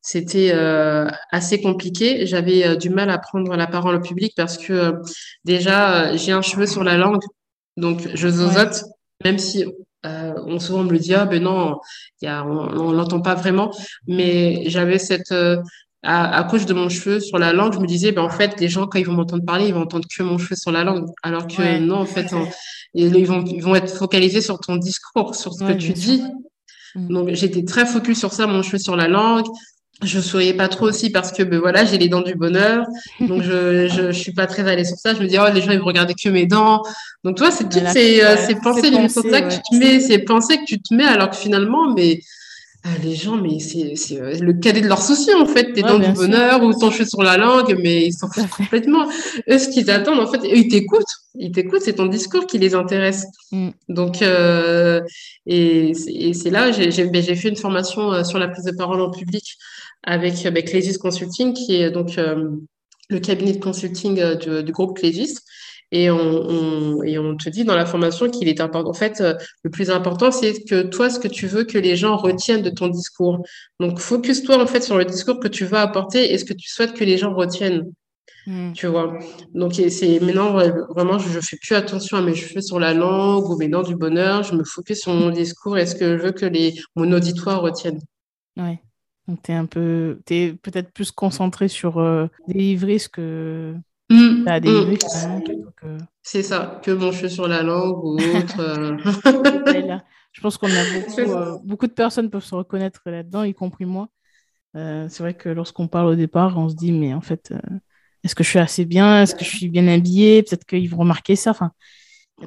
[0.00, 2.26] c'était euh, assez compliqué.
[2.26, 4.92] J'avais euh, du mal à prendre la parole en public parce que euh,
[5.44, 7.22] déjà, j'ai un cheveu sur la langue,
[7.76, 8.84] donc je zozote,
[9.24, 9.64] même si
[10.04, 11.76] on souvent me le dit, ah ben non,
[12.22, 13.70] y a, on l'entend pas vraiment.
[14.06, 15.34] Mais j'avais cette,
[16.02, 18.68] à, cause de mon cheveu sur la langue, je me disais, ben, en fait, les
[18.68, 21.06] gens, quand ils vont m'entendre parler, ils vont entendre que mon cheveu sur la langue.
[21.22, 22.32] Alors que non, en fait,
[22.94, 26.22] ils, vont, ils vont être focalisés sur ton discours, sur ce que tu dis.
[26.94, 27.12] Mm.
[27.12, 29.46] Donc, j'étais très focus sur ça, mon cheveu sur la langue.
[30.02, 32.86] Je souriais pas trop aussi parce que, ben voilà, j'ai les dents du bonheur.
[33.20, 35.14] Donc, je, je, je suis pas très allée sur ça.
[35.14, 36.82] Je me dis, oh, les gens, ils vont regarder que mes dents.
[37.24, 40.64] Donc, toi, c'est toutes ces, euh, ces pensées, que tu te mets, ces pensées que
[40.64, 42.20] tu te mets alors que finalement, mais,
[42.84, 45.72] ah, les gens, mais c'est euh, le cadet de leur souci, en fait.
[45.72, 49.08] T'es dans du bonheur ou ton cheveu sur la langue, mais ils s'en foutent complètement.
[49.50, 51.02] Eux, ce qu'ils attendent, en fait, ils t'écoutent.
[51.34, 53.26] Ils t'écoutent, c'est ton discours qui les intéresse.
[53.50, 53.70] Mm.
[53.88, 55.00] Donc, euh,
[55.46, 59.10] et, c'est là, ben, j'ai fait une formation euh, sur la prise de parole en
[59.10, 59.56] public
[60.04, 65.40] avec, avec Clésis Consulting, qui est donc le cabinet de consulting du, du groupe Clésis.
[65.90, 68.90] Et on, et on te dit dans la formation qu'il est important.
[68.90, 71.96] En fait, euh, le plus important, c'est que toi, ce que tu veux que les
[71.96, 73.42] gens retiennent de ton discours.
[73.80, 76.68] Donc, focus-toi en fait sur le discours que tu vas apporter et ce que tu
[76.68, 77.90] souhaites que les gens retiennent.
[78.46, 78.72] Hmm.
[78.72, 79.18] Tu vois.
[79.54, 80.52] Donc, c'est maintenant
[80.90, 83.82] vraiment, je, ne fais plus attention à mes cheveux sur la langue ou mes dents
[83.82, 84.42] du bonheur.
[84.42, 87.62] Je me focus sur mon discours et ce que je veux que les, mon auditoire
[87.62, 87.98] retienne.
[88.58, 88.80] Ouais.
[89.26, 93.74] Donc, tu es un peu, es peut-être plus concentré sur euh, délivrer ce que
[94.10, 95.98] Mmh, mmh.
[96.22, 98.60] C'est ça, que mon cheveu sur la langue ou autre.
[98.60, 98.96] Euh.
[100.32, 103.84] Je pense qu'on a beaucoup, euh, beaucoup de personnes peuvent se reconnaître là-dedans, y compris
[103.84, 104.08] moi.
[104.76, 107.52] Euh, c'est vrai que lorsqu'on parle au départ, on se dit, mais en fait,
[108.24, 109.22] est-ce que je suis assez bien?
[109.22, 110.42] Est-ce que je suis bien habillée?
[110.42, 111.50] Peut-être qu'ils vont remarquer ça.
[111.50, 111.72] Enfin,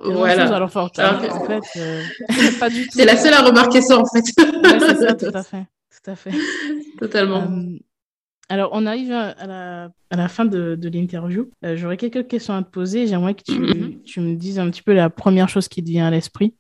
[0.04, 0.56] voilà.
[0.56, 1.62] alors, en fait,
[2.60, 2.92] pas du tout.
[2.94, 4.24] C'est la seule à remarquer ça, en fait.
[4.24, 5.66] c'est ça, tout à fait.
[5.92, 6.32] Tout à fait.
[6.98, 7.48] Totalement.
[8.52, 11.50] Alors, on arrive à la, à la fin de, de l'interview.
[11.64, 13.08] Euh, j'aurais quelques questions à te poser.
[13.08, 14.04] J'aimerais que tu, mhm.
[14.04, 16.54] tu, me dises un petit peu la première chose qui te vient à l'esprit,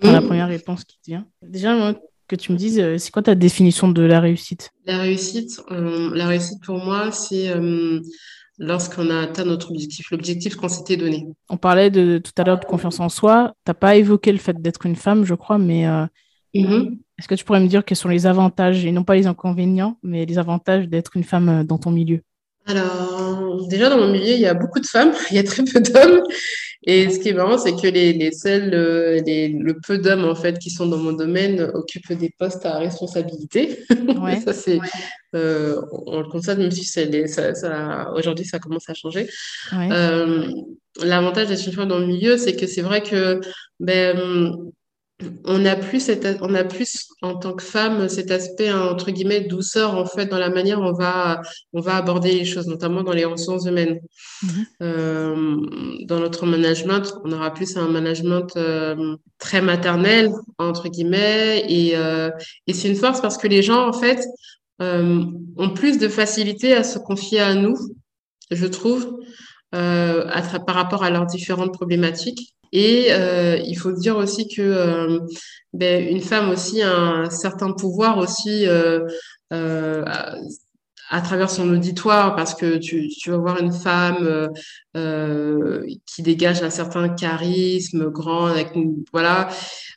[0.00, 0.26] la mhm.
[0.26, 1.26] première réponse qui te vient.
[1.42, 1.94] Déjà,
[2.28, 4.70] que tu me dises, euh, c'est quoi ta définition de la réussite?
[4.86, 7.52] La réussite, euh, la réussite pour moi, c'est
[8.58, 11.28] lorsqu'on a atteint notre objectif, l'objectif qu'on s'était donné.
[11.50, 13.52] On parlait de, tout à l'heure de confiance en soi.
[13.66, 15.84] Tu n'as pas évoqué le fait d'être une femme, je crois, mais
[16.54, 16.98] mhm.
[17.18, 19.98] Est-ce que tu pourrais me dire quels sont les avantages, et non pas les inconvénients,
[20.02, 22.20] mais les avantages d'être une femme euh, dans ton milieu?
[22.66, 25.64] Alors, déjà dans mon milieu, il y a beaucoup de femmes, il y a très
[25.64, 26.22] peu d'hommes.
[26.84, 30.24] Et ce qui est marrant, c'est que les, les seuls, euh, les, le peu d'hommes
[30.24, 33.84] en fait qui sont dans mon domaine occupent des postes à responsabilité.
[34.18, 34.40] Ouais.
[34.40, 34.80] ça c'est,
[35.36, 39.28] euh, on le constate même si ça, ça, aujourd'hui ça commence à changer.
[39.72, 40.48] Euh,
[41.02, 43.40] l'avantage d'être une femme dans le milieu, c'est que c'est vrai que
[43.78, 44.56] ben,
[45.44, 49.40] on a plus cette, on a plus en tant que femme cet aspect entre guillemets
[49.40, 51.42] douceur en fait dans la manière on va
[51.72, 53.98] on va aborder les choses notamment dans les ressources humaines
[54.44, 54.64] mm-hmm.
[54.82, 55.56] euh,
[56.06, 62.30] dans notre management on aura plus un management euh, très maternel entre guillemets et, euh,
[62.68, 64.24] et c'est une force parce que les gens en fait
[64.80, 67.74] ont plus de facilité à se confier à nous
[68.52, 69.18] je trouve
[69.72, 75.20] par rapport à leurs différentes problématiques et euh, il faut dire aussi que euh,
[75.72, 79.06] ben, une femme aussi a un certain pouvoir aussi euh,
[79.52, 80.04] euh
[81.10, 84.50] à, travers son auditoire, parce que tu, tu vas voir une femme
[84.94, 88.74] euh, qui dégage un certain charisme grand, avec
[89.10, 89.48] voilà,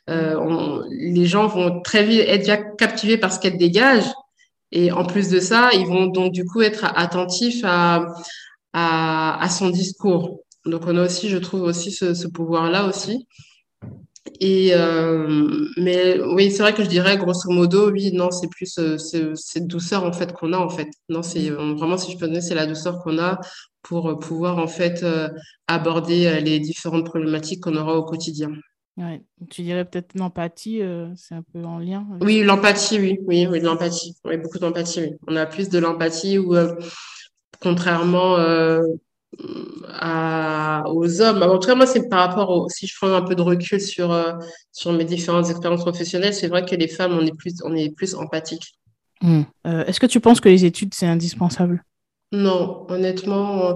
[0.08, 4.04] on, les gens vont très vite être captivés par ce qu'elle dégage.
[4.70, 8.06] Et en plus de ça, ils vont donc du coup être attentifs à,
[8.72, 10.40] à, à son discours.
[10.64, 13.26] Donc on a aussi, je trouve aussi ce, pouvoir-là aussi.
[14.40, 18.78] Et euh, mais oui, c'est vrai que je dirais grosso modo, oui, non, c'est plus
[18.78, 18.96] euh,
[19.34, 20.88] cette douceur en fait qu'on a en fait.
[21.08, 21.74] Non, c'est mm.
[21.76, 23.40] vraiment si je peux donner, c'est la douceur qu'on a
[23.82, 25.04] pour euh, pouvoir en fait
[25.66, 28.52] aborder les différentes problématiques qu'on aura au quotidien.
[28.96, 29.22] Ouais.
[29.50, 30.82] Tu dirais peut-être l'empathie,
[31.16, 32.06] c'est un peu en lien.
[32.20, 35.00] Oui, l'empathie, oui, oui, oui, l'empathie, oui, beaucoup d'empathie.
[35.00, 35.10] Oui.
[35.26, 36.54] On a plus de l'empathie ou
[37.60, 38.36] contrairement
[39.88, 41.42] à, aux hommes.
[41.42, 43.80] En tout cas, moi, c'est par rapport au, si je prends un peu de recul
[43.80, 44.32] sur, euh,
[44.72, 47.90] sur mes différentes expériences professionnelles, c'est vrai que les femmes, on est plus, on est
[47.90, 48.74] plus empathiques.
[49.20, 49.42] Hmm.
[49.66, 51.84] Euh, est-ce que tu penses que les études, c'est indispensable?
[52.32, 53.74] Non, honnêtement, euh,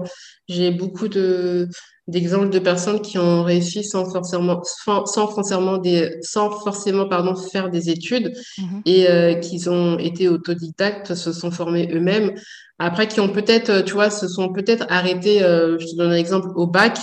[0.49, 1.69] j'ai beaucoup de,
[2.07, 7.69] d'exemples de personnes qui ont réussi sans forcément, sans, forcément, des, sans forcément pardon, faire
[7.69, 8.81] des études mhm.
[8.85, 12.33] et qui ont été autodidactes, se sont formés eux-mêmes.
[12.79, 16.15] Après, qui ont peut-être, tu vois, se sont peut-être arrêtés, euh, je te donne un
[16.15, 16.99] exemple, au bac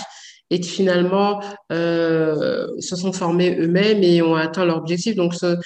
[0.49, 1.41] et qui finalement
[1.71, 5.15] euh, se sont formés eux-mêmes et ont atteint leur objectif.
[5.15, 5.57] Donc, ce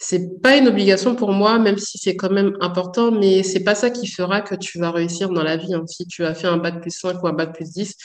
[0.00, 3.74] c'est pas une obligation pour moi, même si c'est quand même important, mais c'est pas
[3.74, 5.74] ça qui fera que tu vas réussir dans la vie.
[5.74, 5.82] Hein.
[5.88, 7.96] Si tu as fait un bac plus 5 ou un bac plus 10,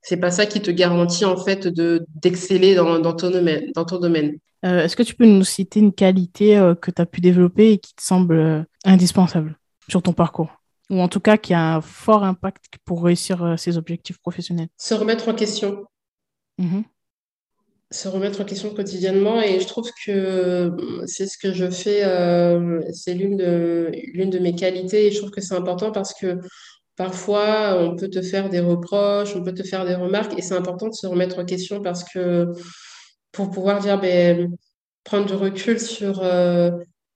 [0.00, 3.70] c'est pas ça qui te garantit en fait de d'exceller dans, ton domaine.
[3.74, 4.38] Domaine.
[4.62, 7.94] Est-ce que tu peux nous citer une qualité que tu as pu développer et qui
[7.94, 10.63] te semble indispensable sur ton parcours?
[10.90, 14.68] Ou en tout cas qui a un fort impact pour réussir ses objectifs professionnels.
[14.76, 15.84] Se remettre en question.
[16.58, 16.82] Mmh
[17.90, 19.40] se remettre en question quotidiennement.
[19.40, 20.74] Et je trouve que
[21.06, 22.00] c'est ce que je fais,
[22.92, 25.06] c'est l'une de, l'une de mes qualités.
[25.06, 26.40] Et je trouve que c'est important parce que
[26.96, 30.54] Parfois, on peut te faire des reproches, on peut te faire des remarques, et c'est
[30.54, 32.52] important de se remettre en question parce que
[33.32, 34.56] pour pouvoir dire, ben,
[35.02, 36.70] prendre du recul sur, euh,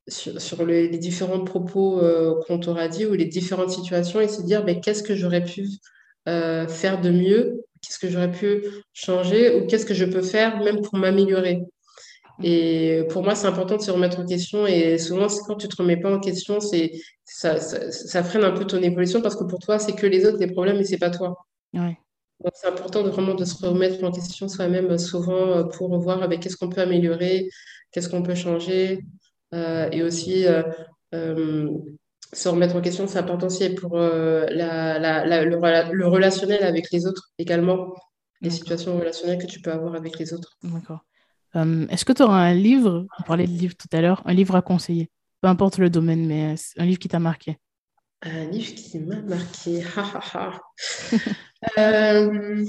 [0.08, 4.64] sur, les, différents propos euh, qu'on t'aura dit ou les différentes situations et se dire,
[4.64, 5.68] ben, qu'est-ce que j'aurais pu
[6.28, 10.62] euh, faire de mieux, qu'est-ce que j'aurais pu changer ou qu'est-ce que je peux faire
[10.62, 11.62] même pour m'améliorer?
[12.42, 14.66] Et pour moi, c'est important de se remettre en question.
[14.66, 16.92] Et souvent, quand tu ne te remets pas en question, c'est,
[17.24, 20.38] ça, ça, freine un peu ton évolution parce que pour toi, c'est que les autres
[20.38, 21.36] les problèmes et c'est pas toi.
[22.44, 26.22] Donc, c'est important de vraiment de se remettre en question soi-même souvent euh, pour voir
[26.22, 27.48] avec qu'est-ce qu'on peut améliorer,
[27.90, 29.00] qu'est-ce qu'on peut changer?
[29.54, 30.62] Euh, et aussi, euh,
[32.32, 37.06] se remettre en question, c'est important aussi pour la, la, le, le, relationnel avec les
[37.06, 37.94] autres également,
[38.40, 40.58] les situations relationnelles que tu peux avoir avec les autres.
[40.62, 41.04] D'accord.
[41.56, 44.34] Euh, est-ce que tu auras un livre, on parlait de livre tout à l'heure, un
[44.34, 45.10] livre à conseiller?
[45.40, 47.58] Peu importe le domaine, mais un livre qui t'a marqué.
[48.22, 49.82] Un livre qui m'a marqué.
[51.76, 52.64] Euh,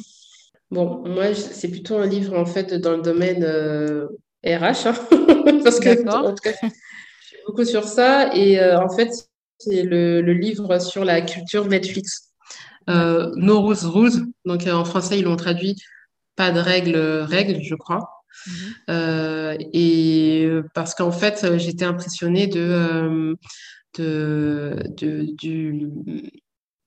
[0.72, 3.44] bon, moi, c'est plutôt un livre en fait dans le domaine
[4.46, 8.34] RH, euh, hein, parce que en tout cas, je suis beaucoup sur ça.
[8.36, 9.10] Et en fait,
[9.58, 12.32] c'est le, le, livre sur la culture Netflix.
[12.88, 14.26] no Rules Rules.
[14.46, 15.76] Donc en français, ils l'ont traduit
[16.36, 18.20] pas de règles, règles, je crois.
[18.48, 18.54] Mhm.
[18.90, 23.36] Euh, et parce qu'en fait, j'étais impressionnée de, euh,
[23.98, 25.90] de, de, du,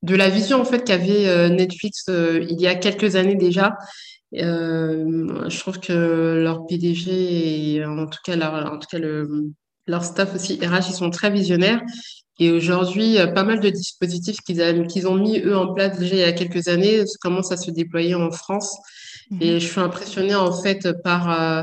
[0.03, 3.77] de la vision en fait qu'avait euh, Netflix il y a quelques années déjà.
[4.33, 9.51] Je trouve que leur PDG et en tout cas leur, en tout cas le,
[9.87, 11.81] leur staff aussi RH, ils sont très visionnaires.
[12.39, 16.25] Et aujourd'hui, pas mal de dispositifs qu'ils ont mis eux en place déjà il y
[16.25, 18.75] a quelques années commencent à se déployer en France.
[19.41, 19.61] Et mhm.
[19.61, 21.63] je suis impressionnée en fait par euh,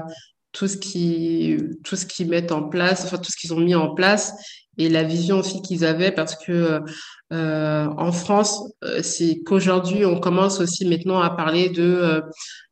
[0.52, 3.76] tout ce qui tout ce qu'ils mettent en place, enfin tout ce qu'ils ont mis
[3.76, 4.34] en place
[4.78, 6.80] et la vision aussi qu'ils avaient parce que
[7.32, 12.24] euh, en France, euh, c'est qu'aujourd'hui on commence aussi maintenant à parler de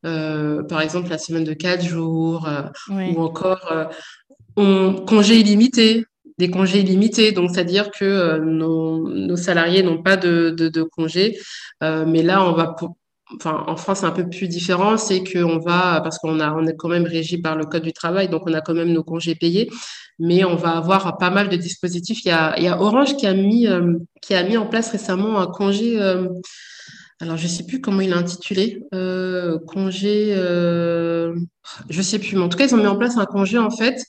[0.01, 2.47] par exemple la semaine de quatre jours
[2.89, 3.89] ou encore
[4.55, 6.05] on, congé illimité
[6.37, 7.31] des congés illimités.
[7.31, 11.39] Donc, c'est-à-dire que nos, nos, salariés n'ont pas de, de, de congés.
[11.81, 12.75] mais là, on va
[13.35, 16.65] enfin, en France, c'est un peu plus différent, c'est qu'on va, parce qu'on a, on
[16.65, 19.03] est quand même régi par le Code du travail, donc on a quand même nos
[19.03, 19.69] congés payés,
[20.19, 22.23] mais on va avoir pas mal de dispositifs.
[22.25, 24.65] Il y a, il y a Orange qui a mis, euh, qui a mis en
[24.65, 26.27] place récemment un congé, euh,
[27.19, 31.35] alors je sais plus comment il a intitulé, euh, congé, euh,
[31.89, 33.71] je sais plus, mais en tout cas, ils ont mis en place un congé, en
[33.71, 34.03] fait,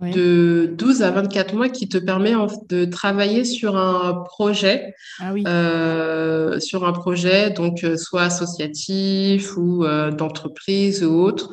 [0.00, 2.32] de 12 à 24 mois qui te permet
[2.68, 9.84] de travailler sur un projet, ah euh, sur un projet donc euh, soit associatif ou
[9.84, 11.50] euh, d'entreprise ou autre.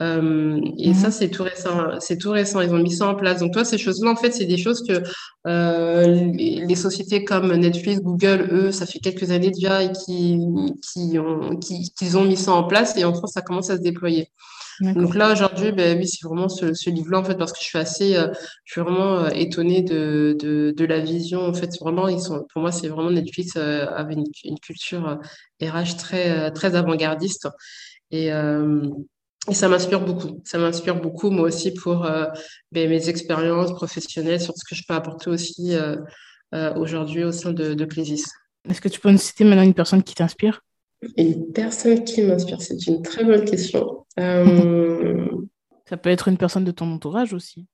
[0.00, 1.12] et ça, mhm.
[1.12, 2.00] c'est tout récent.
[2.00, 2.60] C'est tout récent.
[2.60, 3.40] Ils ont mis ça en place.
[3.40, 5.02] Donc, toi, ces choses-là, en fait, c'est des choses que
[5.44, 10.38] les, sociétés comme Netflix, Google, eux, ça fait quelques années déjà et qui,
[10.90, 12.96] qui ont, qui, qui ont mis ça en place.
[12.96, 14.28] Et en France, ça commence à se déployer.
[14.80, 17.64] Donc là, aujourd'hui, ben, oui, c'est vraiment ce, ce livre-là, en fait, parce que je
[17.64, 18.28] suis assez, euh,
[18.64, 21.40] je suis vraiment euh, étonnée de, de, de, la vision.
[21.40, 25.18] En fait, vraiment, ils sont, pour moi, c'est vraiment Netflix euh, avait une, une, culture
[25.62, 27.48] RH très, très avant-gardiste.
[28.10, 30.40] Et, et ça m'inspire beaucoup.
[30.44, 32.08] Ça m'inspire beaucoup, moi aussi, pour
[32.72, 35.76] ben, mes expériences professionnelles, sur ce que je peux apporter aussi
[36.52, 38.24] aujourd'hui au sein de, de Clésis.
[38.68, 40.62] Est-ce que tu peux nous citer maintenant une personne qui t'inspire?
[41.16, 44.04] Une personne qui m'inspire, c'est une très bonne question.
[44.18, 45.26] Euh,
[45.88, 47.66] ça peut être une personne de ton entourage aussi.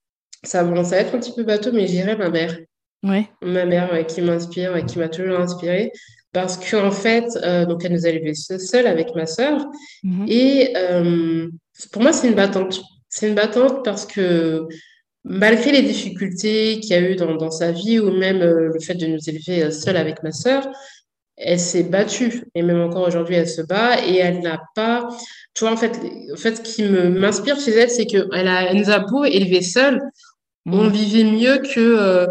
[0.44, 2.57] Ça, bon, ça va être un petit peu bateau, mais j'irai ma mère.
[3.03, 3.28] Ouais.
[3.43, 5.93] Ma mère qui m'inspire, qui m'a toujours inspirée.
[6.32, 9.66] Parce qu'en fait, euh, donc elle nous a élevés seule avec ma sœur.
[10.03, 10.27] Mhm.
[10.28, 11.48] Et euh,
[11.93, 12.82] pour moi, c'est une battante.
[13.09, 14.66] C'est une battante parce que
[15.24, 18.94] malgré les difficultés qu'il y a eu dans, dans, sa vie ou même le fait
[18.94, 20.69] de nous élever seule avec ma sœur,
[21.37, 25.09] elle s'est battue et même encore aujourd'hui elle se bat et elle n'a pas
[25.55, 26.01] tu vois en fait
[26.33, 29.01] en fait ce qui me m'inspire chez elle c'est que elle, a, elle nous a
[29.01, 30.01] beau élever seule
[30.67, 30.91] on mm.
[30.91, 32.27] vivait mieux que euh,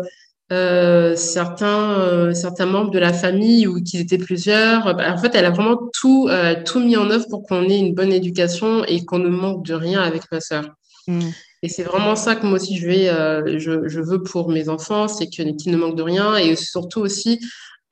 [0.52, 5.34] euh, certains euh, certains membres de la famille ou qu'ils étaient plusieurs bah, en fait
[5.36, 6.30] elle a vraiment tout
[6.66, 9.76] tout mis en œuvre pour qu'on ait une bonne éducation et qu'on ne manque de
[9.76, 10.66] rien avec ma sœur
[11.08, 11.30] mm.
[11.64, 15.08] Et c'est vraiment ça que moi aussi je vais, je, je, veux pour mes enfants,
[15.08, 17.40] c'est qu'ils ne manquent de rien et surtout aussi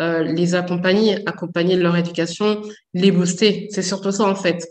[0.01, 2.61] euh, les accompagner, accompagner leur éducation,
[2.93, 3.67] les booster.
[3.71, 4.63] C'est surtout ça en fait.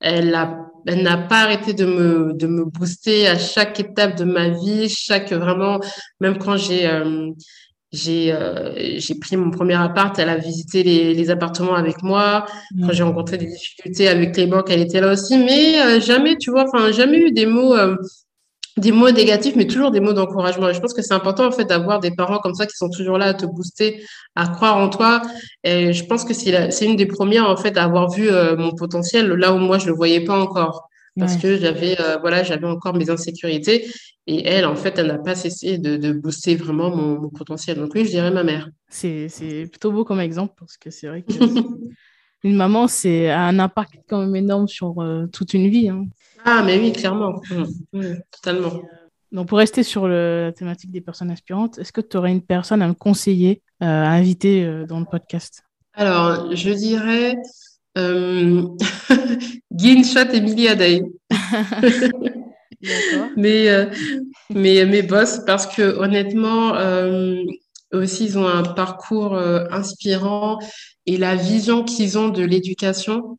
[0.00, 4.24] Elle a Elle n'a pas arrêté de me, de me booster à chaque étape de
[4.24, 5.78] ma vie, chaque vraiment,
[6.20, 7.30] même quand j'ai euh,
[7.92, 12.46] j'ai euh, j'ai pris mon premier appart, elle a visité les, les appartements avec moi.
[12.80, 15.36] Quand j'ai rencontré des difficultés avec les banques, elle était là aussi.
[15.36, 17.96] Mais euh, jamais, tu vois, enfin jamais eu des mots euh,
[18.76, 20.68] des mots négatifs, mais toujours des mots d'encouragement.
[20.68, 22.88] Et je pense que c'est important en fait d'avoir des parents comme ça qui sont
[22.88, 24.02] toujours là à te booster,
[24.36, 25.22] à croire en toi.
[25.64, 28.72] Et je pense que c'est une des premières en fait à avoir vu euh, mon
[28.72, 30.88] potentiel là où moi je le voyais pas encore
[31.18, 33.86] parce que j'avais euh, voilà j'avais encore mes insécurités
[34.26, 37.78] et elle en fait elle n'a pas cessé de, de booster vraiment mon, mon, potentiel.
[37.78, 38.70] Donc oui, je dirais ma mère.
[38.88, 41.32] C'est c'est plutôt beau comme exemple parce que c'est vrai que
[42.44, 45.88] une maman c'est un impact quand même énorme sur euh, toute une vie.
[45.88, 46.06] Hein.
[46.44, 47.40] Ah, mais oui, clairement.
[47.50, 47.64] Mmh.
[47.98, 48.74] Mmh, totalement.
[48.74, 49.00] Euh,
[49.32, 52.42] donc, pour rester sur le, la thématique des personnes inspirantes, est-ce que tu aurais une
[52.42, 55.62] personne à me conseiller, euh, à inviter euh, dans le podcast?
[55.94, 57.36] Alors, je dirais
[57.96, 58.66] euh,
[59.72, 61.04] Ginshat Emily Adaï.
[63.36, 63.86] mais, euh,
[64.50, 66.74] mais mes boss, parce que honnêtement,
[67.92, 69.36] aussi, ils ont un parcours
[69.70, 70.58] inspirant
[71.06, 73.36] et la vision qu'ils ont de l'éducation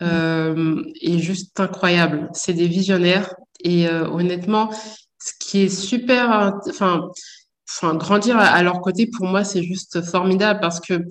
[0.00, 2.28] est juste incroyable.
[2.32, 3.34] C'est des visionnaires
[3.64, 4.70] et euh, honnêtement,
[5.18, 7.08] ce qui est super, enfin,
[7.68, 11.06] enfin grandir à, leur côté pour moi c'est juste formidable parce que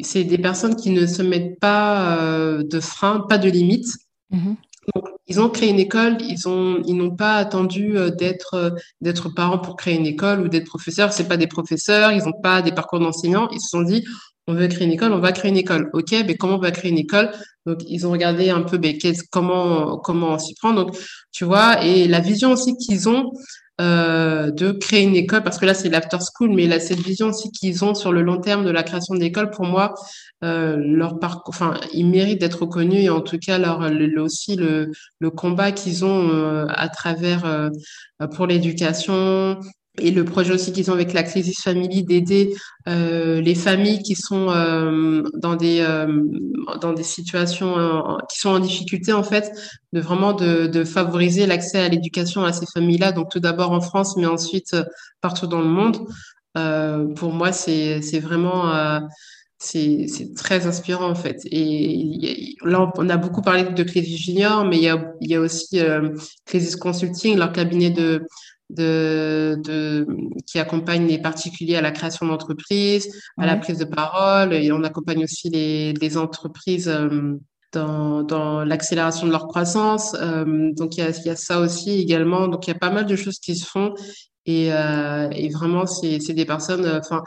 [0.00, 3.94] c'est des personnes qui ne se mettent pas euh, de frein, pas de limites.
[4.32, 4.56] Mm-hmm.
[4.94, 8.70] Donc, ils ont créé une école, ils ont, ils n'ont pas attendu euh, d'être, euh,
[9.00, 11.12] d'être parents pour créer une école ou d'être professeurs.
[11.12, 13.48] C'est pas des professeurs, ils n'ont pas des parcours d'enseignants.
[13.52, 14.04] Ils se sont dit,
[14.46, 15.90] on veut créer une école, on va créer une école.
[15.92, 17.30] OK, mais comment on va créer une école?
[17.66, 18.98] Donc, ils ont regardé un peu mais,
[19.30, 20.72] comment, comment on s'y prend.
[20.72, 20.96] Donc,
[21.30, 23.30] tu vois, et la vision aussi qu'ils ont
[23.80, 27.28] euh, de créer une école, parce que là, c'est l'after school, mais là, cette vision
[27.28, 29.94] aussi qu'ils ont sur le long terme de la création de l'école, pour moi,
[30.44, 34.56] euh, leur parcours, enfin, ils méritent d'être reconnus et en tout cas, leur, le, aussi
[34.56, 34.90] le,
[35.20, 37.70] le combat qu'ils ont euh, à travers euh,
[38.34, 39.60] pour l'éducation,
[39.98, 42.54] et le projet aussi qu'ils ont avec la Crisis Family d'aider
[42.88, 46.22] euh, les familles qui sont euh, dans des euh,
[46.80, 48.00] dans des situations euh,
[48.30, 49.52] qui sont en difficulté en fait
[49.92, 53.82] de vraiment de, de favoriser l'accès à l'éducation à ces familles-là donc tout d'abord en
[53.82, 54.84] France mais ensuite euh,
[55.20, 55.98] partout dans le monde
[57.16, 59.00] pour moi c'est c'est vraiment
[59.62, 61.40] c'est très inspirant en fait.
[61.44, 65.34] Et là, on a beaucoup parlé de Crisis Junior, mais il y a, il y
[65.36, 66.10] a aussi euh,
[66.44, 68.26] Crisis Consulting, leur cabinet de,
[68.72, 70.06] de, de,
[70.46, 73.08] qui accompagne les particuliers à la création d'entreprises,
[73.38, 74.52] à la prise de parole.
[74.52, 77.34] Et on accompagne aussi les, les entreprises euh,
[77.72, 80.14] dans, dans l'accélération de leur croissance.
[80.20, 82.48] Euh, donc, il y, a, y a ça aussi également.
[82.48, 83.94] Donc, il y a pas mal de choses qui se font.
[84.44, 87.22] Et, euh, et vraiment, c'est des personnes, enfin,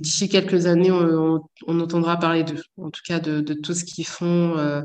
[0.00, 3.84] d'ici quelques années, on, on, entendra parler d'eux, en tout cas de, de tout ce
[3.84, 4.80] qu'ils font euh,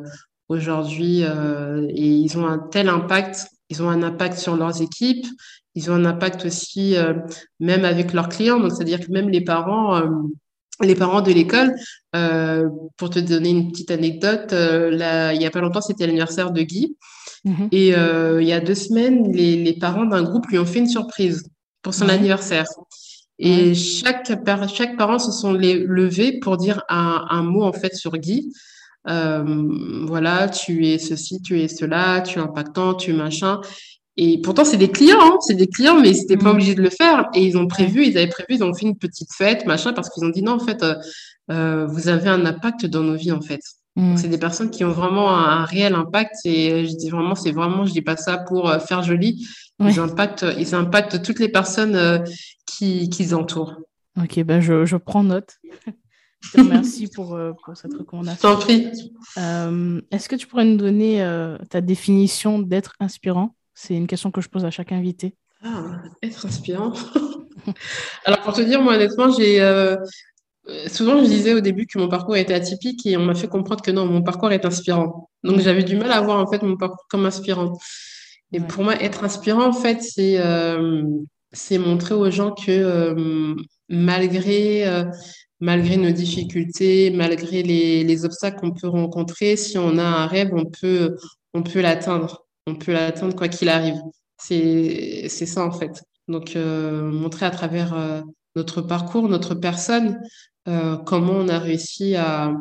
[0.50, 1.24] aujourd'hui.
[1.24, 5.26] Euh, et ils ont un tel impact ils ont un impact sur leurs équipes,
[5.74, 7.14] ils ont un impact aussi euh,
[7.60, 8.60] même avec leurs clients.
[8.60, 10.08] Donc, c'est-à-dire que même les parents, euh,
[10.82, 11.74] les parents de l'école,
[12.16, 16.52] euh, pour te donner une petite anecdote, là, il n'y a pas longtemps, c'était l'anniversaire
[16.52, 16.96] de Guy.
[17.46, 17.68] Mm-hmm.
[17.72, 17.88] Et
[18.42, 21.44] il y a deux semaines, les, les parents d'un groupe lui ont fait une surprise
[21.82, 22.68] pour son anniversaire.
[23.40, 24.32] Et chaque,
[24.74, 28.54] chaque parent se sont levés pour dire un, un mot en fait sur Guy.
[29.08, 33.62] Euh, voilà, tu es ceci, tu es cela, tu es impactant, tu es machin.
[34.16, 36.56] Et pourtant, c'est des clients, hein, c'est des clients, mais ils n'étaient pas mm.
[36.56, 37.28] obligés de le faire.
[37.34, 40.10] Et ils ont prévu, ils avaient prévu, ils ont fait une petite fête, machin, parce
[40.10, 40.96] qu'ils ont dit non, en fait, euh,
[41.52, 43.62] euh, vous avez un impact dans nos vies, en fait.
[43.96, 44.18] Mm.
[44.18, 46.36] C'est des personnes qui ont vraiment un, réel impact.
[46.46, 49.48] Et je dis vraiment, c'est vraiment, je dis pas ça pour faire joli.
[49.80, 52.24] Ils impactent, ils impactent toutes les personnes
[52.66, 53.76] qui, qui les entourent.
[54.18, 55.58] Ok, ben je, je prends note.
[56.44, 58.54] Je te remercie pour, euh, pour cette recommandation.
[58.54, 58.88] T'en prie.
[59.38, 63.56] Euh, Est-ce que tu pourrais nous donner euh, ta définition d'être inspirant?
[63.74, 65.36] C'est une question que je pose à chaque invité.
[65.64, 66.94] Ah, être inspirant.
[68.26, 69.62] Alors, pour te dire, moi, honnêtement, j'ai.
[69.62, 69.96] Euh,
[70.88, 73.82] souvent, je disais au début que mon parcours était atypique et on m'a fait comprendre
[73.82, 75.30] que non, mon parcours est inspirant.
[75.44, 77.74] Donc, j'avais du mal à voir en fait mon parcours comme inspirant.
[78.52, 78.68] Et ouais.
[78.68, 81.04] pour moi, être inspirant, en fait, c'est euh,
[81.54, 83.56] c'est montrer aux gens que euh,
[83.88, 85.06] malgré
[85.60, 90.52] malgré nos difficultés, malgré les, les obstacles qu'on peut rencontrer, si on a un rêve,
[90.54, 91.16] on peut,
[91.54, 92.46] on l'atteindre.
[92.66, 94.00] On peut l'atteindre quoi qu'il arrive.
[94.38, 96.04] C'est, ça en fait.
[96.28, 98.22] Donc euh, montrer à travers euh,
[98.56, 100.20] notre parcours, notre personne,
[100.68, 102.54] euh, comment on a réussi à,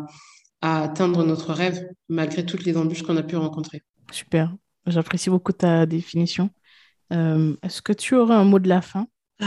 [0.61, 3.83] à atteindre notre rêve malgré toutes les embûches qu'on a pu rencontrer.
[4.11, 4.55] Super.
[4.87, 6.51] J'apprécie beaucoup ta définition.
[7.11, 9.07] Est-ce que tu aurais un mot de la fin?
[9.43, 9.47] Euh,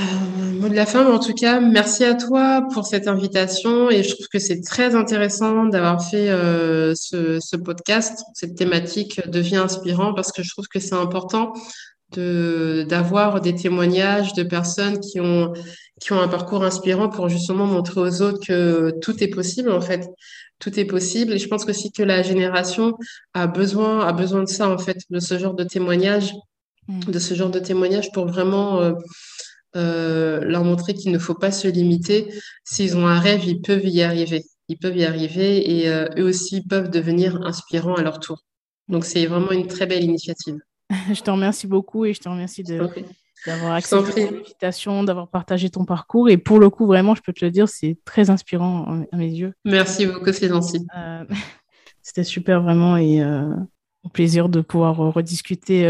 [0.59, 4.03] mot de la fin, mais en tout cas, merci à toi pour cette invitation et
[4.03, 8.23] je trouve que c'est très intéressant d'avoir fait euh, ce, ce, podcast.
[8.33, 11.53] Cette thématique devient inspirant parce que je trouve que c'est important
[12.11, 15.53] de d'avoir des témoignages de personnes qui ont
[16.01, 19.81] qui ont un parcours inspirant pour justement montrer aux autres que tout est possible en
[19.81, 20.09] fait.
[20.59, 22.95] Tout est possible et je pense aussi que la génération
[23.33, 26.33] a besoin a besoin de ça en fait, de ce genre de témoignages,
[26.89, 26.99] mm.
[27.11, 28.91] de ce genre de témoignages pour vraiment euh,
[29.75, 32.33] euh, leur montrer qu'il ne faut pas se limiter.
[32.63, 34.45] S'ils ont un rêve, ils peuvent y arriver.
[34.67, 38.43] Ils peuvent y arriver et euh, eux aussi peuvent devenir inspirants à leur tour.
[38.87, 40.57] Donc c'est vraiment une très belle initiative.
[41.13, 46.29] je te remercie beaucoup et je te remercie d'avoir accepté l'invitation, d'avoir partagé ton parcours.
[46.29, 49.29] Et pour le coup, vraiment, je peux te le dire, c'est très inspirant à mes
[49.29, 49.53] yeux.
[49.65, 50.85] Merci beaucoup, c'est gentil.
[50.95, 51.25] Euh,
[52.01, 53.67] c'était super, vraiment, et un
[54.13, 55.83] plaisir de pouvoir rediscuter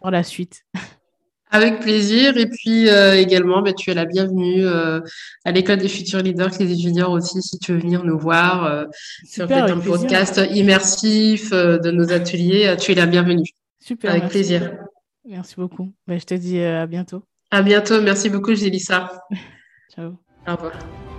[0.00, 0.64] par la suite.
[1.50, 2.36] Avec plaisir.
[2.36, 5.00] Et puis euh, également, bah, tu es la bienvenue euh,
[5.44, 8.84] à l'école des futurs leaders, les juniors aussi, si tu veux venir nous voir euh,
[9.24, 12.76] sur un podcast immersif de nos ateliers.
[12.80, 13.48] tu es la bienvenue.
[13.80, 14.10] Super.
[14.10, 14.76] Avec plaisir.
[15.24, 15.92] Merci beaucoup.
[16.06, 17.22] Bah, je te dis à bientôt.
[17.50, 18.00] À bientôt.
[18.00, 19.22] Merci beaucoup, Gélissa.
[19.94, 20.16] Ciao.
[20.46, 21.15] Au revoir.